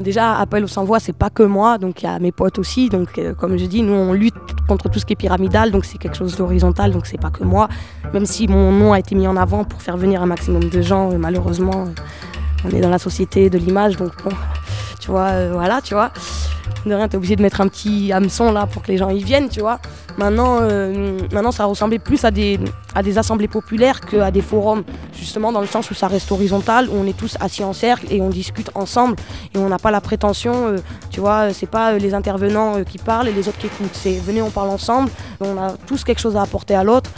Déjà, 0.02 0.36
Appel 0.36 0.64
au 0.64 0.66
sans-voix, 0.66 1.00
c'est 1.00 1.16
pas 1.16 1.30
que 1.30 1.42
moi, 1.42 1.78
donc 1.78 2.02
il 2.02 2.06
y 2.06 2.08
a 2.08 2.18
mes 2.18 2.32
potes 2.32 2.58
aussi. 2.58 2.88
Donc, 2.88 3.18
euh, 3.18 3.34
comme 3.34 3.56
je 3.56 3.66
dis, 3.66 3.82
nous, 3.82 3.94
on 3.94 4.12
lutte 4.12 4.34
contre 4.68 4.88
tout 4.88 4.98
ce 4.98 5.04
qui 5.04 5.12
est 5.12 5.16
pyramidal, 5.16 5.70
donc 5.70 5.84
c'est 5.84 5.98
quelque 5.98 6.16
chose 6.16 6.36
d'horizontal, 6.36 6.92
donc 6.92 7.06
c'est 7.06 7.20
pas 7.20 7.30
que 7.30 7.44
moi. 7.44 7.68
Même 8.12 8.26
si 8.26 8.48
mon 8.48 8.72
nom 8.72 8.92
a 8.92 8.98
été 8.98 9.14
mis 9.14 9.26
en 9.26 9.36
avant 9.36 9.64
pour 9.64 9.82
faire 9.82 9.96
venir 9.96 10.22
un 10.22 10.26
maximum 10.26 10.64
de 10.64 10.82
gens, 10.82 11.10
euh, 11.12 11.18
malheureusement, 11.18 11.84
euh, 11.86 12.64
on 12.64 12.70
est 12.70 12.80
dans 12.80 12.90
la 12.90 12.98
société 12.98 13.50
de 13.50 13.58
l'image, 13.58 13.96
donc 13.96 14.12
tu 15.00 15.10
vois, 15.10 15.48
voilà, 15.52 15.80
tu 15.82 15.94
vois. 15.94 16.10
De 16.88 16.94
rien, 16.94 17.08
t'es 17.08 17.16
obligé 17.16 17.36
de 17.36 17.42
mettre 17.42 17.60
un 17.60 17.68
petit 17.68 18.12
hameçon 18.12 18.52
là 18.52 18.66
pour 18.66 18.82
que 18.82 18.88
les 18.88 18.98
gens 18.98 19.10
y 19.10 19.22
viennent, 19.22 19.48
tu 19.48 19.60
vois. 19.60 19.78
Maintenant, 20.16 20.58
euh, 20.62 21.18
maintenant 21.32 21.52
ça 21.52 21.64
ressemblait 21.64 21.98
plus 21.98 22.24
à 22.24 22.30
des, 22.30 22.58
à 22.94 23.02
des 23.02 23.18
assemblées 23.18 23.48
populaires 23.48 24.00
qu'à 24.00 24.30
des 24.30 24.42
forums, 24.42 24.84
justement 25.12 25.52
dans 25.52 25.60
le 25.60 25.66
sens 25.66 25.90
où 25.90 25.94
ça 25.94 26.08
reste 26.08 26.30
horizontal, 26.30 26.88
où 26.88 26.92
on 26.94 27.06
est 27.06 27.16
tous 27.16 27.36
assis 27.40 27.64
en 27.64 27.72
cercle 27.72 28.06
et 28.10 28.20
on 28.20 28.30
discute 28.30 28.70
ensemble 28.74 29.16
et 29.54 29.58
on 29.58 29.68
n'a 29.68 29.78
pas 29.78 29.90
la 29.90 30.00
prétention, 30.00 30.68
euh, 30.68 30.76
tu 31.10 31.20
vois, 31.20 31.52
c'est 31.52 31.70
pas 31.70 31.92
euh, 31.92 31.98
les 31.98 32.14
intervenants 32.14 32.84
qui 32.84 32.98
parlent 32.98 33.28
et 33.28 33.32
les 33.32 33.48
autres 33.48 33.58
qui 33.58 33.66
écoutent, 33.66 33.94
c'est 33.94 34.18
venez, 34.18 34.42
on 34.42 34.50
parle 34.50 34.70
ensemble, 34.70 35.10
on 35.40 35.58
a 35.58 35.72
tous 35.86 36.04
quelque 36.04 36.20
chose 36.20 36.36
à 36.36 36.42
apporter 36.42 36.74
à 36.74 36.84
l'autre 36.84 37.10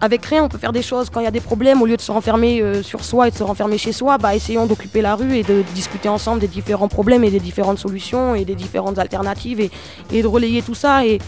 avec 0.00 0.24
rien, 0.24 0.44
on 0.44 0.48
peut 0.48 0.58
faire 0.58 0.72
des 0.72 0.82
choses. 0.82 1.10
Quand 1.10 1.20
il 1.20 1.24
y 1.24 1.28
a 1.28 1.32
des 1.32 1.40
problèmes, 1.40 1.82
au 1.82 1.86
lieu 1.86 1.96
de 1.96 2.00
se 2.00 2.10
renfermer 2.10 2.62
euh, 2.62 2.82
sur 2.82 3.04
soi 3.04 3.28
et 3.28 3.30
de 3.30 3.36
se 3.36 3.42
renfermer 3.42 3.78
chez 3.78 3.92
soi, 3.92 4.18
bah, 4.18 4.34
essayons 4.34 4.66
d'occuper 4.66 5.02
la 5.02 5.14
rue 5.14 5.36
et 5.36 5.42
de 5.42 5.62
discuter 5.74 6.08
ensemble 6.08 6.40
des 6.40 6.48
différents 6.48 6.88
problèmes 6.88 7.24
et 7.24 7.30
des 7.30 7.40
différentes 7.40 7.78
solutions 7.78 8.34
et 8.34 8.44
des 8.44 8.54
différentes 8.54 8.98
et, 9.12 10.22
de 10.22 10.26
relayer 10.26 10.62
tout 10.62 10.74
ça 10.74 11.04
et, 11.04 11.18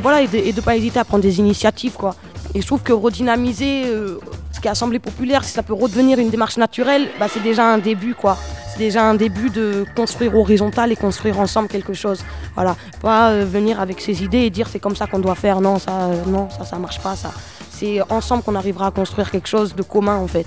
voilà, 0.00 0.22
et 0.22 0.26
de 0.26 0.56
ne 0.56 0.60
pas 0.60 0.76
hésiter 0.76 0.98
à 0.98 1.04
prendre 1.04 1.22
des 1.22 1.38
initiatives. 1.38 1.94
Quoi. 1.94 2.14
Et 2.54 2.60
je 2.60 2.66
trouve 2.66 2.82
que 2.82 2.92
redynamiser 2.92 3.84
euh, 3.86 4.18
ce 4.52 4.60
qui 4.60 4.68
est 4.68 4.70
Assemblée 4.70 4.98
populaire, 4.98 5.44
si 5.44 5.52
ça 5.52 5.62
peut 5.62 5.72
redevenir 5.72 6.18
une 6.18 6.30
démarche 6.30 6.56
naturelle, 6.56 7.08
bah, 7.18 7.26
c'est 7.28 7.42
déjà 7.42 7.64
un 7.64 7.78
début. 7.78 8.14
quoi. 8.14 8.36
C'est 8.72 8.78
déjà 8.78 9.04
un 9.04 9.14
début 9.14 9.50
de 9.50 9.84
construire 9.96 10.36
horizontal 10.36 10.92
et 10.92 10.96
construire 10.96 11.38
ensemble 11.38 11.68
quelque 11.68 11.92
chose. 11.92 12.24
Voilà, 12.54 12.76
pas 13.00 13.30
euh, 13.30 13.44
venir 13.44 13.80
avec 13.80 14.00
ses 14.00 14.22
idées 14.22 14.40
et 14.40 14.50
dire 14.50 14.68
c'est 14.68 14.80
comme 14.80 14.96
ça 14.96 15.06
qu'on 15.06 15.18
doit 15.18 15.34
faire. 15.34 15.60
Non, 15.60 15.78
ça, 15.78 16.10
non, 16.26 16.48
ça, 16.50 16.64
ça 16.64 16.76
marche 16.78 17.00
pas. 17.00 17.16
Ça, 17.16 17.32
c'est 17.70 18.00
ensemble 18.10 18.42
qu'on 18.42 18.54
arrivera 18.54 18.86
à 18.86 18.90
construire 18.90 19.30
quelque 19.30 19.48
chose 19.48 19.74
de 19.74 19.82
commun 19.82 20.16
en 20.16 20.26
fait. 20.28 20.46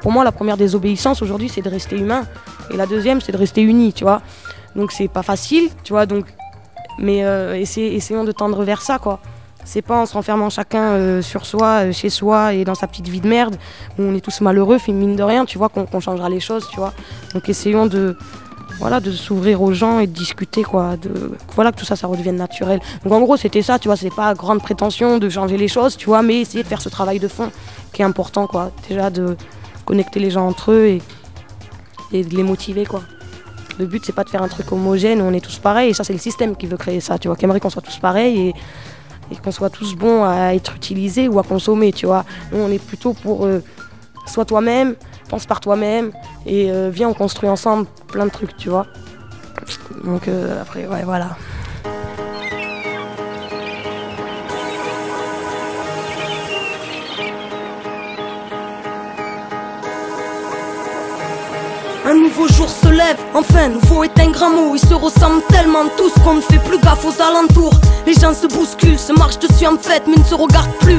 Pour 0.00 0.12
moi, 0.12 0.24
la 0.24 0.32
première 0.32 0.56
désobéissance 0.56 1.22
aujourd'hui, 1.22 1.48
c'est 1.48 1.62
de 1.62 1.68
rester 1.68 1.96
humain. 1.96 2.24
Et 2.70 2.76
la 2.76 2.86
deuxième, 2.86 3.20
c'est 3.20 3.32
de 3.32 3.36
rester 3.36 3.62
uni, 3.62 3.92
tu 3.92 4.04
vois. 4.04 4.22
Donc 4.78 4.92
c'est 4.92 5.08
pas 5.08 5.24
facile, 5.24 5.68
tu 5.82 5.92
vois. 5.92 6.06
Donc, 6.06 6.24
mais 6.98 7.24
euh, 7.24 7.56
essayons 7.56 8.24
de 8.24 8.32
tendre 8.32 8.62
vers 8.62 8.80
ça, 8.80 8.98
quoi. 8.98 9.18
C'est 9.64 9.82
pas 9.82 10.00
en 10.00 10.06
se 10.06 10.14
renfermant 10.14 10.48
chacun 10.50 10.92
euh, 10.92 11.20
sur 11.20 11.44
soi, 11.44 11.88
euh, 11.88 11.92
chez 11.92 12.08
soi 12.08 12.54
et 12.54 12.64
dans 12.64 12.76
sa 12.76 12.86
petite 12.86 13.08
vie 13.08 13.20
de 13.20 13.28
merde, 13.28 13.56
où 13.98 14.02
on 14.02 14.14
est 14.14 14.20
tous 14.20 14.40
malheureux, 14.40 14.78
mine 14.88 15.16
de 15.16 15.22
rien, 15.22 15.44
tu 15.44 15.58
vois, 15.58 15.68
qu'on 15.68 16.00
changera 16.00 16.28
les 16.30 16.40
choses, 16.40 16.68
tu 16.70 16.76
vois. 16.76 16.94
Donc 17.34 17.48
essayons 17.48 17.86
de, 17.86 18.16
voilà, 18.78 19.00
de 19.00 19.10
s'ouvrir 19.10 19.60
aux 19.60 19.72
gens 19.72 19.98
et 19.98 20.06
de 20.06 20.12
discuter, 20.12 20.62
quoi. 20.62 20.96
De, 20.96 21.36
voilà, 21.54 21.72
que 21.72 21.78
tout 21.78 21.84
ça, 21.84 21.96
ça 21.96 22.06
redevienne 22.06 22.36
naturel. 22.36 22.80
Donc 23.04 23.12
en 23.12 23.20
gros, 23.20 23.36
c'était 23.36 23.62
ça, 23.62 23.80
tu 23.80 23.88
vois, 23.88 23.96
c'est 23.96 24.14
pas 24.14 24.32
grande 24.34 24.62
prétention 24.62 25.18
de 25.18 25.28
changer 25.28 25.56
les 25.56 25.68
choses, 25.68 25.96
tu 25.96 26.06
vois, 26.06 26.22
mais 26.22 26.40
essayer 26.40 26.62
de 26.62 26.68
faire 26.68 26.80
ce 26.80 26.88
travail 26.88 27.18
de 27.18 27.28
fond 27.28 27.50
qui 27.92 28.02
est 28.02 28.06
important, 28.06 28.46
quoi. 28.46 28.70
Déjà 28.88 29.10
de 29.10 29.36
connecter 29.84 30.20
les 30.20 30.30
gens 30.30 30.46
entre 30.46 30.70
eux 30.70 30.86
et, 30.86 31.02
et 32.12 32.22
de 32.22 32.34
les 32.34 32.44
motiver, 32.44 32.86
quoi. 32.86 33.02
Le 33.78 33.86
but, 33.86 34.04
c'est 34.04 34.12
pas 34.12 34.24
de 34.24 34.30
faire 34.30 34.42
un 34.42 34.48
truc 34.48 34.70
homogène 34.72 35.20
où 35.20 35.24
on 35.24 35.32
est 35.32 35.44
tous 35.44 35.58
pareils, 35.58 35.90
et 35.90 35.94
ça, 35.94 36.04
c'est 36.04 36.12
le 36.12 36.18
système 36.18 36.56
qui 36.56 36.66
veut 36.66 36.76
créer 36.76 37.00
ça, 37.00 37.18
tu 37.18 37.28
vois, 37.28 37.36
qui 37.36 37.44
aimerait 37.44 37.60
qu'on 37.60 37.70
soit 37.70 37.82
tous 37.82 37.98
pareils 37.98 38.48
et, 39.30 39.36
qu'on 39.42 39.52
soit 39.52 39.70
tous 39.70 39.94
bons 39.94 40.24
à 40.24 40.54
être 40.54 40.74
utilisés 40.74 41.28
ou 41.28 41.38
à 41.38 41.42
consommer, 41.42 41.92
tu 41.92 42.06
vois. 42.06 42.24
Nous, 42.50 42.58
on 42.58 42.70
est 42.70 42.82
plutôt 42.82 43.12
pour 43.12 43.44
euh, 43.44 43.62
sois 44.28 44.44
toi-même, 44.44 44.94
pense 45.28 45.46
par 45.46 45.60
toi-même 45.60 46.12
et 46.46 46.70
euh, 46.70 46.90
viens 46.92 47.08
on 47.08 47.14
construit 47.14 47.48
ensemble 47.48 47.86
plein 48.08 48.26
de 48.26 48.30
trucs 48.30 48.56
tu 48.56 48.68
vois. 48.68 48.86
Donc 50.04 50.28
euh, 50.28 50.62
après 50.62 50.86
ouais 50.86 51.02
voilà 51.04 51.36
Un 62.10 62.14
nouveau 62.14 62.48
jour 62.48 62.70
se 62.70 62.88
lève, 62.88 63.18
enfin 63.34 63.68
nouveau 63.68 64.02
est 64.02 64.18
un 64.18 64.30
grand 64.30 64.48
mot. 64.48 64.74
Ils 64.74 64.80
se 64.80 64.94
ressemblent 64.94 65.42
tellement 65.50 65.84
tous 65.98 66.10
qu'on 66.24 66.36
ne 66.36 66.40
fait 66.40 66.58
plus 66.60 66.78
gaffe 66.78 67.04
aux 67.04 67.20
alentours. 67.20 67.78
Les 68.06 68.14
gens 68.14 68.32
se 68.32 68.46
bousculent, 68.46 68.98
se 68.98 69.12
marchent 69.12 69.38
dessus 69.38 69.66
en 69.66 69.76
fête 69.76 70.04
mais 70.06 70.16
ne 70.16 70.24
se 70.24 70.34
regardent 70.34 70.72
plus 70.80 70.96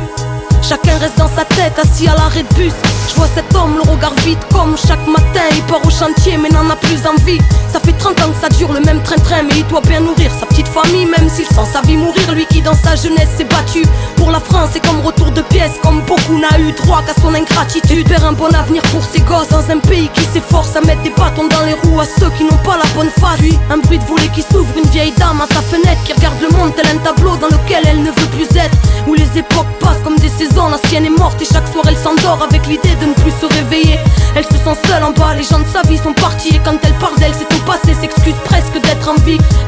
Chacun 0.62 0.98
reste 1.00 1.18
dans 1.18 1.28
sa 1.28 1.46
tête, 1.46 1.80
assis 1.80 2.08
à 2.08 2.16
l'arrêt 2.16 2.44
de 2.44 2.54
bus. 2.56 2.74
Je 3.10 3.16
vois 3.16 3.28
cet 3.34 3.54
homme, 3.56 3.76
le 3.84 3.90
regard 3.90 4.14
vide, 4.24 4.38
comme 4.52 4.78
chaque 4.78 5.06
matin. 5.08 5.42
Il 5.56 5.64
part 5.64 5.84
au 5.86 5.90
chantier, 5.90 6.38
mais 6.38 6.50
n'en 6.50 6.70
a 6.70 6.76
plus 6.76 7.00
envie. 7.08 7.40
Ça 7.72 7.80
fait 7.80 7.94
30 7.94 8.20
ans 8.22 8.32
que 8.32 8.40
ça 8.42 8.50
dure 8.50 8.72
le 8.72 8.82
même 8.82 9.02
train-train, 9.02 9.44
mais 9.44 9.58
il 9.58 9.68
doit 9.68 9.82
bien 9.82 10.00
nourrir 10.00 10.32
sa 10.40 10.46
petite 10.46 10.68
famille, 10.68 11.06
même 11.06 11.30
s'il 11.30 11.46
sent 11.46 11.66
sa 11.72 11.82
vie 11.82 11.98
mourir. 11.98 12.32
Lui 12.34 12.46
qui, 12.46 12.62
dans 12.62 12.76
sa 12.76 12.96
jeunesse, 12.96 13.30
s'est 13.38 13.46
battu 13.46 13.84
pour 14.16 14.32
la 14.32 14.40
France, 14.40 14.70
et 14.76 14.80
comme 14.80 15.02
retour 15.02 15.32
de 15.32 15.42
pièce, 15.42 15.74
comme 15.82 16.02
beaucoup 16.02 16.38
n'a 16.38 16.60
eu 16.60 16.72
droit 16.74 17.02
qu'à 17.02 17.20
son 17.20 17.34
ingratitude. 17.34 18.08
Perd 18.08 18.24
un 18.24 18.34
bon 18.34 18.54
avenir 18.54 18.84
pour 18.92 19.04
ses 19.04 19.22
gosses 19.22 19.50
dans 19.50 19.68
un 19.72 19.80
pays 19.80 20.10
qui 20.14 20.24
s'efforce 20.26 20.76
à 20.76 20.82
mettre 20.82 21.02
des 21.02 21.10
bâtons 21.12 21.48
dans 21.48 21.66
les 21.66 21.74
roues 21.74 22.02
à 22.02 22.06
ceux 22.06 22.30
qui 22.38 22.44
n'ont 22.44 22.64
pas 22.64 22.78
la 22.78 22.86
bonne 22.96 23.10
face. 23.20 23.40
Puis, 23.40 23.58
un 23.72 23.78
bruit 23.78 23.98
de 23.98 24.06
volet 24.06 24.30
qui 24.36 24.42
s'ouvre, 24.42 24.70
une 24.78 24.90
vieille 24.90 25.14
dame 25.18 25.42
à 25.42 25.48
sa 25.54 25.62
fenêtre 25.62 26.04
qui 26.06 26.14
regarde 26.14 26.40
le 26.42 26.56
monde 26.58 26.76
tel 26.76 26.86
un 26.88 27.00
tableau 27.00 27.36
dans 27.38 27.48
lequel 27.48 27.84
elle 27.88 28.04
ne 28.04 28.12
veut 28.12 28.30
plus 28.36 28.50
être. 28.56 28.78
Où 29.08 29.16
les 29.16 29.38
époques 29.38 29.68
passent 29.80 29.99
comme 30.40 30.48
des 30.48 30.54
saisons 30.54 30.70
l'ancienne 30.70 31.06
est 31.06 31.18
morte 31.18 31.42
et 31.42 31.46
chaque 31.46 31.68
soir 31.68 31.86
elle 31.88 31.98
s'endort 31.98 32.42
avec 32.44 32.66
l'idée 32.68 32.96
de 33.02 33.06
ne 33.08 33.14
plus 33.14 33.32
se 33.32 33.46
réveiller. 33.46 34.00
Elle 34.36 34.46
se 34.46 34.58
sent 34.58 34.78
seule 34.88 35.04
en 35.04 35.12
bas, 35.12 35.34
les 35.36 35.44
gens 35.44 35.60
de 35.60 35.68
sa 35.68 35.82
vie 35.84 35.98
sont 35.98 36.14
partis 36.14 36.56
et 36.56 36.60
quand 36.64 36.78
elle 36.84 36.94
parle 36.94 37.18
d'elle, 37.18 37.34
c'est 37.34 37.48
tout 37.50 37.64
passé, 37.66 37.94
s'excuse 37.94 38.36
presque 38.46 38.59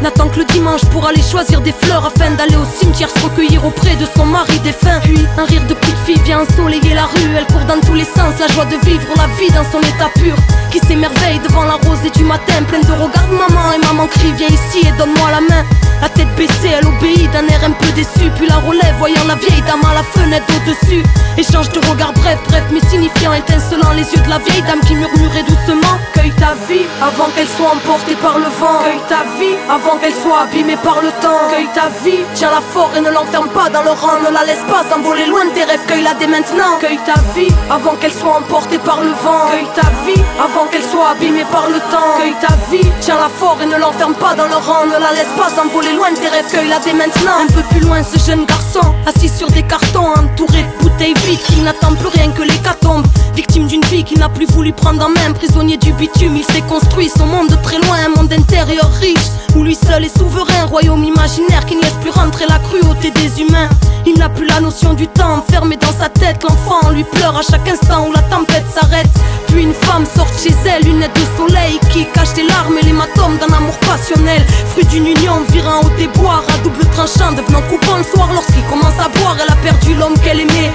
N'attend 0.04 0.30
que 0.30 0.40
le 0.40 0.46
dimanche 0.46 0.86
pour 0.92 1.08
aller 1.08 1.22
choisir 1.22 1.62
des 1.62 1.72
fleurs 1.72 2.06
afin 2.06 2.30
d'aller 2.32 2.56
au 2.56 2.80
cimetière 2.80 3.10
se 3.10 3.24
recueillir 3.24 3.66
auprès 3.66 3.96
de 3.96 4.06
son 4.16 4.26
mari 4.26 4.60
défunt. 4.60 5.00
Puis 5.04 5.26
un 5.38 5.46
rire 5.46 5.64
de 5.68 5.74
petite 5.74 5.98
fille 6.06 6.22
vient 6.24 6.42
ensoleiller 6.42 6.94
la 6.94 7.06
rue, 7.06 7.36
elle 7.36 7.48
court 7.48 7.66
dans 7.68 7.80
tous 7.82 7.96
les 7.96 8.06
sens, 8.06 8.38
la 8.40 8.48
joie 8.54 8.66
de 8.66 8.78
vivre 8.86 9.08
la 9.18 9.28
vie 9.40 9.52
dans 9.52 9.66
son 9.72 9.80
état 9.80 10.10
pur. 10.16 10.36
Qui 10.70 10.80
s'émerveille 10.80 11.40
devant 11.48 11.64
la 11.64 11.74
rosée 11.74 12.12
du 12.12 12.24
matin, 12.24 12.62
pleine 12.68 12.84
de 12.84 12.92
regards 12.92 13.32
maman 13.32 13.74
et 13.74 13.86
maman 13.86 14.08
crie 14.08 14.34
viens 14.38 14.48
ici 14.48 14.88
et 14.88 14.98
donne-moi 14.98 15.32
la 15.32 15.42
main. 15.42 15.66
La 16.02 16.10
tête 16.10 16.34
baissée, 16.36 16.74
elle 16.78 16.88
obéit 16.88 17.32
d'un 17.32 17.46
air 17.48 17.64
un 17.64 17.72
peu 17.72 17.92
déçu, 17.92 18.32
puis 18.36 18.48
la 18.48 18.58
relève 18.58 18.96
voyant 18.98 19.24
la 19.28 19.36
vieille 19.36 19.62
dame 19.68 19.82
à 19.90 19.94
la 19.94 20.04
fenêtre 20.04 20.48
au-dessus. 20.58 21.04
Échange 21.38 21.70
de 21.70 21.80
regards 21.90 22.14
bref, 22.14 22.40
bref, 22.48 22.64
mais 22.72 22.82
signifiant, 22.90 23.34
étincelant 23.34 23.92
les 23.92 24.04
yeux 24.14 24.22
de 24.24 24.30
la 24.30 24.40
vieille 24.40 24.64
dame 24.64 24.82
qui 24.82 24.96
murmurait 24.96 25.44
doucement 25.44 25.98
Cueille 26.14 26.34
ta 26.40 26.54
vie 26.68 26.86
avant 27.02 27.30
qu'elle 27.36 27.48
soit 27.48 27.72
emportée 27.72 28.16
par 28.16 28.40
le 28.40 28.46
vent. 28.46 28.82
Cueille 28.84 29.06
ta 29.08 29.24
vie 29.24 29.31
avant 29.70 29.98
qu'elle 29.98 30.14
soit 30.14 30.42
abîmée 30.42 30.78
par 30.84 31.02
le 31.02 31.10
temps. 31.22 31.48
Cueille 31.50 31.70
ta 31.74 31.88
vie, 32.04 32.24
tiens 32.34 32.52
la 32.52 32.62
fort 32.62 32.92
et 32.96 33.02
ne 33.02 33.10
l'enferme 33.10 33.48
pas 33.50 33.70
dans 33.70 33.84
le 33.84 33.92
rang. 33.92 34.20
Ne 34.24 34.34
la 34.34 34.44
laisse 34.44 34.64
pas 34.70 34.84
s'envoler 34.90 35.26
loin 35.26 35.46
de 35.46 35.52
tes 35.52 35.64
rêves, 35.64 35.86
cueille-la 35.88 36.14
dès 36.16 36.28
maintenant. 36.28 36.78
Cueille 36.80 37.00
ta 37.06 37.20
vie 37.34 37.54
avant 37.70 37.96
qu'elle 37.96 38.14
soit 38.14 38.38
emportée 38.38 38.80
par 38.80 39.02
le 39.02 39.10
vent. 39.10 39.48
Cueille 39.52 39.72
ta 39.76 39.88
vie 40.06 40.22
avant 40.40 40.66
qu'elle 40.72 40.84
soit 40.84 41.10
abîmée 41.12 41.46
par 41.52 41.68
le 41.68 41.80
temps. 41.92 42.12
Cueille 42.18 42.36
ta 42.42 42.54
vie, 42.70 42.88
tiens 43.02 43.18
la 43.18 43.30
fort 43.30 43.58
et 43.62 43.66
ne 43.66 43.78
l'enferme 43.78 44.16
pas 44.16 44.34
dans 44.36 44.48
le 44.48 44.56
rang. 44.56 44.86
Ne 44.86 45.00
la 45.00 45.12
laisse 45.14 45.34
pas 45.38 45.50
s'envoler 45.50 45.94
loin 45.94 46.12
de 46.12 46.18
tes 46.18 46.30
rêves, 46.30 46.50
cueille-la 46.52 46.80
dès 46.80 46.94
maintenant. 46.94 47.38
Un 47.42 47.48
peu 47.48 47.64
plus 47.72 47.82
loin, 47.82 48.04
ce 48.04 48.20
jeune 48.20 48.46
garçon, 48.46 48.94
assis 49.06 49.30
sur 49.30 49.48
des 49.48 49.64
cartons, 49.64 50.14
entouré 50.18 50.64
de 50.64 50.84
bouteilles 50.84 51.16
vides, 51.26 51.44
qui 51.48 51.62
n'attend 51.62 51.94
plus 51.96 52.08
rien 52.08 52.32
que 52.32 52.42
l'hécatombe. 52.42 53.06
Victime 53.36 53.68
d'une 53.68 53.86
vie 53.86 54.04
qui 54.04 54.18
n'a 54.20 54.30
plus 54.30 54.46
voulu 54.46 54.74
prendre 54.74 55.06
en 55.06 55.10
main, 55.10 55.32
prisonnier 55.34 55.78
du 55.78 55.94
bitume, 55.94 56.36
il 56.36 56.44
s'est 56.44 56.62
construit 56.68 57.10
son 57.10 57.26
monde 57.26 57.50
de 57.50 57.56
très 57.64 57.78
loin, 57.80 57.98
un 58.06 58.20
monde 58.20 58.32
intérieur 58.34 58.90
riche, 59.00 59.21
où 59.56 59.64
lui 59.64 59.76
seul 59.76 60.06
est 60.06 60.18
souverain, 60.18 60.66
royaume 60.70 61.04
imaginaire 61.04 61.66
qui 61.66 61.76
ne 61.76 61.82
laisse 61.82 61.98
plus 62.02 62.12
rentrer 62.12 62.46
la 62.48 62.60
cruauté 62.60 63.12
des 63.12 63.42
humains. 63.42 63.70
Il 64.06 64.18
n'a 64.18 64.30
plus 64.30 64.48
la 64.48 64.60
notion 64.60 64.94
du 64.94 65.08
temps, 65.08 65.38
enfermé 65.38 65.78
dans 65.78 65.92
sa 65.92 66.10
tête, 66.10 66.44
l'enfant 66.44 66.90
lui 66.92 67.04
pleure 67.04 67.38
à 67.38 67.42
chaque 67.42 67.68
instant 67.68 68.08
où 68.08 68.12
la 68.12 68.22
tempête 68.24 68.66
s'arrête. 68.74 69.10
Puis 69.48 69.64
une 69.64 69.74
femme 69.74 70.06
sort 70.06 70.28
chez 70.42 70.56
elle, 70.66 70.88
une 70.88 71.04
aide 71.04 71.14
de 71.14 71.38
soleil 71.38 71.80
qui 71.92 72.06
cache 72.14 72.34
des 72.34 72.44
larmes 72.44 72.78
et 72.82 72.86
l'hématome 72.86 73.38
d'un 73.38 73.54
amour 73.54 73.78
passionnel. 73.80 74.42
Fruit 74.72 74.86
d'une 74.86 75.08
union 75.08 75.42
virant 75.50 75.82
au 75.82 75.90
déboire, 75.98 76.44
à 76.54 76.58
double 76.64 76.86
tranchant, 76.92 77.34
devenant 77.34 77.62
coupant 77.70 77.98
le 77.98 78.04
soir 78.04 78.30
lorsqu'il 78.34 78.64
commence 78.70 78.98
à 79.00 79.10
boire. 79.20 79.36
Elle 79.44 79.52
a 79.52 79.58
perdu 79.58 79.94
l'homme 79.96 80.18
qu'elle 80.24 80.40
aimait, 80.40 80.72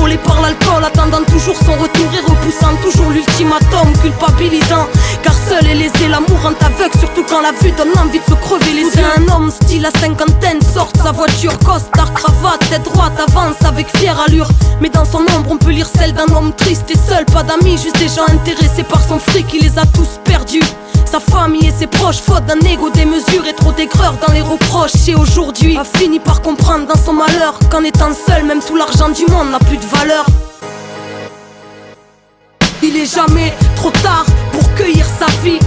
volé 0.00 0.16
par 0.16 0.40
l'alcool, 0.40 0.82
attendant 0.82 1.22
toujours 1.24 1.56
son 1.56 1.72
retour 1.72 2.06
et 2.14 2.30
repoussant 2.30 2.74
toujours 2.82 3.10
l'ultimatum, 3.10 3.92
culpabilisant. 4.00 4.86
Car 5.22 5.34
seul 5.48 5.66
est 5.66 5.74
lésé, 5.74 6.08
l'amour 6.08 6.40
rend 6.42 6.54
aveugle, 6.64 6.98
surtout 6.98 7.24
quand 7.28 7.42
la 7.42 7.52
vue 7.52 7.72
donne 7.72 7.92
envie 7.98 8.18
de 8.18 8.24
se 8.24 8.34
crever 8.34 8.72
les 8.72 8.88
yeux. 8.96 9.10
Un 9.18 9.28
homme 9.34 9.50
style 9.50 9.84
à 9.84 9.90
cinquantaine 9.98 10.60
sort 10.62 10.90
sa 11.02 11.12
voiture, 11.12 11.56
costard, 11.60 12.12
cravate, 12.14 12.60
tête 12.70 12.84
droite, 12.84 13.12
avance 13.28 13.62
avec 13.64 13.86
fière 13.98 14.18
allure. 14.20 14.48
Mais 14.80 14.88
dans 14.88 15.04
son 15.04 15.20
ombre, 15.36 15.50
on 15.50 15.58
peut 15.58 15.70
lire 15.70 15.86
celle 15.86 16.14
d'un 16.14 16.28
homme 16.34 16.52
triste 16.54 16.90
et 16.90 16.98
seul, 16.98 17.26
pas 17.26 17.42
d'amis, 17.42 17.76
juste 17.76 17.98
des 17.98 18.08
gens 18.08 18.26
intéressé 18.28 18.82
par 18.82 19.02
son 19.06 19.18
fric, 19.18 19.46
il 19.52 19.62
les 19.62 19.78
a 19.78 19.84
tous 19.86 20.18
perdus. 20.24 20.62
Sa 21.10 21.18
famille 21.18 21.66
et 21.66 21.72
ses 21.72 21.88
proches, 21.88 22.20
faute 22.20 22.46
d'un 22.46 22.60
ego 22.60 22.88
démesuré, 22.88 23.52
trop 23.52 23.72
d'aigreur 23.72 24.14
dans 24.24 24.32
les 24.32 24.42
reproches. 24.42 25.08
Et 25.08 25.16
aujourd'hui, 25.16 25.76
a 25.76 25.82
fini 25.82 26.20
par 26.20 26.40
comprendre 26.40 26.86
dans 26.86 27.00
son 27.00 27.14
malheur 27.14 27.58
qu'en 27.68 27.82
étant 27.82 28.12
seul, 28.14 28.44
même 28.44 28.60
tout 28.60 28.76
l'argent 28.76 29.08
du 29.08 29.26
monde 29.26 29.50
n'a 29.50 29.58
plus 29.58 29.76
de 29.76 29.84
valeur. 29.86 30.24
Il 32.80 32.96
est 32.96 33.12
jamais 33.12 33.52
trop 33.74 33.90
tard 33.90 34.24
pour 34.52 34.74
cueillir 34.76 35.04
sa 35.04 35.26
vie. 35.42 35.58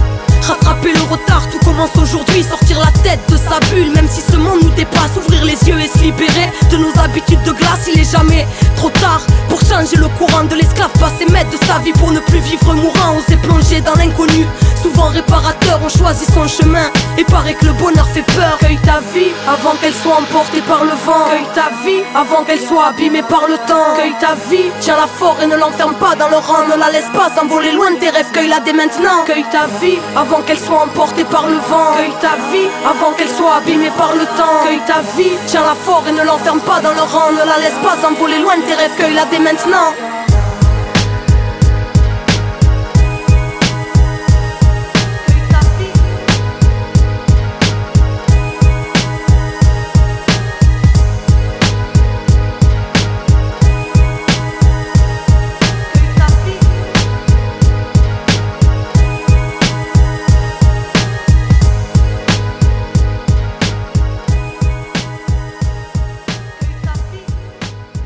Rattraper 0.46 0.92
le 0.92 1.02
retard, 1.02 1.48
tout 1.50 1.58
commence 1.64 1.96
aujourd'hui. 1.96 2.42
Sortir 2.42 2.78
la 2.78 2.92
tête 3.02 3.20
de 3.28 3.36
sa 3.36 3.60
bulle, 3.70 3.90
même 3.92 4.08
si 4.08 4.20
ce 4.20 4.36
monde 4.36 4.60
nous 4.62 4.70
dépasse. 4.70 5.16
Ouvrir 5.16 5.44
les 5.44 5.58
yeux 5.68 5.80
et 5.80 5.88
se 5.88 6.02
libérer 6.02 6.52
de 6.70 6.76
nos 6.76 6.92
habitudes 7.02 7.42
de 7.42 7.52
glace. 7.52 7.88
Il 7.92 8.00
est 8.00 8.10
jamais 8.10 8.46
trop 8.76 8.90
tard 8.90 9.22
pour 9.48 9.60
changer 9.60 9.96
le 9.96 10.08
courant 10.18 10.44
de 10.44 10.54
l'esclavage 10.54 10.84
pas 11.00 11.10
ses 11.18 11.26
maîtres 11.32 11.50
de 11.50 11.64
sa 11.64 11.78
vie 11.78 11.92
pour 11.92 12.10
ne 12.12 12.20
plus 12.20 12.40
vivre 12.40 12.74
mourant, 12.74 13.16
oser 13.18 13.36
plonger 13.36 13.80
dans 13.80 13.94
l'inconnu. 13.94 14.46
Souvent 14.82 15.08
réparateur, 15.08 15.80
on 15.82 15.88
choisit 15.88 16.28
son 16.32 16.46
chemin. 16.46 16.90
Et 17.16 17.24
paraît 17.24 17.54
que 17.54 17.66
le 17.66 17.72
bonheur 17.72 18.06
fait 18.08 18.26
peur. 18.34 18.58
Cueille 18.60 18.78
ta 18.84 19.00
vie 19.14 19.32
avant 19.48 19.74
qu'elle 19.80 19.94
soit 19.94 20.18
emportée 20.18 20.60
par 20.62 20.84
le 20.84 20.90
vent. 20.90 21.24
Cueille 21.30 21.48
ta 21.54 21.70
vie 21.84 22.02
avant 22.14 22.44
qu'elle 22.44 22.60
soit 22.60 22.88
abîmée 22.88 23.22
par 23.22 23.46
le 23.48 23.56
temps. 23.66 23.94
Cueille 23.96 24.14
ta 24.20 24.34
vie, 24.50 24.70
tiens-la 24.80 25.06
fort 25.06 25.36
et 25.42 25.46
ne 25.46 25.56
l'enferme 25.56 25.94
pas 25.94 26.14
dans 26.16 26.28
le 26.28 26.36
rang. 26.36 26.66
Ne 26.70 26.76
la 26.78 26.90
laisse 26.90 27.10
pas 27.14 27.30
s'envoler 27.34 27.72
loin 27.72 27.92
de 27.92 27.96
tes 27.96 28.10
rêves. 28.10 28.30
Cueille-la 28.32 28.60
dès 28.60 28.72
maintenant. 28.72 29.24
Cueille 29.24 29.46
ta 29.50 29.66
vie 29.80 29.98
avant 30.16 30.33
qu'elle 30.42 30.58
soit 30.58 30.82
emportée 30.82 31.24
par 31.24 31.46
le 31.48 31.56
vent. 31.56 31.92
Cueille 31.96 32.14
ta 32.20 32.36
vie 32.50 32.68
avant 32.84 33.12
qu'elle 33.12 33.28
soit 33.28 33.56
abîmée 33.56 33.92
par 33.96 34.12
le 34.14 34.24
temps. 34.36 34.64
Cueille 34.64 34.82
ta 34.86 35.00
vie, 35.16 35.36
tiens-la 35.46 35.74
fort 35.74 36.04
et 36.08 36.12
ne 36.12 36.24
l'enferme 36.24 36.60
pas 36.60 36.80
dans 36.80 36.92
le 36.92 37.02
rang. 37.02 37.32
Ne 37.32 37.44
la 37.44 37.58
laisse 37.58 37.78
pas 37.82 37.96
s'envoler 38.00 38.38
loin 38.38 38.56
de 38.56 38.62
tes 38.62 38.74
rêves. 38.74 38.94
Cueille-la 38.96 39.24
dès 39.26 39.38
maintenant. 39.38 40.13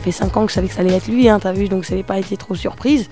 Fait 0.09 0.25
5 0.25 0.37
ans 0.37 0.45
que 0.47 0.51
je 0.51 0.55
savais 0.55 0.69
que 0.69 0.75
ça 0.75 0.81
allait 0.81 0.95
être 0.95 1.09
lui, 1.09 1.29
hein, 1.29 1.39
t'as 1.41 1.53
vu, 1.53 1.69
donc 1.69 1.85
ça 1.85 1.93
n'avait 1.93 2.03
pas 2.03 2.19
été 2.19 2.37
trop 2.37 2.55
surprise. 2.55 3.09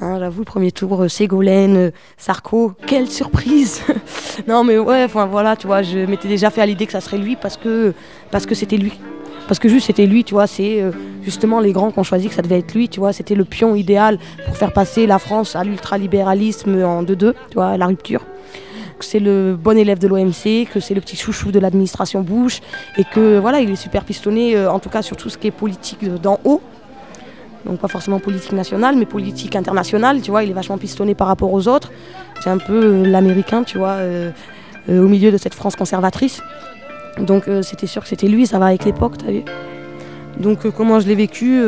Hein, 0.00 0.18
J'avoue, 0.18 0.40
le 0.40 0.44
premier 0.44 0.72
tour, 0.72 1.02
euh, 1.02 1.08
Ségolène, 1.08 1.76
euh, 1.76 1.90
Sarko, 2.16 2.72
quelle 2.86 3.08
surprise 3.08 3.82
Non 4.48 4.64
mais 4.64 4.78
ouais, 4.78 5.04
enfin 5.04 5.26
voilà, 5.26 5.56
tu 5.56 5.66
vois, 5.66 5.82
je 5.82 5.98
m'étais 6.06 6.28
déjà 6.28 6.50
fait 6.50 6.60
à 6.60 6.66
l'idée 6.66 6.86
que 6.86 6.92
ça 6.92 7.00
serait 7.00 7.18
lui 7.18 7.36
parce 7.36 7.56
que 7.56 7.92
parce 8.30 8.46
que 8.46 8.54
c'était 8.54 8.76
lui. 8.76 8.98
Parce 9.48 9.58
que 9.58 9.68
juste 9.68 9.86
c'était 9.86 10.06
lui, 10.06 10.24
tu 10.24 10.34
vois, 10.34 10.46
c'est 10.46 10.80
euh, 10.80 10.92
justement 11.22 11.60
les 11.60 11.72
grands 11.72 11.90
qui 11.90 11.98
ont 11.98 12.04
choisi 12.04 12.28
que 12.28 12.34
ça 12.34 12.42
devait 12.42 12.60
être 12.60 12.74
lui, 12.74 12.88
tu 12.88 13.00
vois, 13.00 13.12
c'était 13.12 13.34
le 13.34 13.44
pion 13.44 13.74
idéal 13.74 14.18
pour 14.46 14.56
faire 14.56 14.72
passer 14.72 15.06
la 15.06 15.18
France 15.18 15.56
à 15.56 15.64
l'ultralibéralisme 15.64 16.82
en 16.84 17.02
2-2, 17.02 17.16
tu 17.16 17.34
vois, 17.54 17.76
la 17.76 17.86
rupture 17.86 18.22
que 19.02 19.08
c'est 19.08 19.18
le 19.20 19.56
bon 19.60 19.76
élève 19.76 19.98
de 19.98 20.06
l'OMC, 20.06 20.68
que 20.72 20.78
c'est 20.80 20.94
le 20.94 21.00
petit 21.00 21.16
chouchou 21.16 21.50
de 21.50 21.58
l'administration 21.58 22.20
Bush, 22.22 22.60
et 22.96 23.04
que 23.04 23.38
voilà, 23.38 23.60
il 23.60 23.68
est 23.70 23.76
super 23.76 24.04
pistonné, 24.04 24.56
euh, 24.56 24.70
en 24.70 24.78
tout 24.78 24.88
cas 24.90 25.02
sur 25.02 25.16
tout 25.16 25.28
ce 25.28 25.36
qui 25.36 25.48
est 25.48 25.50
politique 25.50 26.04
d'en 26.22 26.38
haut. 26.44 26.62
Donc 27.66 27.78
pas 27.80 27.88
forcément 27.88 28.20
politique 28.20 28.52
nationale, 28.52 28.94
mais 28.96 29.04
politique 29.04 29.56
internationale, 29.56 30.20
tu 30.22 30.30
vois, 30.30 30.44
il 30.44 30.50
est 30.50 30.54
vachement 30.54 30.78
pistonné 30.78 31.14
par 31.14 31.26
rapport 31.26 31.52
aux 31.52 31.66
autres. 31.66 31.90
C'est 32.42 32.50
un 32.50 32.58
peu 32.58 32.80
euh, 32.84 33.06
l'américain, 33.06 33.64
tu 33.64 33.76
vois, 33.78 33.96
euh, 34.00 34.30
au 34.88 35.08
milieu 35.08 35.32
de 35.32 35.36
cette 35.36 35.54
France 35.54 35.74
conservatrice. 35.76 36.40
Donc 37.18 37.44
c'était 37.60 37.86
sûr 37.86 38.02
que 38.02 38.08
c'était 38.08 38.26
lui, 38.26 38.46
ça 38.46 38.58
va 38.58 38.66
avec 38.66 38.86
l'époque, 38.86 39.18
t'as 39.18 39.30
vu. 39.30 39.42
Donc 40.38 40.70
comment 40.70 40.98
je 40.98 41.06
l'ai 41.06 41.14
vécu 41.14 41.62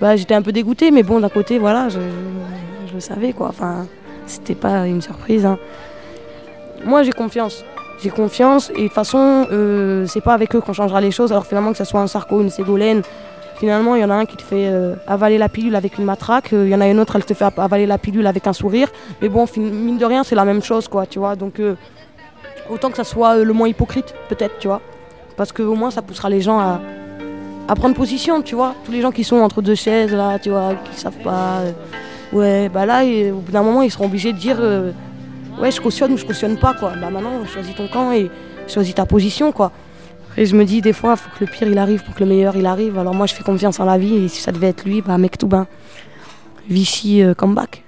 bah, 0.00 0.16
J'étais 0.16 0.34
un 0.34 0.42
peu 0.42 0.50
dégoûtée, 0.50 0.90
mais 0.90 1.04
bon, 1.04 1.20
d'un 1.20 1.28
côté, 1.28 1.60
voilà, 1.60 1.88
je, 1.88 2.00
je 2.88 2.94
le 2.94 3.00
savais, 3.00 3.32
quoi. 3.32 3.46
Enfin, 3.48 3.86
c'était 4.26 4.56
pas 4.56 4.88
une 4.88 5.00
surprise. 5.00 5.46
hein. 5.46 5.56
Moi, 6.84 7.02
j'ai 7.02 7.12
confiance. 7.12 7.64
J'ai 8.02 8.10
confiance, 8.10 8.70
et 8.70 8.74
de 8.74 8.82
toute 8.84 8.92
façon, 8.92 9.48
euh, 9.50 10.06
c'est 10.06 10.20
pas 10.20 10.32
avec 10.32 10.54
eux 10.54 10.60
qu'on 10.60 10.72
changera 10.72 11.00
les 11.00 11.10
choses. 11.10 11.32
Alors 11.32 11.46
finalement, 11.46 11.72
que 11.72 11.78
ce 11.78 11.84
soit 11.84 12.00
un 12.00 12.06
Sarko, 12.06 12.40
une 12.40 12.50
Ségolène, 12.50 13.02
finalement, 13.58 13.96
il 13.96 14.02
y 14.02 14.04
en 14.04 14.10
a 14.10 14.14
un 14.14 14.24
qui 14.24 14.36
te 14.36 14.42
fait 14.42 14.68
euh, 14.68 14.94
avaler 15.08 15.36
la 15.36 15.48
pilule 15.48 15.74
avec 15.74 15.98
une 15.98 16.04
matraque, 16.04 16.52
euh, 16.52 16.64
il 16.66 16.70
y 16.70 16.74
en 16.76 16.80
a 16.80 16.86
une 16.86 17.00
autre, 17.00 17.16
elle 17.16 17.24
te 17.24 17.34
fait 17.34 17.46
avaler 17.56 17.86
la 17.86 17.98
pilule 17.98 18.26
avec 18.28 18.46
un 18.46 18.52
sourire. 18.52 18.88
Mais 19.20 19.28
bon, 19.28 19.46
mine 19.56 19.98
de 19.98 20.04
rien, 20.04 20.22
c'est 20.22 20.36
la 20.36 20.44
même 20.44 20.62
chose, 20.62 20.86
quoi, 20.86 21.06
tu 21.06 21.18
vois. 21.18 21.34
Donc, 21.34 21.60
autant 22.70 22.90
que 22.90 22.96
ça 22.96 23.04
soit 23.04 23.38
le 23.38 23.52
moins 23.52 23.66
hypocrite, 23.66 24.14
peut-être, 24.28 24.58
tu 24.60 24.68
vois. 24.68 24.80
Parce 25.36 25.50
qu'au 25.50 25.74
moins, 25.74 25.90
ça 25.90 26.02
poussera 26.02 26.30
les 26.30 26.40
gens 26.40 26.60
à, 26.60 26.80
prendre 27.74 27.96
position, 27.96 28.42
tu 28.42 28.54
vois. 28.54 28.74
Tous 28.84 28.92
les 28.92 29.00
gens 29.00 29.10
qui 29.10 29.24
sont 29.24 29.38
entre 29.38 29.60
deux 29.60 29.74
chaises, 29.74 30.14
là, 30.14 30.38
tu 30.38 30.50
vois, 30.50 30.74
qui 30.84 31.00
savent 31.00 31.18
pas. 31.24 31.62
ouais, 32.32 32.68
bah 32.68 32.86
là, 32.86 33.02
au 33.32 33.40
bout 33.40 33.50
d'un 33.50 33.64
moment, 33.64 33.82
ils 33.82 33.90
seront 33.90 34.06
obligés 34.06 34.32
de 34.32 34.38
dire 34.38 34.58
Ouais, 35.60 35.70
je 35.72 35.80
cautionne 35.80 36.12
ou 36.12 36.16
je 36.16 36.24
cautionne 36.24 36.56
pas, 36.56 36.74
quoi. 36.74 36.92
Bah 37.00 37.10
maintenant, 37.10 37.44
choisis 37.44 37.74
ton 37.74 37.88
camp 37.88 38.12
et 38.12 38.30
choisis 38.68 38.94
ta 38.94 39.06
position, 39.06 39.50
quoi. 39.50 39.72
Et 40.36 40.46
je 40.46 40.54
me 40.54 40.64
dis, 40.64 40.80
des 40.80 40.92
fois, 40.92 41.14
il 41.14 41.16
faut 41.16 41.30
que 41.36 41.44
le 41.44 41.50
pire 41.50 41.66
il 41.66 41.78
arrive 41.78 42.04
pour 42.04 42.14
que 42.14 42.20
le 42.20 42.26
meilleur 42.26 42.54
il 42.56 42.66
arrive. 42.66 42.96
Alors 42.96 43.14
moi, 43.14 43.26
je 43.26 43.34
fais 43.34 43.42
confiance 43.42 43.80
en 43.80 43.84
la 43.84 43.98
vie 43.98 44.14
et 44.14 44.28
si 44.28 44.40
ça 44.40 44.52
devait 44.52 44.68
être 44.68 44.84
lui, 44.84 45.02
bah 45.02 45.18
mec 45.18 45.36
tout 45.36 45.48
ben. 45.48 45.66
Vichy 46.68 47.22
euh, 47.22 47.34
comeback. 47.34 47.82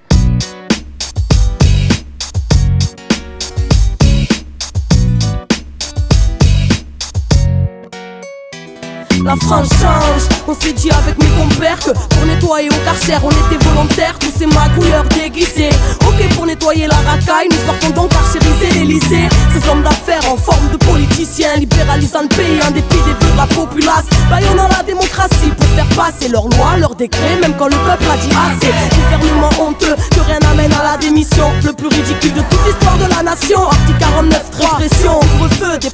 La 9.23 9.35
France 9.35 9.69
change, 9.79 10.23
on 10.47 10.53
s'est 10.53 10.73
dit 10.73 10.89
avec 10.89 11.21
mes 11.21 11.29
compères 11.37 11.77
que 11.79 11.91
pour 11.91 12.25
nettoyer 12.25 12.69
au 12.69 12.85
carcère 12.85 13.21
on 13.23 13.29
était 13.29 13.63
volontaires, 13.65 14.17
tous 14.17 14.31
ces 14.35 14.47
magouilleurs 14.47 15.03
déguisés. 15.05 15.69
Ok 16.07 16.27
pour 16.35 16.47
nettoyer 16.47 16.87
la 16.87 16.95
racaille, 16.95 17.47
nous 17.51 17.57
partons 17.67 17.89
donc 17.91 18.09
carcériser 18.09 18.79
l'Elysée. 18.79 19.29
Ces 19.53 19.69
hommes 19.69 19.83
d'affaires 19.83 20.31
en 20.31 20.37
forme 20.37 20.69
de 20.71 20.77
politiciens, 20.77 21.55
libéralisant 21.57 22.23
le 22.23 22.29
pays 22.29 22.59
en 22.67 22.71
dépit 22.71 22.97
des 23.05 23.13
vœux 23.13 23.31
de 23.31 23.37
la 23.37 23.47
populace. 23.47 24.05
Baillonnant 24.29 24.67
la 24.69 24.83
démocratie 24.83 25.51
pour 25.55 25.67
faire 25.67 25.89
passer 25.89 26.27
leurs 26.29 26.47
lois, 26.49 26.77
leurs 26.77 26.95
décrets, 26.95 27.37
même 27.41 27.55
quand 27.57 27.67
le 27.67 27.77
peuple 27.77 28.05
a 28.11 28.17
dit 28.17 28.33
assez. 28.33 28.73
Gouvernement 28.95 29.49
honteux, 29.59 29.95
que 30.11 30.19
rien 30.21 30.39
n'amène 30.39 30.73
à 30.73 30.91
la 30.91 30.97
démission. 30.97 31.51
Le 31.63 31.73
plus 31.73 31.87
ridicule 31.87 32.33
de 32.33 32.41
toute 32.41 32.65
l'histoire 32.65 32.97
de 32.97 33.09
la 33.09 33.21
nation. 33.21 33.69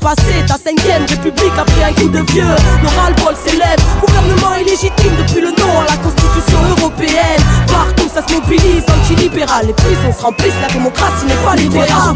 Article 0.08 0.46
49, 0.46 0.48
répression, 0.48 0.48
couvre-feu, 0.48 0.48
dépassé, 0.48 0.48
ta 0.48 0.58
cinquième 0.58 1.06
république 1.06 1.58
après 1.58 1.84
un 1.84 1.94
coup 1.94 2.10
de 2.10 2.32
vieux. 2.32 2.56
Le 2.82 2.88
ras-le-bol 2.88 3.36
s'élève, 3.46 3.80
gouvernement 4.00 4.56
illégitime 4.56 5.16
depuis 5.18 5.42
le 5.42 5.52
nom 5.52 5.80
à 5.80 5.86
la 5.86 5.98
constitution 5.98 6.60
européenne. 6.78 7.42
Partout 7.68 8.10
ça 8.14 8.22
se 8.28 8.34
mobilise, 8.34 8.84
anti-libéral, 8.88 9.68
les 9.68 9.74
prisons 9.74 10.14
se 10.18 10.22
remplissent, 10.22 10.62
la 10.62 10.68
démocratie 10.68 11.26
n'est 11.26 11.44
pas 11.46 11.56
libérale. 11.56 12.16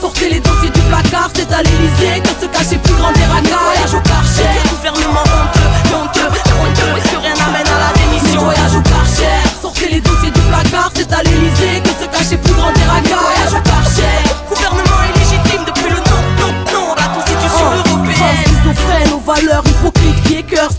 Sortez 0.00 0.30
les 0.30 0.40
dossiers 0.40 0.70
du 0.70 0.80
placard, 0.82 1.30
c'est 1.34 1.50
à 1.52 1.62
l'Elysée 1.62 2.20
que 2.22 2.34
se 2.40 2.46
cache 2.46 2.70
les 2.72 2.78
plus 2.78 2.94
grand 2.94 3.12
des 3.12 3.24
racailles. 3.24 3.42
Nettoyage 3.44 3.94
au 3.94 4.00
karcher, 4.00 4.48
gouvernement 4.70 5.22
honteux, 5.22 5.63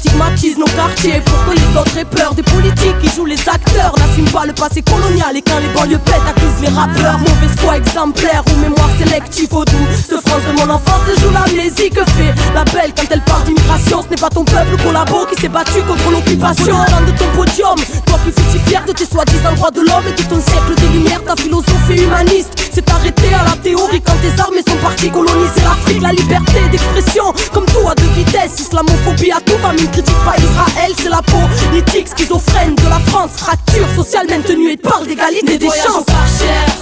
stigmatisent 0.06 0.58
nos 0.58 0.66
quartiers 0.66 1.22
pour 1.26 1.46
que 1.46 1.58
les 1.58 1.80
autres 1.80 1.98
aient 1.98 2.06
peur 2.06 2.34
des 2.34 2.44
politiques 2.44 3.00
qui 3.02 3.10
jouent 3.16 3.26
les 3.26 3.40
acteurs, 3.50 3.94
n'assument 3.98 4.32
pas 4.32 4.46
le 4.46 4.54
passé 4.54 4.82
colonial 4.82 5.36
et 5.36 5.42
quand 5.42 5.60
les 5.60 5.68
banlieues 5.70 6.00
pètent 6.00 6.28
accusent 6.30 6.62
les 6.62 6.70
rappeurs. 6.70 7.20
Mauvaise 7.20 7.56
foi 7.58 7.78
exemplaire 7.78 8.44
ou 8.52 8.60
mémoire 8.60 8.90
sélective 9.00 9.54
au 9.54 9.66
doux. 9.66 9.88
Ce 9.98 10.16
France 10.16 10.44
de 10.48 10.54
mon 10.58 10.74
enfance 10.74 11.02
et 11.12 11.20
joue 11.20 11.32
l'amnésie 11.32 11.90
que 11.90 12.04
fait 12.12 12.34
la 12.54 12.64
belle 12.66 12.94
quand 12.96 13.08
elle 13.10 13.22
parle 13.22 13.44
d'immigration. 13.44 14.02
Ce 14.04 14.10
n'est 14.10 14.22
pas 14.22 14.30
ton 14.30 14.44
peuple 14.44 14.78
collabo 14.84 15.26
qui 15.32 15.42
s'est 15.42 15.50
battu 15.50 15.82
contre 15.88 16.12
l'occupation. 16.12 16.76
De 17.06 17.12
ton 17.18 17.28
podium, 17.36 17.76
toi 18.06 18.20
qui 18.24 18.32
fus 18.32 18.48
si 18.52 18.60
fier 18.70 18.84
de 18.86 18.92
tes 18.92 19.06
soi-disant 19.06 19.54
droits 19.54 19.72
de 19.72 19.82
l'homme 19.82 20.06
et 20.08 20.14
de 20.14 20.28
ton 20.28 20.40
siècle 20.40 20.76
des 20.78 20.88
lumières, 20.88 21.24
ta 21.24 21.36
philosophie 21.36 22.04
humaniste 22.04 22.52
s'est 22.72 22.86
arrêtée 22.92 23.34
à 23.34 23.44
la 23.50 23.56
théorie 23.58 24.02
quand 24.02 24.16
tes 24.22 24.42
armées 24.42 24.64
sont 24.68 24.78
parties 24.78 25.10
coloniser 25.10 25.62
l'Afrique. 25.64 26.02
La 26.02 26.12
liberté 26.12 26.60
d'expression, 26.72 27.34
comme 27.54 27.66
tout 27.66 27.88
à 27.88 27.96
deux 27.96 28.10
vitesses, 28.16 28.60
islamophobie 28.60 29.32
à 29.32 29.42
tout 29.42 29.58
va, 29.62 29.72
critique 29.96 30.24
pas 30.26 30.36
Israël, 30.38 30.92
c'est 30.98 31.10
la 31.10 31.22
politique 31.22 32.08
schizophrène 32.10 32.76
de 32.76 32.90
la 32.90 33.00
France, 33.00 33.32
fracture 33.38 33.88
sociale 33.96 34.28
maintenue 34.30 34.72
et 34.72 34.78
parle 34.78 35.08
d'égalité 35.08 35.58
des 35.58 35.68
chances. 35.68 36.06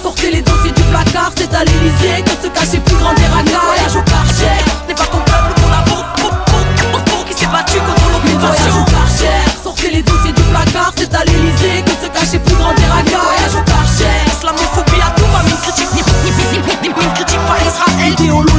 Sortez 0.02 0.32
les 0.32 0.42
dossiers 0.42 0.72
du 0.72 0.82
placard, 0.82 1.30
c'est 1.36 1.52
à 1.54 1.64
l'Elysée 1.64 2.24
que 2.24 2.30
se 2.42 2.48
cache 2.48 2.72
les 2.72 2.80
plus 2.80 2.96
grands 2.96 3.14
des 3.14 3.26
racailles. 3.26 3.44
Nettoyage 3.44 3.96
au 3.96 4.02
karcher, 4.02 4.64
n'est 4.88 4.94
pas 4.94 5.06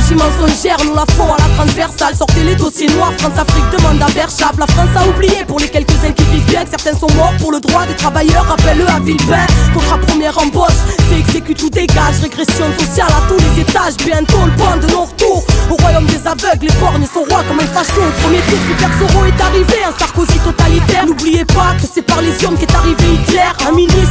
Idéologie 0.05 0.15
mensongère, 0.15 0.77
nous 0.85 0.93
la 0.93 1.05
font 1.13 1.33
à 1.33 1.37
la 1.37 1.55
transversale. 1.55 2.15
Sortez 2.15 2.43
les 2.43 2.55
dossiers 2.55 2.87
noirs, 2.89 3.13
France-Afrique 3.17 3.65
demande 3.77 4.01
à 4.01 4.07
Verchap. 4.07 4.57
La 4.57 4.67
France 4.67 4.89
a 4.95 5.07
oublié 5.07 5.43
pour 5.47 5.59
les 5.59 5.67
quelques-uns 5.67 6.11
qui 6.11 6.23
vivent 6.25 6.45
bien 6.45 6.63
que 6.63 6.69
certains 6.69 6.97
sont 6.97 7.11
morts 7.15 7.33
pour 7.39 7.51
le 7.51 7.59
droit 7.59 7.85
des 7.85 7.95
travailleurs. 7.95 8.45
Rappelle-le 8.45 8.87
à 8.87 8.99
Villepin, 8.99 9.45
contrat 9.73 9.97
première 9.99 10.37
embauche, 10.37 10.77
c'est 11.09 11.19
exécute 11.19 11.61
ou 11.63 11.69
dégage. 11.69 12.19
Régression 12.21 12.65
sociale 12.77 13.09
à 13.09 13.27
tous 13.27 13.37
les 13.37 13.61
étages, 13.61 13.97
bientôt 13.97 14.45
le 14.45 14.51
point 14.51 14.77
de 14.77 14.87
non-retour. 14.91 15.43
Au 15.71 15.75
royaume 15.75 16.05
des 16.05 16.27
aveugles, 16.27 16.67
les 16.67 16.73
borgnes 16.79 17.07
sont 17.11 17.23
rois 17.29 17.43
comme 17.47 17.59
un 17.59 17.67
facho. 17.67 18.01
Au 18.01 18.21
premier 18.21 18.41
tour, 18.41 18.59
Super 18.67 18.89
Soro 18.99 19.25
est 19.25 19.41
arrivé, 19.41 19.77
un 19.87 19.97
Sarkozy 19.97 20.37
totalitaire. 20.39 21.05
N'oubliez 21.07 21.45
pas 21.45 21.73
que 21.81 21.87
c'est 21.91 22.03
par 22.03 22.21
les 22.21 22.43
urnes 22.43 22.57
qu'est 22.57 22.75
arrivé 22.75 23.05
Hitler. 23.13 23.51
Un 23.67 23.71
ministre 23.71 24.04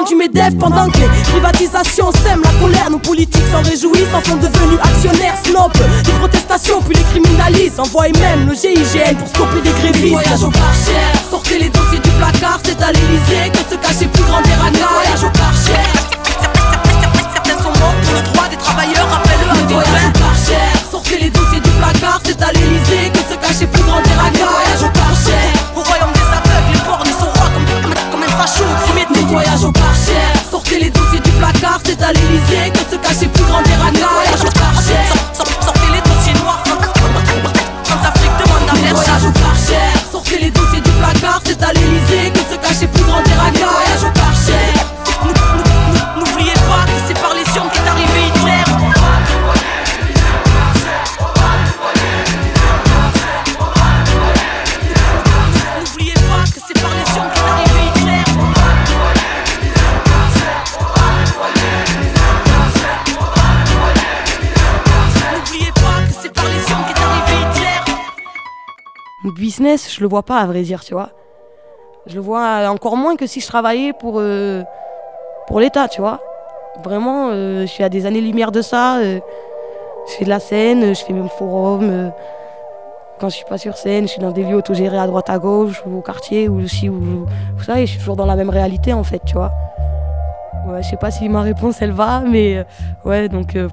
vice-président 0.00 0.04
du 0.04 0.14
MEDEF. 0.14 0.58
Pendant 0.58 0.86
que 0.90 0.98
les 0.98 1.08
privatisations 1.30 2.10
sèment 2.12 2.42
la 2.42 2.52
colère, 2.60 2.90
nos 2.90 2.98
politiques 2.98 3.44
s'en 3.50 3.62
réjouissent, 3.62 4.14
en 4.14 4.24
sont 4.24 4.36
devenus 4.36 4.78
actionnaires 4.82 5.36
snob. 5.44 5.72
Les 6.06 6.12
protestations, 6.12 6.80
puis 6.82 6.96
les 6.96 7.04
criminalisent. 7.04 7.78
Envoyez 7.78 8.12
même 8.20 8.46
le 8.48 8.54
GIGN 8.54 9.16
pour 9.18 9.28
stopper 9.28 9.60
des 9.62 9.70
grévistes. 9.70 10.12
Voyage 10.12 10.42
au 10.44 10.50
parcher, 10.50 11.02
sortez 11.30 11.58
les 11.58 11.68
dossiers 11.68 11.98
du 11.98 12.10
placard, 12.10 12.60
c'est 12.64 12.80
à 12.82 12.92
l'Elysée 12.92 13.50
que 13.52 13.58
se 13.58 13.76
cache 13.76 14.00
les 14.00 14.06
plus 14.06 14.24
grands 14.24 14.42
des 14.42 14.50
Voyage 14.50 15.24
au 15.24 15.30
parcher. 15.30 15.82
Certains 17.32 17.62
sont 17.62 17.78
morts 17.78 17.94
pour 18.02 18.14
le 18.14 18.22
droit 18.32 18.48
des 18.48 18.56
travailleurs, 18.56 19.08
rappelle-le 19.10 19.50
à 19.50 19.66
Voyage 19.66 20.06
au 20.08 20.18
parcher, 20.18 20.62
sortez 20.90 21.18
les 21.18 21.30
dossiers 21.30 21.60
du 21.60 21.70
placard, 21.70 22.20
c'est 22.24 22.40
à 22.42 22.52
l'Elysée 22.52 23.10
que 23.12 23.18
se 23.18 23.36
cache 23.38 23.60
les 23.60 23.66
plus 23.66 23.82
grands 23.82 24.00
des 24.02 24.10
Voyage 24.10 24.82
au 24.82 24.90
parcher. 24.92 25.42
Au 25.76 25.82
royaume 25.82 26.12
des 26.12 26.20
aveugles, 26.20 26.72
les 26.74 26.80
bornes 26.86 27.14
sont 27.18 27.30
rois 27.38 27.50
comme, 27.54 27.66
comme, 27.82 27.94
comme 28.10 28.22
un 28.22 28.32
facho. 28.36 28.64
Nettoyage 29.14 29.64
au 29.64 29.72
c'est 31.90 32.02
à 32.04 32.12
l'Elysée 32.12 32.70
que 32.72 32.78
se 32.78 32.96
cache 32.96 33.20
les 33.22 33.28
plus 33.28 33.44
grands 33.44 33.62
des 33.62 33.74
business, 69.50 69.92
je 69.92 70.00
le 70.00 70.08
vois 70.08 70.22
pas 70.22 70.38
à 70.38 70.46
vrai 70.46 70.62
dire, 70.62 70.82
tu 70.84 70.94
vois. 70.94 71.10
Je 72.06 72.14
le 72.14 72.20
vois 72.20 72.68
encore 72.70 72.96
moins 72.96 73.16
que 73.16 73.26
si 73.26 73.40
je 73.40 73.48
travaillais 73.48 73.92
pour, 73.92 74.14
euh, 74.18 74.62
pour 75.48 75.58
l'État, 75.58 75.88
tu 75.88 76.00
vois. 76.00 76.20
Vraiment, 76.84 77.30
euh, 77.30 77.62
je 77.62 77.66
suis 77.66 77.82
à 77.82 77.88
des 77.88 78.06
années-lumière 78.06 78.52
de 78.52 78.62
ça. 78.62 78.98
euh, 78.98 79.18
je 80.06 80.12
fais 80.12 80.24
de 80.24 80.30
la 80.30 80.38
scène, 80.38 80.94
je 80.94 81.00
fais 81.04 81.12
même 81.12 81.28
forum. 81.28 82.12
quand 83.18 83.28
je 83.28 83.36
suis 83.40 83.44
pas 83.44 83.58
sur 83.58 83.76
scène, 83.76 84.04
je 84.06 84.12
suis 84.12 84.20
dans 84.20 84.30
des 84.30 84.44
lieux 84.44 84.56
autogérés 84.56 84.98
à 84.98 85.06
droite 85.08 85.28
à 85.28 85.38
gauche, 85.38 85.82
ou 85.84 85.98
au 85.98 86.00
quartier, 86.00 86.48
ou 86.48 86.60
aussi, 86.64 86.88
ou 86.88 87.26
vous 87.56 87.64
savez, 87.64 87.86
je 87.86 87.90
suis 87.92 87.98
toujours 87.98 88.16
dans 88.16 88.30
la 88.34 88.36
même 88.36 88.50
réalité 88.50 88.92
en 88.92 89.04
fait, 89.04 89.20
tu 89.26 89.34
vois. 89.34 89.50
Ouais, 90.70 90.82
je 90.84 90.88
sais 90.88 90.96
pas 90.96 91.10
si 91.10 91.28
ma 91.28 91.42
réponse 91.42 91.82
elle 91.82 91.90
va, 91.90 92.20
mais 92.20 92.58
euh, 92.58 92.64
ouais, 93.04 93.28
donc 93.28 93.56
euh, 93.56 93.68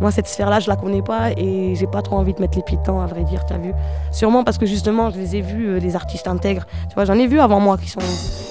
moi 0.00 0.10
cette 0.10 0.26
sphère-là, 0.26 0.60
je 0.60 0.68
la 0.68 0.76
connais 0.76 1.00
pas 1.00 1.30
et 1.30 1.74
j'ai 1.74 1.86
pas 1.86 2.02
trop 2.02 2.16
envie 2.16 2.34
de 2.34 2.40
mettre 2.40 2.56
les 2.58 2.62
pieds 2.62 2.76
dedans, 2.76 3.00
à 3.00 3.06
vrai 3.06 3.24
dire, 3.24 3.46
t'as 3.46 3.56
vu. 3.56 3.72
Sûrement 4.10 4.44
parce 4.44 4.58
que 4.58 4.66
justement, 4.66 5.08
je 5.08 5.16
les 5.16 5.36
ai 5.36 5.40
vus, 5.40 5.68
euh, 5.68 5.78
les 5.78 5.96
artistes 5.96 6.28
intègres. 6.28 6.66
Tu 6.88 6.94
vois, 6.94 7.06
j'en 7.06 7.14
ai 7.14 7.26
vu 7.26 7.40
avant 7.40 7.58
moi 7.58 7.78
qui 7.78 7.88
sont, 7.88 8.00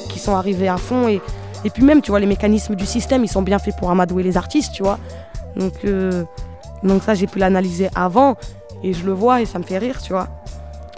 qui 0.10 0.18
sont 0.18 0.36
arrivés 0.36 0.68
à 0.68 0.78
fond 0.78 1.08
et, 1.08 1.22
et 1.64 1.70
puis 1.70 1.84
même, 1.84 2.02
tu 2.02 2.10
vois, 2.10 2.20
les 2.20 2.26
mécanismes 2.26 2.76
du 2.76 2.88
système, 2.88 3.24
ils 3.24 3.28
sont 3.28 3.44
bien 3.44 3.60
faits 3.60 3.76
pour 3.78 3.92
amadouer 3.92 4.24
les 4.24 4.36
artistes, 4.36 4.74
tu 4.74 4.82
vois. 4.82 4.98
Donc, 5.56 5.74
euh, 5.86 6.24
donc 6.82 7.04
ça, 7.04 7.14
j'ai 7.14 7.28
pu 7.28 7.38
l'analyser 7.38 7.90
avant 7.94 8.36
et 8.84 8.94
je 8.94 9.06
le 9.06 9.12
vois 9.12 9.42
et 9.42 9.46
ça 9.46 9.60
me 9.60 9.64
fait 9.64 9.78
rire, 9.78 10.02
tu 10.02 10.14
vois. 10.14 10.28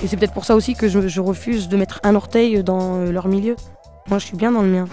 Et 0.01 0.07
c'est 0.07 0.15
peut-être 0.15 0.33
pour 0.33 0.45
ça 0.45 0.55
aussi 0.55 0.73
que 0.73 0.87
je, 0.87 1.05
je 1.05 1.19
refuse 1.19 1.67
de 1.67 1.75
mettre 1.75 1.99
un 2.03 2.15
orteil 2.15 2.63
dans 2.63 2.99
leur 2.99 3.27
milieu. 3.27 3.57
Moi, 4.09 4.19
je 4.19 4.25
suis 4.25 4.37
bien 4.37 4.51
dans 4.53 4.61
le 4.61 4.69
mien. 4.69 4.85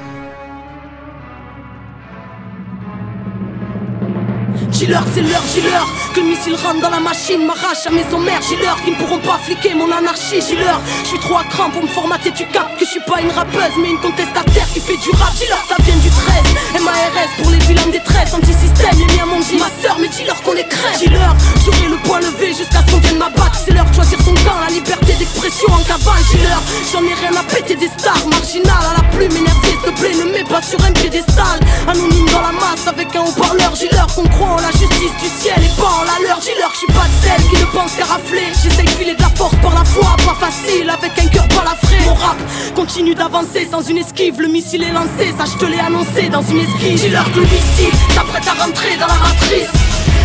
Dis-leur, 4.81 5.05
c'est 5.13 5.21
l'heure, 5.21 5.43
dis-leur 5.53 6.00
Que 6.15 6.21
le 6.21 6.27
missile 6.27 6.57
rentre 6.57 6.81
dans 6.81 6.91
la 6.91 6.99
machine, 6.99 7.47
m'arrache 7.47 7.87
à 7.87 7.91
maison 7.91 8.19
mère 8.19 8.41
Dis-leur 8.41 8.83
qu'ils 8.83 8.95
ne 8.95 8.99
pourront 8.99 9.19
pas 9.19 9.39
fliquer 9.45 9.75
mon 9.75 9.91
anarchie. 9.93 10.41
Dis-leur, 10.41 10.81
je 11.05 11.09
suis 11.09 11.19
trop 11.21 11.37
à 11.37 11.45
cran 11.45 11.71
pour 11.71 11.83
me 11.83 11.89
formater. 11.89 12.33
Tu 12.33 12.45
captes 12.47 12.79
que 12.79 12.85
je 12.85 12.91
suis 12.91 13.07
pas 13.07 13.21
une 13.21 13.31
rappeuse 13.31 13.79
Mais 13.79 13.91
une 13.91 14.01
contestataire 14.01 14.67
qui 14.75 14.81
fait 14.81 14.97
du 14.97 15.11
rap. 15.11 15.33
Dis-leur, 15.35 15.63
ça 15.69 15.77
vient 15.85 15.97
du 15.97 16.11
13 16.11 16.83
MARS 16.83 17.31
pour 17.39 17.51
les 17.51 17.59
vilains 17.59 17.83
en 17.87 17.91
détresse 17.91 18.35
Anti-système, 18.35 18.99
les 18.99 19.15
miens 19.15 19.27
m'ont 19.27 19.39
dit 19.39 19.57
Ma 19.57 19.71
sœur, 19.81 19.99
mais 20.01 20.09
dis-leur 20.09 20.43
qu'on 20.43 20.53
les 20.53 20.67
crève. 20.67 20.99
Dis-leur, 20.99 21.37
j'aurai 21.65 21.89
le 21.89 21.97
poing 22.03 22.19
levé 22.19 22.55
jusqu'à 22.55 22.83
ce 22.85 22.93
qu'on 22.93 22.99
vienne 22.99 23.19
m'abattre. 23.19 23.61
C'est 23.65 23.73
l'heure 23.73 23.87
de 23.87 23.95
choisir 23.95 24.19
son 24.23 24.35
camp, 24.43 24.59
la 24.67 24.73
liberté 24.73 25.15
d'expression 25.15 25.69
en 25.73 25.83
cavale 25.87 26.23
Dis-leur, 26.31 26.63
j'en 26.91 27.07
ai 27.07 27.15
rien 27.15 27.39
à 27.39 27.45
péter 27.45 27.77
des 27.77 27.91
stars. 27.99 28.27
Marginal 28.27 28.83
à 28.83 29.01
la 29.01 29.09
plume 29.15 29.31
énervée, 29.31 29.79
s'il 29.79 29.95
te 29.95 30.01
plaît, 30.01 30.15
ne 30.15 30.33
mets 30.33 30.45
pas 30.45 30.63
sur 30.63 30.83
un 30.85 30.91
piédestal. 30.91 31.61
Anonyme 31.87 32.27
dans 32.35 32.43
la 32.43 32.53
masse 32.53 32.87
avec 32.89 33.15
un 33.15 33.23
haut-parleur. 33.23 33.71
Dis-leur 33.79 34.07
qu'on 34.15 34.27
croit 34.27 34.59
en 34.59 34.61
la 34.61 34.73
justice 34.73 35.15
du 35.23 35.29
ciel 35.39 35.63
et 35.63 35.81
pas 35.81 36.00
en 36.01 36.05
la 36.05 36.29
leur 36.29 36.41
je 36.41 36.79
suis 36.79 36.87
pas 36.87 37.05
de 37.05 37.17
celle 37.23 37.43
qui 37.49 37.61
ne 37.61 37.67
pense 37.67 37.93
qu'à 37.93 38.05
rafler. 38.05 38.49
J'essaye 38.63 38.85
de 38.85 38.91
filer 38.91 39.15
de 39.15 39.23
la 39.23 39.29
force 39.31 39.55
par 39.57 39.75
la 39.75 39.85
foi, 39.85 40.17
pas 40.25 40.47
facile 40.47 40.89
Avec 40.89 41.13
un 41.19 41.29
cœur 41.29 41.47
balafré 41.49 41.99
Mon 42.07 42.15
rap 42.15 42.37
continue 42.75 43.15
d'avancer 43.15 43.69
sans 43.71 43.83
une 43.83 43.99
esquive 43.99 44.41
Le 44.41 44.49
missile 44.49 44.83
est 44.85 44.93
lancé, 44.93 45.35
ça 45.37 45.45
je 45.45 45.59
te 45.59 45.67
l'ai 45.67 45.81
annoncé 45.81 46.29
dans 46.31 46.43
une 46.43 46.61
esquive 46.61 47.01
Dis-leur 47.01 47.31
que 47.33 47.41
le 47.41 47.47
missile 47.47 47.93
s'apprête 48.15 48.49
à 48.49 48.63
rentrer 48.65 48.97
dans 48.97 49.07
la 49.07 49.21
matrice. 49.29 49.73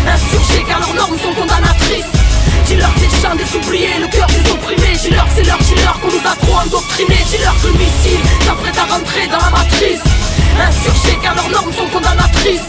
Insurgés 0.06 0.64
car 0.68 0.80
leurs 0.80 0.94
normes 0.94 1.18
sont 1.18 1.34
condamnatrices. 1.34 2.12
Dis-leur 2.66 2.92
que 2.94 3.00
c'est 3.00 3.28
le 3.28 3.36
des 3.36 3.56
oubliés, 3.56 3.98
le 4.00 4.08
cœur 4.08 4.26
des 4.28 4.50
opprimés. 4.50 4.96
Dis-leur 4.96 5.24
que 5.24 5.30
c'est 5.36 5.46
leur, 5.46 5.58
dis-leur 5.58 6.00
qu'on 6.00 6.08
nous 6.08 6.24
a 6.24 6.34
trop 6.36 6.56
endoctrinés. 6.64 7.24
Dis-leur 7.28 7.54
que 7.60 7.66
le 7.66 7.72
missile 7.74 8.22
s'apprête 8.46 8.78
à 8.78 8.94
rentrer 8.94 9.26
dans 9.26 9.42
la 9.44 9.50
matrice. 9.50 10.02
Insurgés 10.56 11.18
car 11.22 11.34
leurs 11.34 11.50
normes 11.50 11.72
sont 11.72 11.88
condamnatrices 11.92 12.64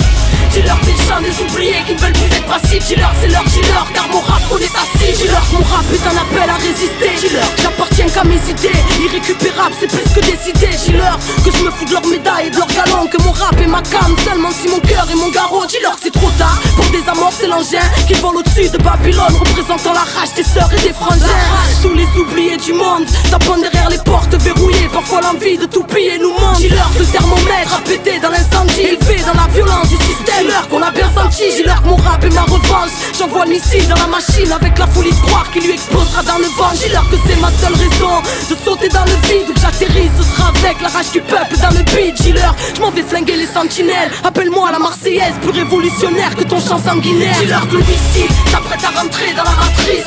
Dis-leur 0.52 0.78
le 0.86 0.93
chant 1.08 1.22
des 1.22 1.36
oubliés 1.43 1.84
qui 1.86 1.93
ne 1.93 2.00
veulent 2.00 2.14
plus 2.14 2.38
être 2.38 2.45
passifs 2.45 2.86
Dis-leur 2.88 3.12
c'est 3.22 3.28
leur, 3.28 3.43
dis-leur 3.43 3.88
car 3.93 4.08
mon 4.10 4.20
rap 4.20 4.41
on 4.52 4.58
est 4.58 4.66
assis. 4.66 5.14
Dis-leur 5.22 5.45
mon 5.54 5.64
rap 5.66 5.86
est 5.93 6.06
un 6.08 6.18
appel 6.18 6.50
à 6.50 6.56
résister. 6.56 7.12
Dis-leur 7.20 7.50
j'appartiens 7.62 8.08
qu'à 8.08 8.24
mes 8.24 8.41
idées. 8.50 8.82
Irrécupérable 9.04 9.76
c'est 9.80 9.88
plus 9.88 10.08
que 10.14 10.20
décidé 10.22 10.70
Dis-leur 10.86 11.18
que 11.43 11.52
je 11.52 11.64
me 11.64 11.72
fous 11.72 11.86
de 11.86 11.93
leurs 11.93 12.06
médailles 12.08 12.48
et 12.48 12.50
de 12.50 12.58
leurs 12.58 12.68
galons 12.68 13.08
Que 13.08 13.22
mon 13.24 13.32
rap 13.32 13.60
est 13.60 13.68
ma 13.68 13.82
cam 13.82 14.16
seulement 14.24 14.52
si 14.52 14.68
mon 14.70 14.80
cœur 14.80 15.08
est 15.10 15.16
mon 15.16 15.30
garrot. 15.30 15.66
Dis-leur 15.66 15.95
que 15.95 16.04
c'est 16.04 16.14
trop 16.14 16.32
tard 16.38 16.60
pour 16.76 16.86
désamorcer 16.91 17.48
l'engin 17.48 17.88
Qui 18.08 18.14
vole 18.16 18.38
au-dessus 18.38 18.70
de 18.70 18.78
Babylone 18.78 19.36
représentant 19.39 19.93
la 19.93 20.06
rage 20.06 20.34
des 20.36 20.43
sœurs 20.43 20.70
et 20.74 20.82
des 20.82 20.93
frangins. 20.93 21.41
Tous 21.82 21.93
les 21.93 22.08
oubliés 22.20 22.58
du 22.58 22.74
monde 22.74 23.06
tapant 23.32 23.58
derrière 23.58 23.89
les 23.89 24.00
portes 24.00 24.36
verrouillées. 24.36 24.89
Parfois 24.93 25.22
l'envie 25.22 25.58
de 25.58 25.66
tout 25.66 25.84
piller 25.84 26.18
nous 26.20 26.32
monte. 26.32 26.58
Dis-leur 26.58 26.89
que 26.93 27.00
le 27.00 27.06
thermomètre 27.06 27.76
a 27.76 27.82
pété 27.82 28.20
dans 28.20 28.30
l'incendie 28.30 28.82
Élevé 28.82 29.18
dans 29.26 29.39
la 29.39 29.48
violence 29.54 29.89
du 29.89 29.98
système 29.98 30.37
Dis-leur 30.40 30.68
qu'on 30.68 30.82
a 30.82 30.92
bien 30.92 31.10
senti 31.16 31.44
Dis-leur 31.56 31.82
que 31.82 31.88
mon 31.88 31.96
rap 31.96 32.24
est 32.24 32.34
ma 32.34 32.44
revanche. 32.44 32.92
J'envoie 33.18 33.46
le 33.46 33.52
missile 33.52 33.88
dans 33.88 33.96
la 33.96 34.08
machine 34.08 34.52
avec 34.52 34.78
la 34.78 34.88
folie 34.88 35.12
de 35.12 35.20
croire 35.28 35.50
qu'il 35.52 35.64
lui 35.64 35.74
explosera 35.74 36.22
dans 36.24 36.38
le 36.38 36.46
vent 36.58 36.72
Dis-leur 36.74 37.10
que 37.10 37.16
c'est 37.26 37.40
ma 37.42 37.50
seule 37.52 37.74
raison 37.74 38.22
de 38.50 38.56
sauter 38.64 38.90
dans 38.90 39.06
le 39.06 39.16
vide 39.28 39.50
Où 39.50 39.54
que 39.54 39.60
j'atterrisse 39.60 40.12
ce 40.18 40.24
sera 40.24 40.50
avec 40.50 40.82
la 40.82 40.90
rage 40.90 41.12
du 41.12 41.22
peuple 41.22 41.58
dans 41.58 41.72
le 41.72 41.84
beat. 41.84 42.16
Dis-leur 42.22 42.56
je 42.76 42.82
m'en 42.82 42.92
vais 42.92 43.04
flinguer 43.04 43.36
les 43.36 43.48
sentinelles. 43.48 44.12
Appelle-moi 44.24 44.72
la 44.72 44.80
marseillaise 44.80 45.36
plus 45.42 45.52
révolutionnaire 45.52 46.36
que 46.36 46.44
ton 46.44 46.60
chant 46.60 46.80
sanguinaire. 46.80 47.36
Dis-leur 47.40 47.68
que 47.68 47.74
le 47.74 47.80
missile 47.80 48.30
s'apprête 48.52 48.84
à 48.84 49.00
rentrer 49.00 49.34
dans 49.34 49.44
la 49.44 49.56
matrice. 49.58 50.06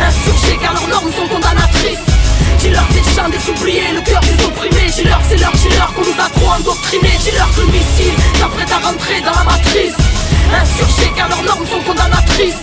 Insurgés 0.00 0.58
car 0.60 0.74
leurs 0.74 0.88
normes 0.88 1.12
sont 1.12 1.28
condamnatrices 1.28 2.09
Dis-leur 2.60 2.86
que 2.88 2.94
c'est 2.94 3.22
le 3.22 3.30
des 3.30 3.50
oubliés, 3.50 3.92
le 3.94 4.02
cœur 4.02 4.20
des 4.20 4.44
opprimés. 4.44 4.90
Dis-leur 4.94 5.18
que 5.18 5.24
c'est 5.30 5.36
leur, 5.38 5.52
dis-leur 5.52 5.94
qu'on 5.94 6.02
nous 6.02 6.20
a 6.20 6.28
trop 6.28 6.50
endoctrinés 6.50 7.16
Dis-leur 7.18 7.48
que 7.54 7.60
le 7.60 7.66
missile 7.68 8.14
s'apprête 8.38 8.70
à 8.70 8.86
rentrer 8.86 9.20
dans 9.20 9.32
la 9.32 9.44
matrice. 9.44 9.96
Insurgés 10.52 11.12
car 11.16 11.28
leurs 11.28 11.42
normes 11.42 11.66
sont 11.66 11.80
condamnatrices 11.80 12.60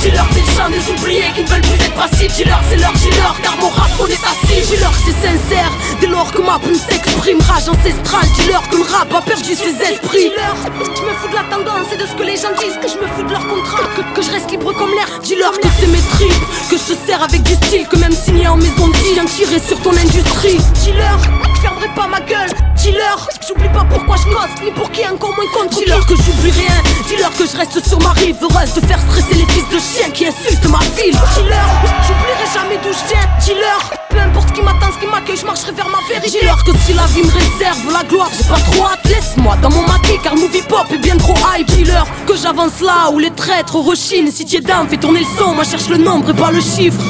Dis-leur 0.00 0.26
c'est 0.32 0.40
le 0.40 0.52
chant 0.56 0.70
des 0.70 0.90
oubliés 0.92 1.30
qui 1.34 1.42
ne 1.42 1.48
veulent 1.48 1.60
plus 1.60 1.84
être 1.84 1.94
passifs 1.94 2.32
Dis-leur 2.36 2.60
c'est 2.68 2.76
leur, 2.76 2.92
dis-leur 2.92 3.36
car 3.42 3.56
mon 3.58 3.68
rap 3.68 3.90
on 3.98 4.06
est 4.06 4.12
assis. 4.12 4.60
Dis-leur 4.70 4.92
c'est 5.04 5.12
sincère. 5.12 5.70
Dès 6.00 6.06
lors 6.06 6.30
que 6.32 6.42
ma 6.42 6.58
plume 6.58 6.74
s'exprime 6.76 7.40
Rage 7.40 7.68
ancestrale, 7.68 8.28
dis-leur 8.38 8.68
que 8.68 8.76
le 8.76 8.82
rap 8.82 9.12
a 9.14 9.22
perdu 9.22 9.54
ses 9.54 9.74
esprits. 9.82 10.30
Dis-leur, 10.30 10.56
je 10.96 11.02
me 11.02 11.12
fous 11.14 11.28
de 11.28 11.34
la 11.34 11.44
tendance 11.44 11.92
et 11.92 11.96
de 11.96 12.06
ce 12.06 12.14
que 12.14 12.22
les 12.22 12.36
gens 12.36 12.52
disent 12.58 12.78
Que 12.80 12.88
je 12.88 12.98
me 12.98 13.06
fous 13.14 13.22
de 13.24 13.32
leur 13.32 13.46
contrat, 13.46 13.88
que, 13.96 14.02
que 14.14 14.22
je 14.22 14.30
reste 14.30 14.50
libre 14.50 14.72
comme 14.74 14.90
l'air. 14.90 15.08
Dis-leur 15.22 15.52
que 15.58 15.68
c'est 15.78 15.86
mes 15.88 16.02
tripes, 16.16 16.46
que 16.70 16.76
je 16.76 16.94
te 16.94 17.06
sers 17.06 17.22
avec 17.22 17.42
du 17.42 17.54
style 17.54 17.86
Que 17.88 17.96
même 17.96 18.12
signé 18.12 18.48
en 18.48 18.56
maison 18.56 18.88
de 18.88 18.96
viens 19.14 19.24
tirer 19.24 19.60
sur 19.60 19.80
ton 19.80 19.90
industrie. 19.90 20.58
Dis-leur, 20.82 21.18
je 21.54 21.60
fermerai 21.60 21.88
pas 21.94 22.06
ma 22.06 22.20
gueule. 22.20 22.50
Dis-leur, 22.76 23.28
j'oublie 23.46 23.68
pas 23.70 23.84
pourquoi 23.84 24.16
je 24.16 24.24
cause 24.24 24.62
ni 24.64 24.70
pour 24.70 24.90
qui 24.92 25.04
un 25.04 25.10
moins 25.10 25.50
compte. 25.52 25.70
Dis-leur 25.70 26.06
que 26.06 26.14
j'oublie 26.14 26.52
rien, 26.52 26.82
dis-leur 27.08 27.32
que 27.32 27.46
je 27.46 27.56
reste 27.56 27.84
sur 27.86 28.00
ma 28.00 28.10
rive, 28.12 28.36
heureuse 28.40 28.74
de 28.74 28.80
faire 28.86 29.00
stresser 29.00 29.34
les 29.34 29.46
fils 29.52 29.68
de 29.70 29.78
chiens 29.86 30.10
qui 30.10 30.26
insultent 30.26 30.68
ma 30.68 30.80
ville. 30.96 31.18
Dis-leur, 31.34 31.68
j'oublierai 32.06 32.46
jamais 32.52 32.78
d'où 32.82 32.92
je 32.92 33.04
viens. 33.08 33.26
Dis-leur, 33.40 33.90
peu 34.10 34.18
importe 34.18 34.48
ce 34.48 34.54
qui 34.54 34.62
m'attend, 34.62 34.92
ce 34.92 34.98
qui 34.98 35.06
m'accueille, 35.06 35.36
je 35.36 35.46
marcherai 35.46 35.72
vers 35.72 35.88
ma 35.88 35.98
vérité. 36.08 36.38
Dis-leur 36.38 36.62
que 36.64 36.72
si 36.84 36.92
la 36.92 37.06
vie 37.06 37.22
me 37.22 37.30
réserve 37.30 37.92
la 37.92 38.02
gloire, 38.04 38.30
j'ai 38.36 38.44
pas 38.44 38.60
trop 38.70 38.86
hâte, 38.86 39.04
laisse-moi 39.04 39.56
dans 39.62 39.70
mon 39.70 39.82
maquis 39.82 40.18
car 40.22 40.34
movie 40.34 40.62
pop 40.62 40.86
est 40.92 40.98
bien 40.98 41.16
trop 41.16 41.34
hype. 41.54 41.66
Dis-leur 41.68 42.06
que 42.26 42.36
j'avance 42.36 42.80
là 42.80 43.10
où 43.12 43.18
les 43.18 43.30
traîtres 43.30 43.76
rechinent. 43.76 44.30
Si 44.30 44.44
tu 44.44 44.56
es 44.56 44.60
down, 44.60 44.88
fais 44.88 44.96
tourner 44.96 45.20
le 45.20 45.26
son, 45.38 45.54
moi 45.54 45.64
cherche 45.64 45.88
le 45.88 45.98
nombre 45.98 46.30
et 46.30 46.34
pas 46.34 46.50
le 46.50 46.60
chiffre. 46.60 47.00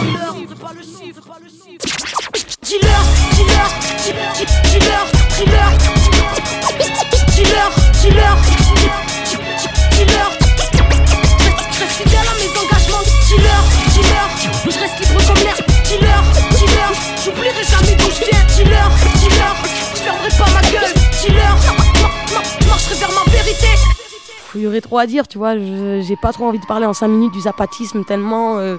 Dis-leur, 2.63 3.05
dis-leur, 3.37 3.71
dis-leur, 4.05 4.33
dis-leur, 4.65 5.07
dis-leur, 5.39 5.73
dis-leur, 7.37 7.71
dis-leur, 8.03 8.37
aurait 24.67 24.81
trop 24.81 24.99
à 24.99 25.07
dire, 25.07 25.29
tu 25.29 25.39
vois. 25.39 25.57
J'ai 25.57 26.17
pas 26.17 26.33
trop 26.33 26.47
envie 26.47 26.59
de 26.59 26.67
parler 26.67 26.87
en 26.87 26.93
5 26.93 27.09
minutes 27.09 27.33
du 27.33 27.41
zapatisme 27.41 28.05
tellement, 28.05 28.59
euh, 28.59 28.77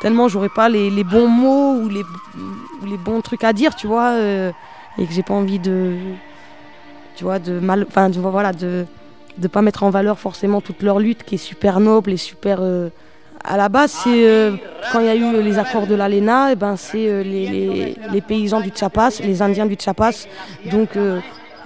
tellement 0.00 0.28
j'aurais 0.28 0.48
pas 0.48 0.68
les, 0.68 1.04
bons 1.04 1.28
mots 1.28 1.74
ou 1.74 1.88
les, 1.88 2.04
bons 2.98 3.20
trucs 3.20 3.44
à 3.44 3.52
dire, 3.52 3.74
tu 3.74 3.86
vois. 3.86 4.10
euh, 4.10 4.52
et 4.98 5.06
que 5.06 5.12
j'ai 5.12 5.22
pas 5.22 5.34
envie 5.34 5.58
de, 5.58 5.94
tu 7.16 7.24
vois, 7.24 7.38
de 7.38 7.58
mal, 7.60 7.84
enfin, 7.86 8.08
vois, 8.10 8.30
voilà, 8.30 8.52
de, 8.52 8.86
de 9.36 9.48
pas 9.48 9.60
mettre 9.60 9.82
en 9.82 9.90
valeur 9.90 10.18
forcément 10.18 10.62
toute 10.62 10.82
leur 10.82 10.98
lutte 10.98 11.22
qui 11.22 11.34
est 11.34 11.38
super 11.38 11.80
noble 11.80 12.12
et 12.12 12.16
super. 12.16 12.58
euh, 12.60 12.88
à 13.44 13.56
la 13.56 13.68
base, 13.68 13.92
c'est 13.92 14.50
quand 14.90 14.98
il 14.98 15.06
y 15.06 15.08
a 15.08 15.14
eu 15.14 15.40
les 15.40 15.58
accords 15.58 15.86
de 15.86 15.94
l'ALENA, 15.94 16.52
et 16.52 16.56
ben 16.56 16.76
c'est 16.76 17.22
les, 17.22 18.20
paysans 18.26 18.60
du 18.60 18.72
Chiapas, 18.74 19.20
les 19.22 19.40
Indiens 19.40 19.66
du 19.66 19.76
Chiapas. 19.78 20.26
Donc, 20.64 20.96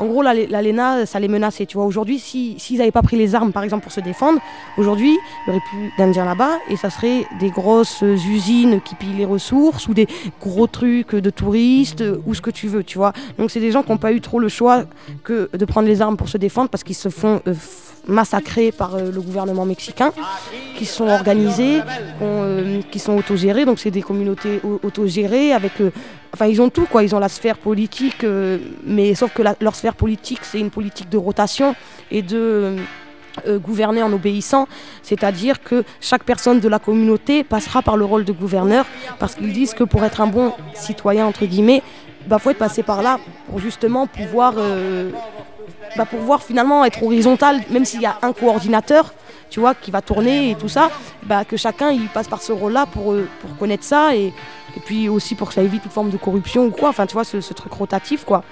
en 0.00 0.06
gros, 0.06 0.22
l'Ale- 0.22 0.48
l'ALENA, 0.48 1.06
ça 1.06 1.20
les 1.20 1.28
menaçait. 1.28 1.66
Tu 1.66 1.76
vois, 1.76 1.86
aujourd'hui, 1.86 2.18
si- 2.18 2.54
s'ils 2.58 2.78
n'avaient 2.78 2.90
pas 2.90 3.02
pris 3.02 3.16
les 3.16 3.34
armes, 3.34 3.52
par 3.52 3.62
exemple, 3.62 3.82
pour 3.82 3.92
se 3.92 4.00
défendre, 4.00 4.40
aujourd'hui, 4.78 5.10
il 5.46 5.50
n'y 5.52 5.56
aurait 5.58 5.64
plus 5.70 5.92
d'Indiens 5.98 6.24
là-bas 6.24 6.58
et 6.68 6.76
ça 6.76 6.90
serait 6.90 7.26
des 7.38 7.50
grosses 7.50 8.02
usines 8.02 8.80
qui 8.80 8.94
pillent 8.94 9.16
les 9.16 9.24
ressources 9.24 9.86
ou 9.88 9.94
des 9.94 10.08
gros 10.40 10.66
trucs 10.66 11.14
de 11.14 11.30
touristes 11.30 12.02
ou 12.26 12.34
ce 12.34 12.40
que 12.40 12.50
tu 12.50 12.66
veux, 12.68 12.82
tu 12.84 12.98
vois. 12.98 13.12
Donc, 13.38 13.50
c'est 13.50 13.60
des 13.60 13.70
gens 13.70 13.82
qui 13.82 13.90
n'ont 13.90 13.98
pas 13.98 14.12
eu 14.12 14.20
trop 14.20 14.38
le 14.38 14.48
choix 14.48 14.84
que 15.24 15.48
de 15.56 15.64
prendre 15.64 15.86
les 15.88 16.00
armes 16.02 16.16
pour 16.16 16.28
se 16.28 16.38
défendre 16.38 16.68
parce 16.70 16.82
qu'ils 16.84 16.96
se 16.96 17.08
font 17.08 17.40
euh, 17.46 17.54
massacrer 18.06 18.72
par 18.72 18.94
euh, 18.96 19.10
le 19.12 19.20
gouvernement 19.20 19.64
mexicain, 19.66 20.12
qui 20.76 20.86
sont 20.86 21.08
organisés, 21.08 21.80
qui, 21.80 22.24
euh, 22.24 22.80
sont 22.98 23.16
autogérés. 23.16 23.64
Donc, 23.64 23.78
c'est 23.78 23.90
des 23.90 24.02
communautés 24.02 24.60
au- 24.64 24.80
autogérées 24.82 25.52
avec. 25.52 25.80
euh, 25.80 25.90
Enfin, 26.32 26.46
ils 26.46 26.62
ont 26.62 26.70
tout, 26.70 26.86
quoi. 26.86 27.02
Ils 27.02 27.12
ont 27.14 27.18
la 27.18 27.28
sphère 27.28 27.58
politique, 27.58 28.24
mais 28.84 29.16
sauf 29.16 29.32
que 29.34 29.42
leur 29.60 29.74
sphère 29.74 29.96
politique, 29.96 30.38
c'est 30.42 30.60
une 30.60 30.70
politique 30.70 31.08
de 31.08 31.16
rotation 31.18 31.74
et 32.12 32.22
de 32.22 32.76
gouverner 33.58 34.00
en 34.00 34.12
obéissant. 34.12 34.68
C'est-à-dire 35.02 35.60
que 35.60 35.82
chaque 36.00 36.22
personne 36.22 36.60
de 36.60 36.68
la 36.68 36.78
communauté 36.78 37.42
passera 37.42 37.82
par 37.82 37.96
le 37.96 38.04
rôle 38.04 38.24
de 38.24 38.30
gouverneur, 38.32 38.86
parce 39.18 39.34
qu'ils 39.34 39.52
disent 39.52 39.74
que 39.74 39.82
pour 39.82 40.04
être 40.04 40.20
un 40.20 40.28
bon 40.28 40.52
citoyen, 40.74 41.26
entre 41.26 41.46
guillemets, 41.46 41.82
bah, 42.28 42.38
faut 42.38 42.50
être 42.50 42.58
passé 42.58 42.84
par 42.84 43.02
là 43.02 43.18
pour 43.48 43.58
justement 43.58 44.06
pouvoir, 44.06 44.54
bah, 45.96 46.04
pour 46.04 46.18
pouvoir 46.18 46.42
finalement 46.42 46.84
être 46.84 47.02
horizontal, 47.02 47.60
même 47.70 47.84
s'il 47.84 48.00
y 48.00 48.06
a 48.06 48.18
un 48.22 48.32
coordinateur, 48.32 49.12
tu 49.50 49.60
vois, 49.60 49.74
qui 49.74 49.90
va 49.90 50.00
tourner 50.00 50.50
et 50.50 50.54
tout 50.54 50.68
ça, 50.68 50.90
bah, 51.24 51.44
que 51.44 51.56
chacun 51.56 51.90
il 51.90 52.08
passe 52.08 52.28
par 52.28 52.40
ce 52.40 52.52
rôle-là 52.52 52.86
pour, 52.86 53.12
euh, 53.12 53.28
pour 53.40 53.56
connaître 53.56 53.84
ça 53.84 54.14
et, 54.14 54.32
puis 54.84 55.08
aussi 55.08 55.34
pour 55.34 55.48
que 55.48 55.54
ça 55.54 55.62
évite 55.62 55.82
toute 55.82 55.92
forme 55.92 56.10
de 56.10 56.16
corruption 56.16 56.66
ou 56.66 56.70
quoi, 56.70 56.90
enfin 56.90 57.04
tu 57.04 57.14
vois, 57.14 57.24
ce, 57.24 57.40
ce 57.40 57.52
truc 57.52 57.72
rotatif 57.72 58.24
quoi. 58.24 58.44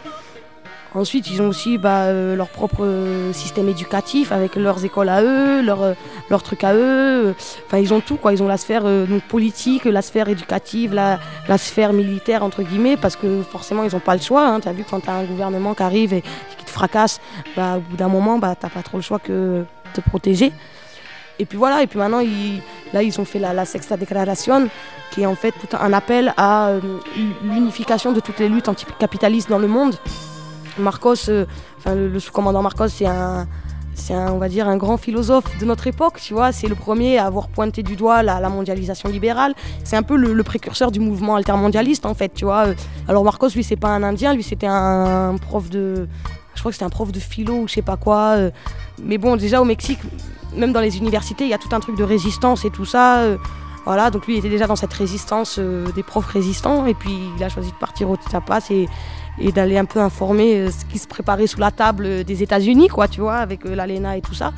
Ensuite, 0.94 1.30
ils 1.30 1.42
ont 1.42 1.48
aussi 1.48 1.76
bah, 1.76 2.04
euh, 2.04 2.34
leur 2.34 2.48
propre 2.48 2.82
euh, 2.82 3.32
système 3.34 3.68
éducatif 3.68 4.32
avec 4.32 4.56
leurs 4.56 4.84
écoles 4.84 5.10
à 5.10 5.22
eux, 5.22 5.60
leurs 5.62 5.82
euh, 5.82 6.38
trucs 6.42 6.64
à 6.64 6.74
eux. 6.74 7.34
Enfin, 7.66 7.78
ils 7.78 7.92
ont 7.92 8.00
tout, 8.00 8.16
quoi. 8.16 8.32
Ils 8.32 8.42
ont 8.42 8.48
la 8.48 8.56
sphère 8.56 8.84
politique, 9.28 9.84
la 9.84 10.00
sphère 10.00 10.28
éducative, 10.28 10.94
la, 10.94 11.18
la 11.46 11.58
sphère 11.58 11.92
militaire, 11.92 12.42
entre 12.42 12.62
guillemets, 12.62 12.96
parce 12.96 13.16
que 13.16 13.42
forcément, 13.42 13.84
ils 13.84 13.92
n'ont 13.92 14.00
pas 14.00 14.14
le 14.14 14.22
choix. 14.22 14.46
Hein. 14.46 14.60
Tu 14.60 14.68
as 14.68 14.72
vu, 14.72 14.84
quand 14.88 15.00
tu 15.00 15.10
as 15.10 15.14
un 15.14 15.24
gouvernement 15.24 15.74
qui 15.74 15.82
arrive 15.82 16.14
et 16.14 16.22
qui 16.22 16.64
te 16.64 16.70
fracasse, 16.70 17.20
bah, 17.54 17.76
au 17.76 17.80
bout 17.80 17.96
d'un 17.96 18.08
moment, 18.08 18.38
bah, 18.38 18.56
tu 18.58 18.64
n'as 18.64 18.70
pas 18.70 18.82
trop 18.82 18.96
le 18.96 19.02
choix 19.02 19.18
que 19.18 19.32
de 19.32 19.66
te 19.92 20.00
protéger. 20.00 20.52
Et 21.38 21.44
puis 21.44 21.58
voilà, 21.58 21.82
et 21.82 21.86
puis 21.86 21.98
maintenant, 21.98 22.22
là, 22.92 23.02
ils 23.02 23.20
ont 23.20 23.24
fait 23.24 23.38
la, 23.38 23.52
la 23.52 23.64
Sexta 23.66 23.96
Declaración, 23.96 24.68
qui 25.12 25.22
est 25.22 25.26
en 25.26 25.36
fait 25.36 25.54
un 25.78 25.92
appel 25.92 26.32
à 26.36 26.72
l'unification 27.44 28.10
de 28.12 28.20
toutes 28.20 28.40
les 28.40 28.48
luttes 28.48 28.68
anticapitalistes 28.68 29.48
dans 29.48 29.60
le 29.60 29.68
monde. 29.68 29.94
Marcos, 30.80 31.28
euh, 31.28 31.46
le, 31.86 32.18
sous-commandant 32.18 32.62
Marcos, 32.62 32.88
c'est 32.88 33.06
un, 33.06 33.46
grand 34.76 34.96
philosophe 34.96 35.58
de 35.58 35.64
notre 35.64 35.86
époque, 35.86 36.20
tu 36.20 36.34
vois. 36.34 36.52
C'est 36.52 36.68
le 36.68 36.74
premier 36.74 37.18
à 37.18 37.26
avoir 37.26 37.48
pointé 37.48 37.82
du 37.82 37.96
doigt 37.96 38.22
la, 38.22 38.48
mondialisation 38.48 39.08
libérale. 39.08 39.54
C'est 39.84 39.96
un 39.96 40.02
peu 40.02 40.16
le, 40.16 40.42
précurseur 40.42 40.90
du 40.90 41.00
mouvement 41.00 41.36
altermondialiste, 41.36 42.06
en 42.06 42.14
fait, 42.14 42.32
tu 42.34 42.44
vois. 42.44 42.66
Alors 43.06 43.24
Marcos, 43.24 43.48
lui, 43.54 43.64
c'est 43.64 43.76
pas 43.76 43.88
un 43.88 44.02
Indien, 44.02 44.34
lui, 44.34 44.42
c'était 44.42 44.68
un, 44.68 45.36
prof 45.40 45.68
de, 45.70 46.08
je 46.54 46.60
crois 46.60 46.70
que 46.70 46.74
c'était 46.74 46.86
un 46.86 46.90
prof 46.90 47.12
de 47.12 47.20
philo 47.20 47.54
ou 47.54 47.68
je 47.68 47.74
sais 47.74 47.82
pas 47.82 47.96
quoi. 47.96 48.34
euh. 48.36 48.50
Mais 49.02 49.18
bon, 49.18 49.36
déjà 49.36 49.60
au 49.60 49.64
Mexique, 49.64 50.00
même 50.56 50.72
dans 50.72 50.80
les 50.80 50.98
universités, 50.98 51.44
il 51.44 51.50
y 51.50 51.54
a 51.54 51.58
tout 51.58 51.68
un 51.72 51.80
truc 51.80 51.96
de 51.96 52.04
résistance 52.04 52.64
et 52.64 52.70
tout 52.70 52.84
ça. 52.84 53.18
euh. 53.18 53.36
Voilà, 53.88 54.10
donc 54.10 54.26
lui 54.26 54.34
il 54.34 54.38
était 54.40 54.50
déjà 54.50 54.66
dans 54.66 54.76
cette 54.76 54.92
résistance 54.92 55.56
euh, 55.58 55.90
des 55.92 56.02
profs 56.02 56.26
résistants 56.26 56.84
et 56.84 56.92
puis 56.92 57.10
il 57.34 57.42
a 57.42 57.48
choisi 57.48 57.70
de 57.70 57.76
partir 57.76 58.10
au 58.10 58.18
Chiapas 58.28 58.66
et, 58.68 58.86
et 59.40 59.52
d'aller 59.52 59.78
un 59.78 59.84
peu 59.84 60.00
informer 60.00 60.56
euh, 60.56 60.70
ce 60.70 60.84
qui 60.84 60.98
se 60.98 61.06
préparait 61.06 61.46
sous 61.46 61.60
la 61.60 61.70
table 61.70 62.04
euh, 62.06 62.24
des 62.24 62.42
États-Unis, 62.42 62.88
quoi, 62.88 63.08
tu 63.08 63.20
vois, 63.20 63.36
avec 63.36 63.64
euh, 63.64 63.74
l'ALENA 63.74 64.16
et 64.16 64.20
tout 64.20 64.34
ça. 64.34 64.52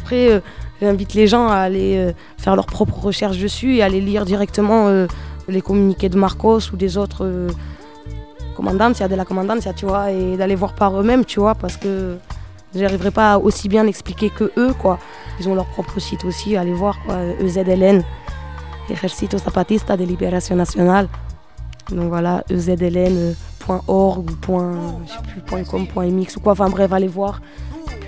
Après, 0.00 0.42
j'invite 0.80 1.12
les 1.14 1.26
gens 1.26 1.48
à 1.48 1.56
aller 1.56 2.14
faire 2.38 2.56
leurs 2.56 2.66
propres 2.66 2.98
recherches 2.98 3.36
dessus 3.36 3.76
et 3.76 3.82
à 3.82 3.84
aller 3.84 4.00
lire 4.00 4.24
directement 4.24 4.88
les 5.46 5.60
communiqués 5.60 6.08
de 6.08 6.16
Marcos 6.16 6.72
ou 6.72 6.76
des 6.76 6.96
autres 6.96 7.48
commandantes, 8.56 9.00
de 9.00 9.14
la 9.14 9.26
commandancia, 9.26 9.74
tu 9.74 9.84
vois, 9.84 10.10
et 10.10 10.38
d'aller 10.38 10.54
voir 10.54 10.74
par 10.74 10.98
eux-mêmes, 10.98 11.26
tu 11.26 11.38
vois, 11.38 11.54
parce 11.54 11.76
que 11.76 12.16
j'arriverai 12.74 13.10
pas 13.10 13.34
à 13.34 13.38
aussi 13.38 13.68
bien 13.68 13.86
expliquer 13.86 14.30
que 14.30 14.50
eux, 14.56 14.72
quoi. 14.72 14.98
Ils 15.38 15.50
ont 15.50 15.54
leur 15.54 15.66
propre 15.66 16.00
site 16.00 16.24
aussi, 16.24 16.56
allez 16.56 16.72
voir, 16.72 16.98
EZLN, 17.40 18.02
Ejército 18.88 19.36
Zapatista 19.36 19.98
de 19.98 20.04
Libération 20.04 20.56
Nationale. 20.56 21.08
Donc 21.92 22.08
voilà, 22.08 22.44
ezln.org 22.50 24.30
ou 24.30 24.36
point, 24.36 24.74
je 25.06 25.12
sais 25.12 26.36
ou 26.36 26.40
quoi, 26.40 26.52
enfin 26.52 26.68
bref, 26.68 26.92
allez 26.92 27.08
voir, 27.08 27.40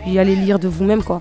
puis 0.02 0.18
allez 0.18 0.36
lire 0.36 0.58
de 0.58 0.68
vous-même, 0.68 1.02
quoi. 1.02 1.20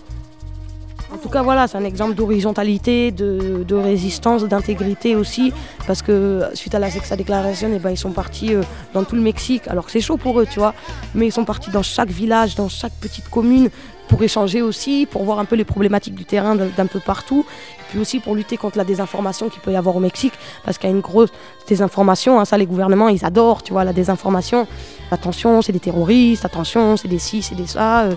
En 1.13 1.17
tout 1.17 1.27
cas, 1.27 1.41
voilà, 1.41 1.67
c'est 1.67 1.77
un 1.77 1.83
exemple 1.83 2.15
d'horizontalité, 2.15 3.11
de, 3.11 3.75
résistance, 3.75 4.43
d'intégrité 4.45 5.15
aussi, 5.15 5.51
parce 5.85 6.01
que 6.01 6.43
suite 6.53 6.73
à 6.73 6.79
la 6.79 6.89
Sexa 6.89 7.17
Declaration, 7.17 7.69
eh 7.73 7.79
ben, 7.79 7.91
ils 7.91 7.97
sont 7.97 8.11
partis 8.11 8.55
euh, 8.55 8.61
dans 8.93 9.03
tout 9.03 9.15
le 9.15 9.21
Mexique, 9.21 9.67
alors 9.67 9.89
c'est 9.89 9.99
chaud 9.99 10.17
pour 10.17 10.39
eux, 10.39 10.47
tu 10.49 10.59
vois, 10.59 10.73
mais 11.13 11.27
ils 11.27 11.31
sont 11.31 11.43
partis 11.43 11.69
dans 11.69 11.83
chaque 11.83 12.09
village, 12.09 12.55
dans 12.55 12.69
chaque 12.69 12.93
petite 12.93 13.29
commune, 13.29 13.69
pour 14.11 14.21
échanger 14.21 14.61
aussi, 14.61 15.07
pour 15.09 15.23
voir 15.23 15.39
un 15.39 15.45
peu 15.45 15.55
les 15.55 15.63
problématiques 15.63 16.15
du 16.15 16.25
terrain 16.25 16.53
d'un 16.55 16.85
peu 16.85 16.99
partout, 16.99 17.45
et 17.79 17.83
puis 17.89 17.99
aussi 17.99 18.19
pour 18.19 18.35
lutter 18.35 18.57
contre 18.57 18.77
la 18.77 18.83
désinformation 18.83 19.47
qu'il 19.47 19.61
peut 19.61 19.71
y 19.71 19.77
avoir 19.77 19.95
au 19.95 20.01
Mexique, 20.01 20.33
parce 20.65 20.77
qu'il 20.77 20.89
y 20.89 20.91
a 20.91 20.95
une 20.95 21.01
grosse 21.01 21.29
désinformation, 21.65 22.37
hein, 22.37 22.43
ça 22.43 22.57
les 22.57 22.65
gouvernements, 22.65 23.07
ils 23.07 23.23
adorent, 23.23 23.63
tu 23.63 23.71
vois, 23.71 23.85
la 23.85 23.93
désinformation. 23.93 24.67
Attention, 25.11 25.61
c'est 25.61 25.71
des 25.71 25.79
terroristes, 25.79 26.43
attention, 26.43 26.97
c'est 26.97 27.07
des 27.07 27.19
ci, 27.19 27.41
c'est 27.41 27.55
des 27.55 27.67
ça. 27.67 28.01
euh, 28.01 28.15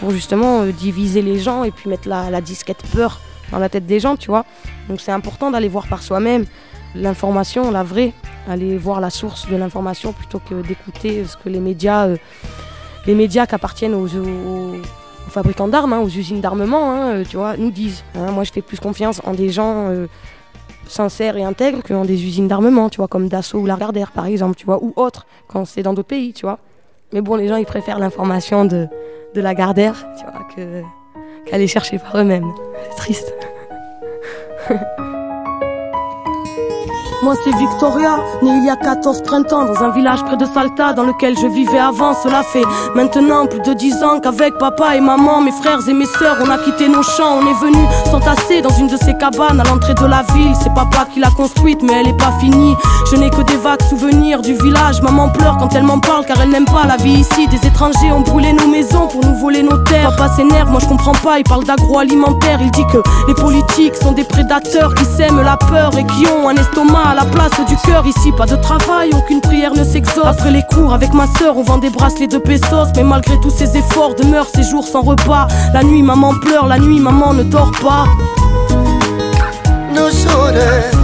pour 0.00 0.10
justement 0.10 0.62
euh, 0.62 0.72
diviser 0.72 1.20
les 1.20 1.38
gens 1.38 1.64
et 1.64 1.70
puis 1.70 1.90
mettre 1.90 2.08
la, 2.08 2.40
disquette 2.40 2.82
peur 2.94 3.20
dans 3.52 3.58
la 3.58 3.68
tête 3.68 3.84
des 3.84 4.00
gens, 4.00 4.16
tu 4.16 4.28
vois. 4.28 4.46
Donc 4.88 5.02
c'est 5.02 5.12
important 5.12 5.50
d'aller 5.50 5.68
voir 5.68 5.86
par 5.86 6.02
soi-même 6.02 6.46
l'information, 6.94 7.70
la 7.70 7.82
vraie, 7.82 8.14
aller 8.48 8.78
voir 8.78 9.00
la 9.02 9.10
source 9.10 9.46
de 9.50 9.56
l'information 9.56 10.14
plutôt 10.14 10.38
que 10.38 10.54
d'écouter 10.62 11.26
ce 11.26 11.36
que 11.36 11.50
les 11.50 11.60
médias, 11.60 12.06
euh, 12.06 12.16
les 13.06 13.14
médias 13.14 13.46
qui 13.46 13.54
appartiennent 13.54 13.94
aux- 13.94 14.08
aux 15.26 15.30
fabricants 15.30 15.68
d'armes, 15.68 15.92
hein, 15.92 16.00
aux 16.00 16.08
usines 16.08 16.40
d'armement, 16.40 16.92
hein, 16.92 17.08
euh, 17.16 17.24
tu 17.28 17.36
vois, 17.36 17.56
nous 17.56 17.70
disent. 17.70 18.04
hein. 18.14 18.30
moi 18.32 18.44
je 18.44 18.52
fais 18.52 18.62
plus 18.62 18.78
confiance 18.80 19.20
en 19.24 19.32
des 19.32 19.50
gens 19.50 19.88
euh, 19.88 20.06
sincères 20.88 21.36
et 21.36 21.42
intègres 21.44 21.82
que 21.82 21.92
dans 21.92 22.04
des 22.04 22.24
usines 22.24 22.48
d'armement, 22.48 22.88
tu 22.88 22.98
vois, 22.98 23.08
comme 23.08 23.28
Dassault 23.28 23.58
ou 23.60 23.66
Lagardère 23.66 24.12
par 24.12 24.26
exemple, 24.26 24.56
tu 24.56 24.66
vois, 24.66 24.82
ou 24.82 24.92
autres, 24.96 25.26
quand 25.48 25.64
c'est 25.64 25.82
dans 25.82 25.94
d'autres 25.94 26.08
pays, 26.08 26.32
tu 26.32 26.46
vois. 26.46 26.58
Mais 27.12 27.20
bon, 27.20 27.36
les 27.36 27.48
gens 27.48 27.56
ils 27.56 27.66
préfèrent 27.66 27.98
l'information 27.98 28.64
de 28.64 28.88
de 29.34 29.40
la 29.40 29.54
Gardère, 29.54 30.06
tu 30.18 30.24
vois, 30.24 30.46
qu'aller 31.44 31.66
chercher 31.66 31.98
par 31.98 32.16
eux-mêmes. 32.18 32.50
C'est 32.90 32.96
triste. 33.02 33.34
Moi 37.22 37.34
c'est 37.42 37.56
Victoria, 37.56 38.18
née 38.42 38.50
il 38.50 38.64
y 38.64 38.70
a 38.70 38.76
14 38.76 39.22
printemps 39.22 39.64
dans 39.64 39.82
un 39.82 39.90
village 39.90 40.22
près 40.24 40.36
de 40.36 40.44
Salta 40.44 40.92
dans 40.92 41.02
lequel 41.02 41.34
je 41.38 41.46
vivais 41.46 41.78
avant. 41.78 42.12
Cela 42.12 42.42
fait 42.42 42.64
maintenant 42.94 43.46
plus 43.46 43.60
de 43.60 43.72
10 43.72 44.04
ans 44.04 44.20
qu'avec 44.20 44.58
papa 44.58 44.96
et 44.96 45.00
maman, 45.00 45.40
mes 45.40 45.50
frères 45.50 45.78
et 45.88 45.94
mes 45.94 46.04
sœurs, 46.04 46.36
on 46.44 46.50
a 46.50 46.58
quitté 46.58 46.88
nos 46.88 47.02
champs. 47.02 47.38
On 47.40 47.46
est 47.46 47.60
venu 47.60 47.82
s'entasser 48.10 48.60
dans 48.60 48.70
une 48.70 48.88
de 48.88 48.96
ces 48.98 49.16
cabanes 49.16 49.60
à 49.60 49.64
l'entrée 49.64 49.94
de 49.94 50.04
la 50.04 50.22
ville. 50.34 50.54
C'est 50.62 50.74
papa 50.74 51.06
qui 51.12 51.20
l'a 51.20 51.30
construite 51.30 51.82
mais 51.82 51.94
elle 51.94 52.08
est 52.08 52.18
pas 52.18 52.32
finie. 52.38 52.74
Je 53.10 53.16
n'ai 53.16 53.30
que 53.30 53.42
des 53.42 53.56
vagues 53.56 53.82
souvenirs 53.88 54.42
du 54.42 54.52
village. 54.52 55.00
Maman 55.00 55.30
pleure 55.30 55.56
quand 55.56 55.74
elle 55.74 55.84
m'en 55.84 56.00
parle 56.00 56.26
car 56.26 56.38
elle 56.42 56.50
n'aime 56.50 56.66
pas 56.66 56.86
la 56.86 56.96
vie 56.96 57.20
ici. 57.20 57.48
Des 57.48 57.66
étrangers 57.66 58.12
ont 58.12 58.20
brûlé 58.20 58.52
nos 58.52 58.68
maisons 58.68 59.08
pour 59.08 59.24
nous 59.24 59.36
voler 59.36 59.62
nos 59.62 59.78
terres. 59.84 60.14
Papa 60.16 60.28
s'énerve, 60.36 60.70
moi 60.70 60.80
je 60.80 60.86
comprends 60.86 61.14
pas, 61.14 61.38
il 61.38 61.44
parle 61.44 61.64
d'agroalimentaire. 61.64 62.58
Il 62.60 62.70
dit 62.72 62.86
que 62.92 62.98
les 63.26 63.34
politiques 63.34 63.96
sont 63.96 64.12
des 64.12 64.24
prédateurs 64.24 64.94
qui 64.94 65.04
sèment 65.06 65.42
la 65.42 65.56
peur 65.56 65.96
et 65.96 66.04
qui 66.04 66.26
ont 66.26 66.48
un 66.48 66.54
estomac 66.54 67.05
à 67.06 67.14
la 67.14 67.24
place 67.24 67.52
du 67.68 67.76
cœur 67.76 68.04
ici. 68.06 68.32
Pas 68.32 68.46
de 68.46 68.56
travail, 68.56 69.10
aucune 69.16 69.40
prière 69.40 69.72
ne 69.72 69.84
s'exauce. 69.84 70.26
Après 70.26 70.50
les 70.50 70.62
cours 70.62 70.92
avec 70.92 71.12
ma 71.12 71.26
soeur, 71.38 71.56
on 71.56 71.62
vend 71.62 71.78
des 71.78 71.90
bracelets 71.90 72.26
de 72.26 72.38
pesos. 72.38 72.88
Mais 72.96 73.04
malgré 73.04 73.38
tous 73.40 73.50
ces 73.50 73.76
efforts, 73.76 74.14
demeure 74.14 74.46
ces 74.52 74.62
jours 74.62 74.86
sans 74.86 75.02
repas. 75.02 75.46
La 75.72 75.82
nuit, 75.82 76.02
maman 76.02 76.34
pleure, 76.40 76.66
la 76.66 76.78
nuit, 76.78 77.00
maman 77.00 77.32
ne 77.34 77.44
dort 77.44 77.72
pas. 77.82 78.06
No 79.94 80.08
llores, 80.10 80.96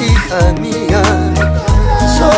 hija 0.00 0.52
mía. 0.60 1.02
So, 2.16 2.30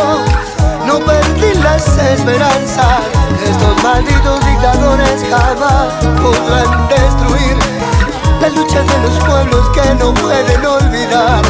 no 0.87 0.99
perdí 0.99 1.53
las 1.63 1.85
esperanzas. 1.97 3.01
Estos 3.43 3.83
malditos 3.83 4.39
dictadores 4.45 5.23
jamás 5.29 5.93
podrán 6.21 6.87
destruir 6.89 7.57
la 8.41 8.49
lucha 8.49 8.81
de 8.81 8.97
los 9.03 9.17
pueblos 9.23 9.69
que 9.69 9.95
no 9.95 10.13
pueden 10.13 10.65
olvidar. 10.65 11.41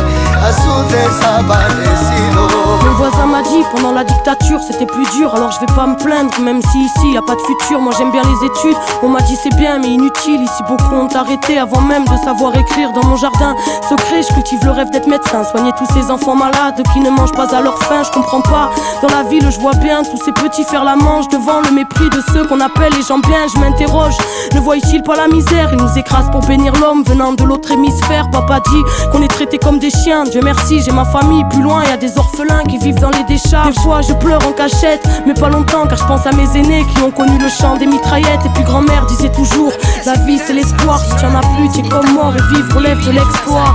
Mon 2.84 2.94
voisin 2.96 3.26
m'a 3.26 3.42
dit 3.42 3.64
pendant 3.76 3.92
la 3.92 4.04
dictature 4.04 4.60
c'était 4.66 4.86
plus 4.86 5.06
dur 5.12 5.34
alors 5.36 5.52
je 5.52 5.60
vais 5.60 5.74
pas 5.74 5.86
me 5.86 5.96
plaindre 5.96 6.34
même 6.42 6.62
si 6.62 6.80
ici 6.80 7.14
y 7.14 7.18
a 7.18 7.22
pas 7.22 7.36
de 7.36 7.42
futur 7.42 7.80
moi 7.82 7.94
j'aime 7.98 8.12
bien 8.12 8.22
les 8.24 8.46
études. 8.46 8.78
On 9.04 9.10
m'a 9.10 9.22
dit 9.22 9.36
c'est 9.42 9.54
bien 9.56 9.80
mais 9.80 9.88
inutile 9.90 10.42
ici 10.42 10.64
beaucoup 10.68 10.96
ont 10.96 11.08
arrêté 11.14 11.60
avant 11.60 11.82
même 11.82 12.06
de 12.06 12.18
savoir 12.24 12.56
écrire 12.56 12.92
dans 12.94 13.04
mon 13.06 13.16
jardin. 13.16 13.56
Secret 13.90 14.22
je 14.28 14.34
cultive 14.34 14.60
le 14.64 14.72
rêve 14.72 14.90
d'être 14.92 15.08
médecin 15.08 15.44
soigner 15.44 15.72
tous 15.78 15.88
ces 15.94 16.10
enfants 16.10 16.36
malades 16.36 16.82
qui 16.94 17.00
ne 17.00 17.10
mangent 17.10 17.34
pas 17.34 17.54
à 17.56 17.62
leur 17.62 17.78
faim 17.84 18.02
je 18.04 18.12
comprends 18.12 18.42
pas. 18.42 18.70
Dans 19.02 19.10
la 19.10 19.24
ville 19.24 19.50
je 19.50 19.60
vois 19.60 19.76
bien 19.76 20.04
tous 20.04 20.24
ces 20.24 20.32
petits 20.32 20.64
faire 20.64 20.84
la 20.84 20.96
manche 20.96 21.28
devant 21.30 21.62
le 21.62 21.72
mépris 21.72 22.10
de 22.10 22.22
ceux 22.34 22.46
qu'on 22.46 22.62
appelle 22.62 22.94
les 22.94 23.04
gens 23.04 23.20
bien 23.20 23.48
je 23.54 23.60
m'interroge. 23.60 24.18
Ne 24.54 24.60
voient-ils 24.60 25.04
pas 25.04 25.16
la 25.16 25.28
misère? 25.28 25.70
Ils 25.74 25.80
nous 25.80 25.98
écrasent 25.98 26.32
pour 26.32 26.42
bénir 26.42 26.74
l'homme 26.82 27.04
venant 27.04 27.34
de 27.34 27.44
l'autre 27.44 27.72
hémisphère. 27.72 28.30
Papa 28.32 28.60
dit 28.72 28.84
qu'on 29.12 29.22
est 29.22 29.28
traité 29.28 29.58
comme 29.58 29.80
des 29.80 29.90
chiens 29.90 30.26
Dieu 30.32 30.42
merci, 30.44 30.82
j'ai 30.82 30.92
ma 30.92 31.06
famille. 31.06 31.44
Plus 31.50 31.64
loin, 31.64 31.84
y 31.86 31.92
a 31.92 31.98
des 31.98 32.18
orphelins 32.18 32.64
qui 32.70 32.78
vivent 32.78 33.00
dans 33.00 33.10
les 33.10 33.24
décharges. 33.24 33.76
Des 33.76 33.82
fois, 33.82 34.02
je 34.02 34.14
pleure 34.14 34.46
en 34.48 34.52
cachette, 34.52 35.02
mais 35.26 35.34
pas 35.34 35.50
longtemps, 35.50 35.88
car 35.88 35.98
je 35.98 36.06
pense 36.06 36.26
à 36.28 36.32
mes 36.32 36.58
aînés 36.58 36.86
qui 36.94 37.02
ont 37.02 37.10
connu 37.10 37.38
le 37.40 37.50
chant 37.50 37.78
des 37.78 37.88
mitraillettes. 37.88 38.46
Et 38.46 38.50
puis 38.50 38.64
grand-mère 38.64 39.06
disait 39.08 39.32
toujours 39.32 39.72
La 40.06 40.14
vie, 40.26 40.38
c'est 40.38 40.54
l'espoir. 40.54 41.00
Si 41.00 41.16
tu 41.16 41.26
en 41.26 41.36
as 41.36 41.42
plus, 41.56 41.70
tu 41.74 41.86
es 41.86 41.90
comme 41.90 42.12
mort 42.14 42.34
et 42.36 42.54
vivre 42.54 42.76
relève 42.76 43.04
de 43.06 43.12
l'exploit. 43.12 43.74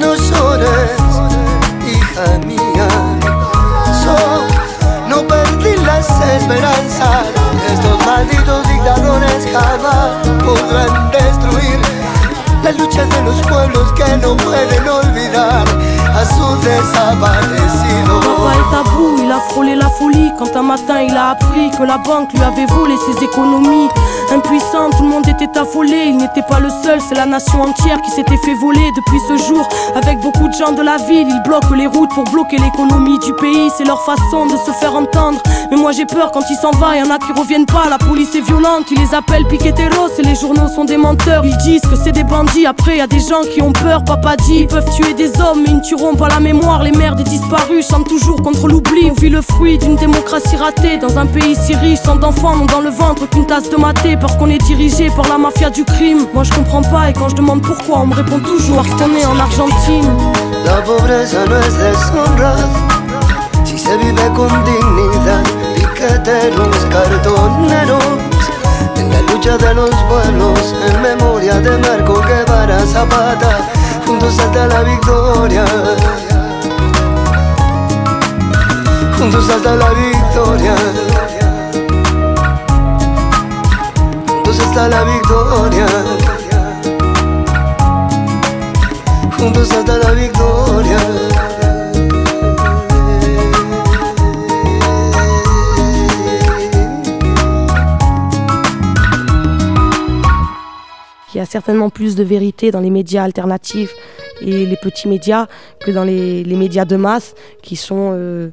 No 0.00 0.14
llores, 0.14 0.98
hija 1.86 2.38
mía. 2.46 2.88
So, 4.02 4.16
no 5.08 5.22
perdí 5.26 5.76
las 5.84 6.08
esperanzas. 6.36 7.26
Estos 7.70 8.06
malditos 8.06 8.68
dictadores 8.68 9.46
la 12.64 12.72
lucha 12.72 13.04
de 13.04 13.22
los 13.24 13.40
pueblos 13.42 13.92
que 13.92 14.16
no 14.16 14.34
pueden 14.38 14.88
olvidar 14.88 15.64
à 16.14 16.24
son 16.24 16.56
desaparecido. 16.60 18.20
Papa 18.20 18.54
est 18.54 18.74
à 18.74 18.82
bout, 18.84 19.18
il 19.22 19.30
a 19.30 19.40
frôlé 19.50 19.74
la 19.74 19.90
folie 19.90 20.32
quand 20.38 20.56
un 20.56 20.62
matin 20.62 21.02
il 21.02 21.14
a 21.14 21.30
appris 21.30 21.70
que 21.76 21.82
la 21.82 21.98
banque 21.98 22.32
lui 22.32 22.42
avait 22.42 22.66
volé 22.66 22.94
ses 22.96 23.22
économies. 23.22 23.88
Impuissant, 24.32 24.88
tout 24.96 25.02
le 25.02 25.10
monde 25.10 25.28
était 25.28 25.58
affolé, 25.58 26.04
il 26.06 26.16
n'était 26.16 26.42
pas 26.42 26.58
le 26.58 26.70
seul, 26.82 26.98
c'est 27.06 27.14
la 27.14 27.26
nation 27.26 27.60
entière 27.60 28.00
qui 28.00 28.10
s'était 28.10 28.38
fait 28.38 28.54
voler 28.54 28.90
depuis 28.96 29.20
ce 29.28 29.36
jour. 29.46 29.68
Avec 29.94 30.18
beaucoup 30.20 30.48
de 30.48 30.54
gens 30.54 30.72
de 30.72 30.82
la 30.82 30.96
ville, 30.96 31.28
ils 31.28 31.42
bloquent 31.44 31.74
les 31.74 31.86
routes 31.86 32.10
pour 32.14 32.24
bloquer 32.24 32.56
l'économie 32.56 33.18
du 33.18 33.34
pays, 33.34 33.70
c'est 33.76 33.84
leur 33.84 34.00
façon 34.02 34.46
de 34.46 34.56
se 34.56 34.70
faire 34.80 34.94
entendre. 34.94 35.38
Mais 35.70 35.76
moi 35.76 35.92
j'ai 35.92 36.06
peur 36.06 36.30
quand 36.32 36.44
il 36.48 36.56
s'en 36.56 36.70
va, 36.70 36.96
y 36.96 37.02
en 37.02 37.10
a 37.10 37.18
qui 37.18 37.32
reviennent 37.38 37.66
pas, 37.66 37.84
la 37.90 37.98
police 37.98 38.34
est 38.34 38.40
violente, 38.40 38.86
ils 38.90 38.98
les 38.98 39.14
appellent 39.14 39.46
piqueteros 39.46 40.08
et 40.18 40.22
les 40.22 40.34
journaux 40.34 40.68
sont 40.68 40.86
des 40.86 40.96
menteurs. 40.96 41.44
Ils 41.44 41.58
disent 41.58 41.82
que 41.82 41.96
c'est 42.02 42.12
des 42.12 42.24
bandits, 42.24 42.53
après 42.62 42.98
y 42.98 43.00
a 43.00 43.06
des 43.06 43.18
gens 43.18 43.42
qui 43.52 43.60
ont 43.60 43.72
peur, 43.72 44.04
papa 44.04 44.36
dit, 44.36 44.60
ils 44.60 44.66
peuvent 44.66 44.88
tuer 44.94 45.12
des 45.14 45.28
hommes 45.40 45.62
mais 45.62 45.70
ils 45.70 45.76
ne 45.76 45.82
tueront 45.82 46.14
pas 46.14 46.28
la 46.28 46.40
mémoire. 46.40 46.82
Les 46.82 46.92
mères 46.92 47.16
des 47.16 47.24
disparus 47.24 47.88
chantent 47.88 48.08
toujours 48.08 48.40
contre 48.42 48.68
l'oubli. 48.68 49.10
On 49.10 49.20
vit 49.20 49.28
le 49.28 49.42
fruit 49.42 49.78
d'une 49.78 49.96
démocratie 49.96 50.56
ratée 50.56 50.96
dans 50.98 51.18
un 51.18 51.26
pays 51.26 51.56
si 51.56 51.74
riche, 51.74 52.00
sans 52.04 52.16
d'enfants 52.16 52.56
n'ont 52.56 52.66
dans 52.66 52.80
le 52.80 52.90
ventre 52.90 53.28
qu'une 53.28 53.46
tasse 53.46 53.68
de 53.70 53.76
maté 53.76 54.16
parce 54.16 54.36
qu'on 54.36 54.48
est 54.48 54.62
dirigé 54.64 55.10
par 55.16 55.28
la 55.28 55.38
mafia 55.38 55.70
du 55.70 55.84
crime. 55.84 56.26
Moi 56.32 56.44
je 56.44 56.52
comprends 56.52 56.82
pas 56.82 57.10
et 57.10 57.12
quand 57.12 57.28
je 57.28 57.34
demande 57.34 57.62
pourquoi, 57.62 58.00
on 58.00 58.06
me 58.06 58.14
répond 58.14 58.38
toujours 58.38 58.76
parce 58.76 58.90
qu'on 58.90 59.14
est 59.16 59.26
en 59.26 59.38
Argentine. 59.38 60.10
La 60.64 60.80
pobreza 60.82 61.44
no 61.46 61.56
es 61.56 61.74
deshonra 61.78 62.54
si 63.64 63.78
se 63.78 63.96
vive 63.98 64.30
con 64.34 64.48
dignidad. 64.64 65.44
Piqueteros, 65.74 66.84
cartoneros, 66.90 68.33
en 69.04 69.10
la 69.10 69.20
lucha 69.32 69.56
de 69.58 69.74
los 69.74 69.90
pueblos, 70.08 70.74
en 70.88 71.02
memoria 71.02 71.60
de 71.60 71.76
Marco 71.78 72.20
Guevara 72.22 72.86
Zapata, 72.86 73.70
juntos 74.06 74.38
hasta 74.38 74.66
la 74.66 74.82
victoria. 74.82 75.64
Juntos 79.18 79.48
hasta 79.50 79.74
la 79.76 79.90
victoria. 79.90 80.74
Juntos 84.26 84.60
hasta 84.60 84.88
la 84.88 85.04
victoria. 85.04 85.86
Juntos 89.38 89.70
hasta 89.70 89.98
la 89.98 90.10
victoria. 90.12 90.98
Certainement 101.46 101.90
plus 101.90 102.14
de 102.16 102.22
vérité 102.22 102.70
dans 102.70 102.80
les 102.80 102.90
médias 102.90 103.22
alternatifs 103.22 103.94
et 104.40 104.66
les 104.66 104.76
petits 104.76 105.08
médias 105.08 105.46
que 105.80 105.90
dans 105.90 106.04
les, 106.04 106.44
médias 106.44 106.84
de 106.84 106.96
masse 106.96 107.34
qui 107.62 107.76
sont, 107.76 108.10
euh, 108.12 108.50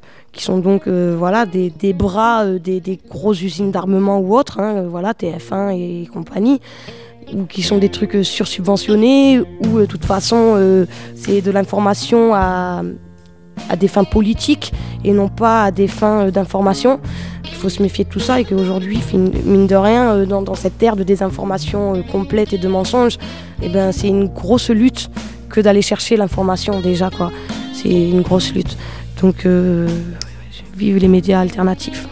donc 0.47 0.87
euh, 0.87 1.15
voilà, 1.17 1.45
des, 1.45 1.93
bras 1.93 2.43
euh, 2.43 2.59
des, 2.59 2.79
des, 2.79 2.99
grosses 3.09 3.41
usines 3.41 3.71
d'armement 3.71 4.19
ou 4.19 4.35
autres, 4.35 4.59
hein, 4.59 4.83
voilà, 4.87 5.13
TF1 5.13 5.71
et 5.75 6.07
compagnie, 6.07 6.59
ou 7.33 7.45
qui 7.45 7.61
sont 7.61 7.77
des 7.77 7.89
trucs 7.89 8.17
sursubventionnés, 8.23 9.39
ou 9.39 9.79
de 9.79 9.85
toute 9.85 10.05
façon 10.05 10.85
c'est 11.15 11.41
de 11.41 11.51
l'information 11.51 12.33
à, 12.33 12.83
à 13.70 13.76
des 13.76 13.88
fins 13.88 14.04
politiques 14.04 14.74
et 15.04 15.14
non 15.14 15.30
pas 15.30 15.66
à 15.66 15.72
des 15.72 15.88
fins 15.88 16.30
d'information. 16.30 16.99
Il 17.45 17.56
faut 17.56 17.70
se 17.70 17.82
méfier 17.82 18.06
de 18.06 18.10
tout 18.10 18.20
ça 18.20 18.39
et 18.39 18.45
qu'aujourd'hui, 18.45 18.99
mine 19.45 19.68
de 19.68 19.76
rien, 19.76 20.26
dans, 20.26 20.41
dans, 20.41 20.56
cette 20.56 20.82
ère 20.82 20.95
de 20.95 21.04
désinformation 21.04 22.04
complète 22.12 22.54
et 22.54 22.58
de 22.58 22.68
mensonges, 22.68 23.18
eh 23.62 23.70
ben, 23.70 23.91
c'est 23.91 24.08
une 24.08 24.28
grosse 24.28 24.70
lutte 24.70 25.10
que 25.49 25.62
d'aller 25.62 25.82
chercher 25.82 26.18
l'information 26.18 26.82
déjà. 26.82 27.10
C'est 27.74 27.89
une 27.89 28.22
grosse 28.22 28.54
lutte. 28.54 28.78
Donc 29.22 29.45
euh, 29.45 29.88
vive 30.76 30.97
les 30.97 31.08
médias 31.08 31.39
alternatifs. 31.39 32.08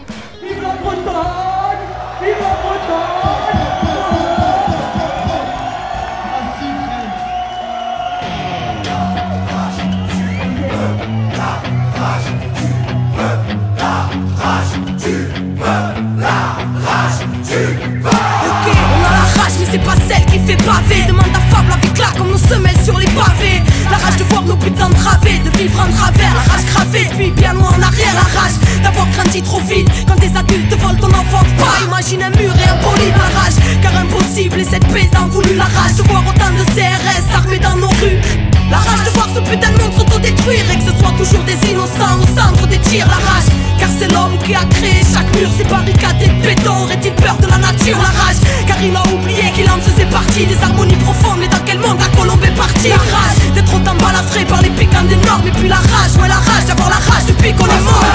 Ok, 18.00 18.66
on 18.66 19.04
a 19.04 19.10
la 19.10 19.24
rage, 19.42 19.52
mais 19.58 19.66
c'est 19.70 19.78
pas 19.78 19.94
celle 20.08 20.24
qui 20.26 20.38
fait 20.38 20.56
pavé. 20.64 21.04
Demande 21.06 21.26
à 21.34 21.54
Fab 21.54 21.68
la 21.68 21.76
vie 21.76 21.92
claque 21.92 22.16
comme 22.16 22.30
nos 22.30 22.38
semelles 22.38 22.80
sur 22.84 22.98
les 22.98 23.06
pavés. 23.06 23.62
La 23.90 23.98
rage 23.98 24.16
de 24.16 24.24
voir 24.24 24.42
nos 24.42 24.56
putains 24.56 24.90
través, 24.90 25.38
de 25.38 25.50
vivre 25.58 25.80
en 25.80 25.92
travers. 25.92 26.34
La 26.34 26.52
rage 26.52 26.64
gravée, 26.72 27.06
puis 27.16 27.30
bien 27.30 27.52
loin 27.52 27.70
en 27.70 27.82
arrière. 27.82 28.14
La 28.14 28.40
rage 28.40 28.56
d'avoir 28.82 29.06
grandi 29.10 29.42
trop 29.42 29.60
vite 29.60 29.88
quand 30.06 30.16
des 30.16 30.34
adultes 30.36 30.74
volent 30.78 30.98
ton 31.00 31.08
enfance. 31.08 31.46
Pas 31.58 31.84
imagine 31.84 32.22
un 32.22 32.30
mur 32.30 32.54
et 32.56 32.68
un 32.68 32.76
poli 32.76 33.10
la 33.10 33.40
rage. 33.40 33.54
Car 33.82 33.96
impossible, 33.96 34.60
et 34.60 34.64
cette 34.64 34.86
paix 34.88 35.08
voulu 35.30 35.54
la 35.54 35.64
rage 35.64 35.94
de 35.96 36.02
voir 36.02 36.22
autant 36.26 36.50
de 36.50 36.64
CRS 36.72 37.34
armés 37.34 37.58
dans 37.58 37.76
nos 37.76 37.88
rues. 37.88 38.49
La 38.70 38.78
rage 38.78 39.04
de 39.04 39.10
voir 39.10 39.28
ce 39.34 39.40
putain 39.40 39.70
de 39.72 39.78
monde 39.82 39.92
s'autodétruire 39.96 40.64
Et 40.70 40.76
que 40.78 40.84
ce 40.90 40.98
soit 40.98 41.12
toujours 41.18 41.44
des 41.44 41.58
innocents 41.68 42.18
au 42.22 42.26
centre 42.38 42.66
des 42.68 42.78
tirs. 42.78 43.06
La 43.08 43.14
rage, 43.14 43.48
car 43.78 43.88
c'est 43.98 44.10
l'homme 44.12 44.38
qui 44.44 44.54
a 44.54 44.64
créé 44.64 45.02
chaque 45.12 45.30
mur. 45.36 45.50
Ces 45.56 45.64
barricades 45.64 46.22
et 46.22 46.28
de 46.28 46.42
béton, 46.42 46.84
aurait-il 46.84 47.12
peur 47.14 47.36
de 47.42 47.46
la 47.46 47.58
nature? 47.58 47.98
La 47.98 48.14
rage, 48.22 48.40
car 48.66 48.80
il 48.82 48.94
a 48.94 49.02
oublié 49.12 49.50
qu'il 49.52 49.68
en 49.70 49.80
faisait 49.80 50.06
partie. 50.06 50.46
Des 50.46 50.62
harmonies 50.62 50.96
profondes, 50.96 51.38
mais 51.40 51.48
dans 51.48 51.64
quel 51.66 51.78
monde 51.80 51.98
la 51.98 52.08
colombe 52.16 52.42
est 52.44 52.56
partie? 52.56 52.90
La 52.90 52.96
rage, 52.96 53.52
d'être 53.54 53.74
autant 53.74 53.96
balafré 53.96 54.44
par 54.44 54.62
les 54.62 54.70
piquants 54.70 55.08
des 55.08 55.16
normes. 55.26 55.46
Et 55.46 55.52
puis 55.52 55.68
la 55.68 55.76
rage, 55.76 56.14
ouais 56.20 56.28
la 56.28 56.36
rage, 56.36 56.64
d'avoir 56.66 56.90
la 56.90 56.96
rage 56.96 57.26
depuis 57.26 57.52
qu'on 57.52 57.66
est 57.66 57.84
mort. 57.84 58.09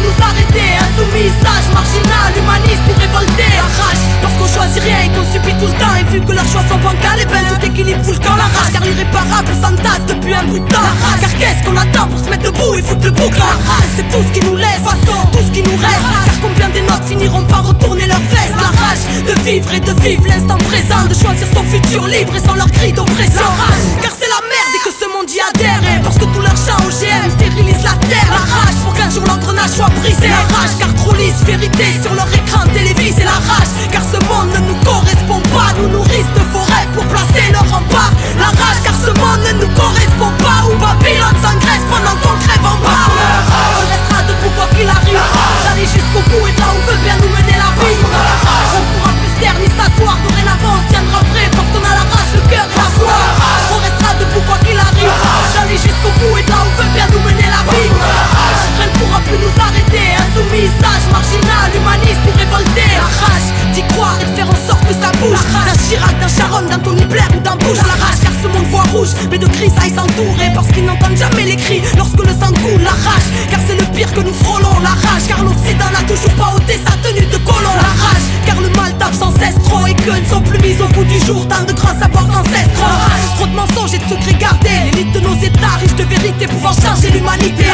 nous 0.00 0.16
arrêter. 0.22 0.70
Insoumis, 0.78 1.30
sage, 1.42 1.68
marginal, 1.74 2.30
humaniste 2.36 2.86
révolté 2.98 3.46
La 3.56 3.68
rage, 3.68 4.02
parce 4.22 4.34
qu'on 4.38 4.50
choisit 4.50 4.82
rien 4.82 5.00
et 5.06 5.10
qu'on 5.14 5.26
subit 5.32 5.54
tout 5.58 5.70
le 5.70 5.76
temps. 5.78 5.94
Et 5.98 6.04
vu 6.12 6.20
que 6.20 6.32
leurs 6.32 6.48
choix 6.48 6.64
sont 6.68 6.78
bancales, 6.78 7.20
et 7.20 7.26
eh 7.26 7.32
ben 7.32 7.42
tout 7.50 7.60
équilibre 7.66 8.02
fout 8.04 8.14
le 8.14 8.22
camp 8.22 8.36
La 8.36 8.48
rage, 8.48 8.72
car 8.72 8.82
l'irréparable 8.82 9.52
s'entasse 9.60 10.04
depuis 10.06 10.34
un 10.34 10.44
bout 10.44 10.58
de 10.58 10.68
temps 10.68 10.82
La 10.82 10.94
rage, 11.02 11.20
car 11.20 11.34
qu'est-ce 11.38 11.60
qu'on 11.66 11.76
attend 11.76 12.06
pour 12.08 12.18
se 12.18 12.28
mettre 12.30 12.44
debout 12.50 12.74
et 12.78 12.82
foutre 12.82 13.04
le 13.04 13.12
bouc 13.12 13.34
La 13.38 13.56
rage, 13.68 13.90
c'est 13.96 14.08
tout 14.08 14.22
ce 14.22 14.30
qui 14.32 14.42
nous 14.46 14.56
laisse, 14.56 14.82
façon, 14.84 15.18
tout 15.32 15.44
ce 15.44 15.50
qui 15.50 15.62
nous 15.62 15.76
reste. 15.76 16.06
Car 16.26 16.36
combien 16.42 16.68
des 16.70 16.82
nôtres 16.82 17.08
finiront 17.08 17.44
par 17.44 17.66
retourner 17.66 18.06
leurs 18.06 18.26
fesses. 18.30 18.54
La 18.56 18.72
rage 18.80 19.02
de 19.26 19.34
vivre 19.42 19.72
et 19.74 19.80
de 19.80 19.92
vivre 20.00 20.26
l'instant 20.26 20.58
présent 20.68 21.04
De 21.08 21.14
choisir 21.14 21.46
son 21.54 21.64
futur 21.64 22.06
libre 22.06 22.34
et 22.36 22.40
sans 22.40 22.54
leur 22.54 22.70
cri 22.70 22.92
d'oppression 22.92 23.42
La 23.42 23.64
rage, 23.64 23.84
car 24.02 24.12
c'est 24.18 24.27
monde 25.28 25.34
y 25.34 25.40
adhère 25.40 25.80
Et 25.84 26.02
parce 26.02 26.16
que 26.16 26.24
tout 26.24 26.40
leur 26.40 26.56
chant 26.56 26.76
OGM 26.86 27.30
stérilise 27.30 27.82
la 27.82 27.94
terre 28.08 28.28
La 28.30 28.44
rage 28.48 28.76
pour 28.84 28.92
qu'un 28.94 29.10
jour 29.10 29.24
l'engrenage 29.26 29.70
soit 29.70 29.90
brisé. 30.00 30.28
La 30.28 30.44
rage 30.56 30.74
car 30.78 30.92
trop 30.94 31.14
lisse 31.14 31.42
vérité 31.44 31.84
sur 32.02 32.14
leur 32.14 32.28
écran 32.32 32.64
télévisé. 32.72 33.24
La 33.24 33.38
rage 33.38 33.72
car 33.90 34.02
ce 34.02 34.18
monde 34.26 34.52
ne 34.54 34.60
nous 34.68 34.78
correspond 34.84 35.40
pas. 35.54 35.72
Nous 35.78 35.88
nourrissent 35.88 36.34
de 36.34 36.44
faux 36.52 36.64
rêves 36.64 36.92
pour 36.94 37.04
placer 37.06 37.52
leur 37.52 37.66
rempart. 37.70 38.12
La 38.38 38.50
rage 38.56 38.80
car 38.84 38.94
ce 38.94 39.12
monde 39.20 39.42
ne 39.48 39.52
nous 39.64 39.72
correspond 39.74 40.32
pas. 40.40 40.64
Où 40.68 40.74
Babylone 40.76 41.38
s'engraisse 41.42 41.84
pendant 41.88 42.16
qu'on 42.22 42.36
crève 42.44 42.64
en 42.64 42.78
bas. 42.84 43.08
On 43.80 43.84
restera 43.88 44.22
debout 44.28 44.52
quoi 44.56 44.66
qu'il 44.76 44.88
arrive. 44.88 45.24
D'aller 45.64 45.88
jusqu'au 45.88 46.22
bout 46.30 46.46
et 46.46 46.56
là 46.56 46.68
où 46.72 46.80
veut 46.88 47.00
bien 47.04 47.16
nous 47.20 47.32
mener 47.32 47.56
la 47.56 47.70
vie. 47.76 48.00
On 48.00 48.84
pourra 48.96 49.12
plus 49.12 49.34
taire 49.40 49.56
ni 49.60 49.68
s'asseoir. 49.76 50.16
Dorénavant 50.24 50.78
Jusqu'au 55.82 56.12
bout 56.18 56.38
et 56.38 56.46
là 56.50 56.58
où 56.66 56.70
veut 56.80 56.90
bien 56.94 57.06
nous 57.12 57.20
mener 57.20 57.48
la 57.48 57.62
vie. 57.70 57.90
Rien 58.78 58.86
ne 58.86 58.98
pourra 58.98 59.20
plus 59.20 59.38
nous 59.38 59.54
arrêter. 59.58 60.14
Insoumis, 60.18 60.70
sage, 60.80 61.06
marginal, 61.12 61.68
humaniste 61.74 62.22
ou 62.26 62.32
révolté. 62.38 62.86
La 62.96 63.08
rage 63.22 63.48
d'y 63.74 63.82
croire 63.94 64.16
et 64.20 64.24
de 64.24 64.34
faire 64.36 64.48
en 64.48 64.60
sorte 64.66 64.84
que 64.86 64.94
ça 64.94 65.10
bouge. 65.18 65.38
D'un 65.66 65.78
Chirac, 65.88 66.14
d'un 66.20 66.28
Sharon, 66.28 66.66
d'un 66.68 66.78
Tony 66.78 67.04
Blair 67.04 67.28
ou 67.36 67.40
d'un 67.40 67.56
Bush. 67.56 67.78
La 67.86 67.96
rage 68.04 68.20
car 68.22 68.32
ce 68.42 68.48
monde 68.48 68.66
voit 68.70 68.86
rouge 68.92 69.08
Mais 69.30 69.38
de 69.38 69.46
cris 69.46 69.70
ça 69.70 69.82
s'entourer 69.88 70.50
Parce 70.54 70.68
qu'ils 70.68 70.84
n'entendent 70.84 71.16
jamais 71.16 71.44
les 71.44 71.56
cris 71.56 71.82
lorsque 71.96 72.18
le 72.18 72.32
sang 72.32 72.52
coule 72.62 72.82
La 72.82 72.90
rage 72.90 73.28
car 73.50 73.60
c'est 73.66 73.74
le 73.74 73.84
pire 73.94 74.12
que 74.12 74.20
nous 74.20 74.32
frôlons 74.32 74.78
La 74.82 74.90
rage 74.90 75.26
car 75.26 75.42
l'Occident 75.42 75.90
n'a 75.92 76.06
toujours 76.06 76.34
pas 76.34 76.54
ôté 76.54 76.78
sa 76.84 76.94
tenue 77.02 77.26
de 77.26 77.38
colon. 77.38 77.74
La 77.76 77.94
rage 78.04 78.26
car 78.46 78.60
le 78.60 78.68
mal 78.70 78.92
tape 78.98 79.14
sans 79.14 79.32
cesse 79.38 79.56
trop 79.64 79.86
ne 80.16 80.24
sont 80.24 80.40
plus 80.40 80.58
mis 80.60 80.80
au 80.80 80.88
bout 80.88 81.04
du 81.04 81.18
jour. 81.20 81.46
Tant 81.48 81.64
de 81.64 81.72
grands 81.72 81.98
savoirs 81.98 82.28
ancestraux 82.28 82.96
Trop 83.36 83.46
de 83.46 83.54
mensonges 83.54 83.94
et 83.94 83.98
de 83.98 84.08
secrets 84.08 84.38
gardés. 84.38 84.90
L'élite 84.92 85.12
de 85.12 85.20
nos 85.20 85.34
états 85.34 85.76
riches 85.80 85.94
de 85.96 86.04
vérité 86.04 86.46
pouvant 86.46 86.72
changer 86.72 87.10
l'humanité. 87.10 87.66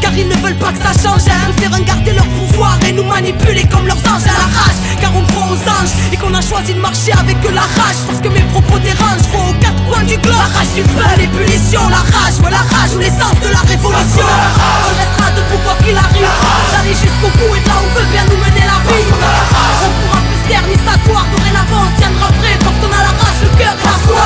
Car 0.00 0.12
ils 0.16 0.28
ne 0.28 0.34
veulent 0.36 0.58
pas 0.58 0.72
que 0.72 0.82
ça 0.82 0.92
change 1.02 1.22
Ils 1.26 1.54
préfèrent 1.54 1.84
garder 1.84 2.12
leur 2.12 2.26
pouvoir 2.26 2.78
et 2.86 2.92
nous 2.92 3.04
manipuler 3.04 3.64
comme 3.70 3.86
leurs 3.86 4.02
anges. 4.10 4.26
À 4.26 4.34
la 4.34 4.48
rage. 4.58 4.78
Car 5.00 5.12
on 5.14 5.22
croit 5.32 5.46
aux 5.54 5.62
anges 5.70 5.94
et 6.12 6.16
qu'on 6.16 6.34
a 6.34 6.40
choisi 6.40 6.74
de 6.74 6.80
marcher 6.80 7.12
avec 7.12 7.36
la 7.54 7.62
rage 7.62 8.00
Parce 8.06 8.20
que 8.20 8.28
mes 8.28 8.42
propos 8.50 8.78
dérangent, 8.78 9.28
faut 9.30 9.38
aux 9.38 9.54
quatre 9.60 9.82
coins 9.86 10.04
du 10.04 10.16
globe. 10.18 10.34
La 10.34 10.58
rage 10.58 10.72
du 10.74 10.82
peuple, 10.82 11.18
l'ébullition, 11.18 11.80
la 11.88 12.02
rage, 12.02 12.40
ouais 12.42 12.50
la 12.50 12.64
rage 12.64 12.94
ou 12.96 12.98
l'essence 12.98 13.38
de 13.44 13.50
la 13.52 13.62
révolution. 13.62 14.26
On 14.26 14.94
restera 14.98 15.30
debout 15.36 15.60
quoi 15.62 15.76
qu'il 15.84 15.96
arrive. 15.96 16.26
D'aller 16.72 16.96
jusqu'au 16.96 17.30
bout 17.38 17.54
et 17.54 17.62
là 17.68 17.76
où 17.78 17.88
veut 17.94 18.08
bien 18.10 18.24
nous 18.26 18.40
mener 18.42 18.64
la 18.66 18.78
vie. 18.82 19.06
On 19.06 19.92
pourra 20.02 20.20
plus 20.26 20.38
se 20.42 20.48
taire 20.48 20.66
ni 20.66 20.74
s'asseoir, 20.82 21.24
dorénavant 21.36 21.67
on 21.72 21.86
se 21.90 21.96
tiendra 22.00 22.28
prêt 22.40 22.56
Parce 22.64 22.76
qu'on 22.80 22.92
a 22.92 23.02
la 23.02 23.12
rage, 23.12 23.40
le 23.42 23.50
cœur 23.58 23.74
et 23.76 23.84
la 23.84 23.96
foi 24.06 24.22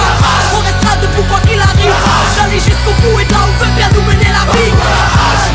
On 0.54 0.60
restera 0.62 0.94
debout 1.02 1.26
quoi 1.28 1.40
qu'il 1.42 1.58
arrive. 1.58 1.96
D'aller 2.36 2.60
jusqu'au 2.60 2.94
bout 3.02 3.18
et 3.20 3.24
de 3.24 3.32
là 3.32 3.42
où 3.46 3.52
veut 3.58 3.72
bien 3.76 3.88
nous 3.94 4.04
mener 4.06 4.30
la 4.30 4.44
vie. 4.52 4.72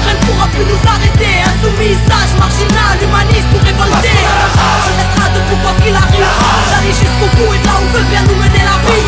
Rien 0.03 0.15
ne 0.15 0.21
pourra 0.25 0.47
plus 0.51 0.65
nous 0.67 0.81
arrêter. 0.87 1.43
Insoumis, 1.47 1.95
sage, 2.07 2.33
marginal, 2.39 2.95
humaniste 2.99 3.51
ou 3.55 3.59
révolté. 3.63 4.15
On 4.17 4.93
restera 4.99 5.27
debout 5.31 5.59
quoi 5.63 5.73
qu'il 5.79 5.95
arrive. 5.95 6.31
D'aller 6.71 6.93
jusqu'au 6.93 7.29
bout 7.35 7.51
et 7.55 7.59
de 7.59 7.65
là 7.67 7.75
où 7.79 7.87
veut 7.95 8.07
bien 8.11 8.23
nous 8.27 8.37
mener 8.39 8.63
la 8.67 8.77
vie. 8.83 9.05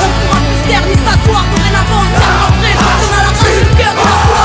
On 0.00 0.10
pourra 0.16 0.38
plus 0.44 0.60
taire 0.68 0.84
ni 0.88 0.96
s'asseoir 0.96 1.44
Dorénavant 1.52 2.04
on 2.04 2.10
tiendra 2.16 2.48
prêt. 2.56 2.74
Parce 2.78 2.96
qu'on 3.00 3.12
a 3.12 3.20
la 3.26 3.32
rage, 3.36 3.58
le 3.58 3.72
cœur 3.76 3.92
et 3.92 4.04
la 4.08 4.16
foi 4.24 4.44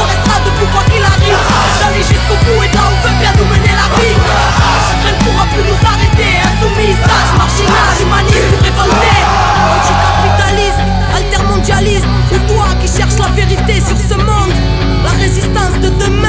On 0.00 0.04
restera 0.10 0.36
debout 0.42 0.68
quoi 0.74 0.82
qu'il 0.90 1.04
arrive. 1.04 1.42
D'aller 1.78 2.02
jusqu'au 2.02 2.38
bout 2.42 2.60
et 2.64 2.70
de 2.70 2.76
là 2.76 2.84
où 2.90 2.96
veut 3.04 3.16
bien 3.20 3.32
nous 3.38 3.48
mener 3.50 3.74
la 3.74 3.88
vie. 3.94 4.16
Rien 5.02 5.12
ne 5.12 5.20
pourra 5.22 5.44
plus 5.52 5.62
nous 5.62 5.80
arrêter 5.86 6.15
Insoumis, 6.86 6.94
sage, 7.02 7.32
marginal, 7.36 7.96
humaniste 8.00 8.50
ou 8.52 8.62
révolté 8.62 9.14
Anticapitaliste, 9.74 10.82
altermondialiste 11.14 12.06
Ou 12.32 12.38
toi 12.52 12.66
qui 12.80 12.86
cherches 12.86 13.18
la 13.18 13.28
vérité 13.34 13.80
sur 13.80 13.96
ce 13.96 14.14
monde. 14.14 14.52
La 15.04 15.10
résistance 15.10 15.74
de 15.80 15.88
demain. 15.88 16.26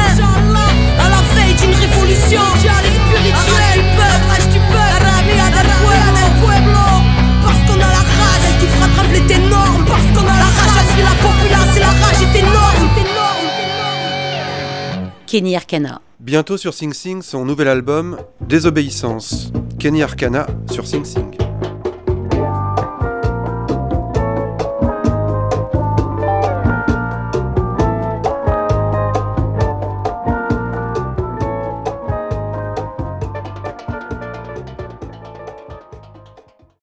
À 1.00 1.10
la 1.10 1.22
veille 1.36 1.54
d'une 1.56 1.76
révolution. 1.76 2.42
Spirituelle 2.58 3.74
du 3.74 3.82
peuple, 3.98 4.17
Kenny 15.38 15.56
Arcana. 15.56 16.02
Bientôt 16.20 16.58
sur 16.58 16.74
Sing 16.74 16.94
Sing 16.94 17.22
son 17.22 17.46
nouvel 17.46 17.68
album 17.68 18.18
Désobéissance. 18.42 19.52
Kenny 19.78 20.02
Arcana 20.02 20.48
sur 20.72 20.88
Sing 20.88 21.06
Sing. 21.06 21.47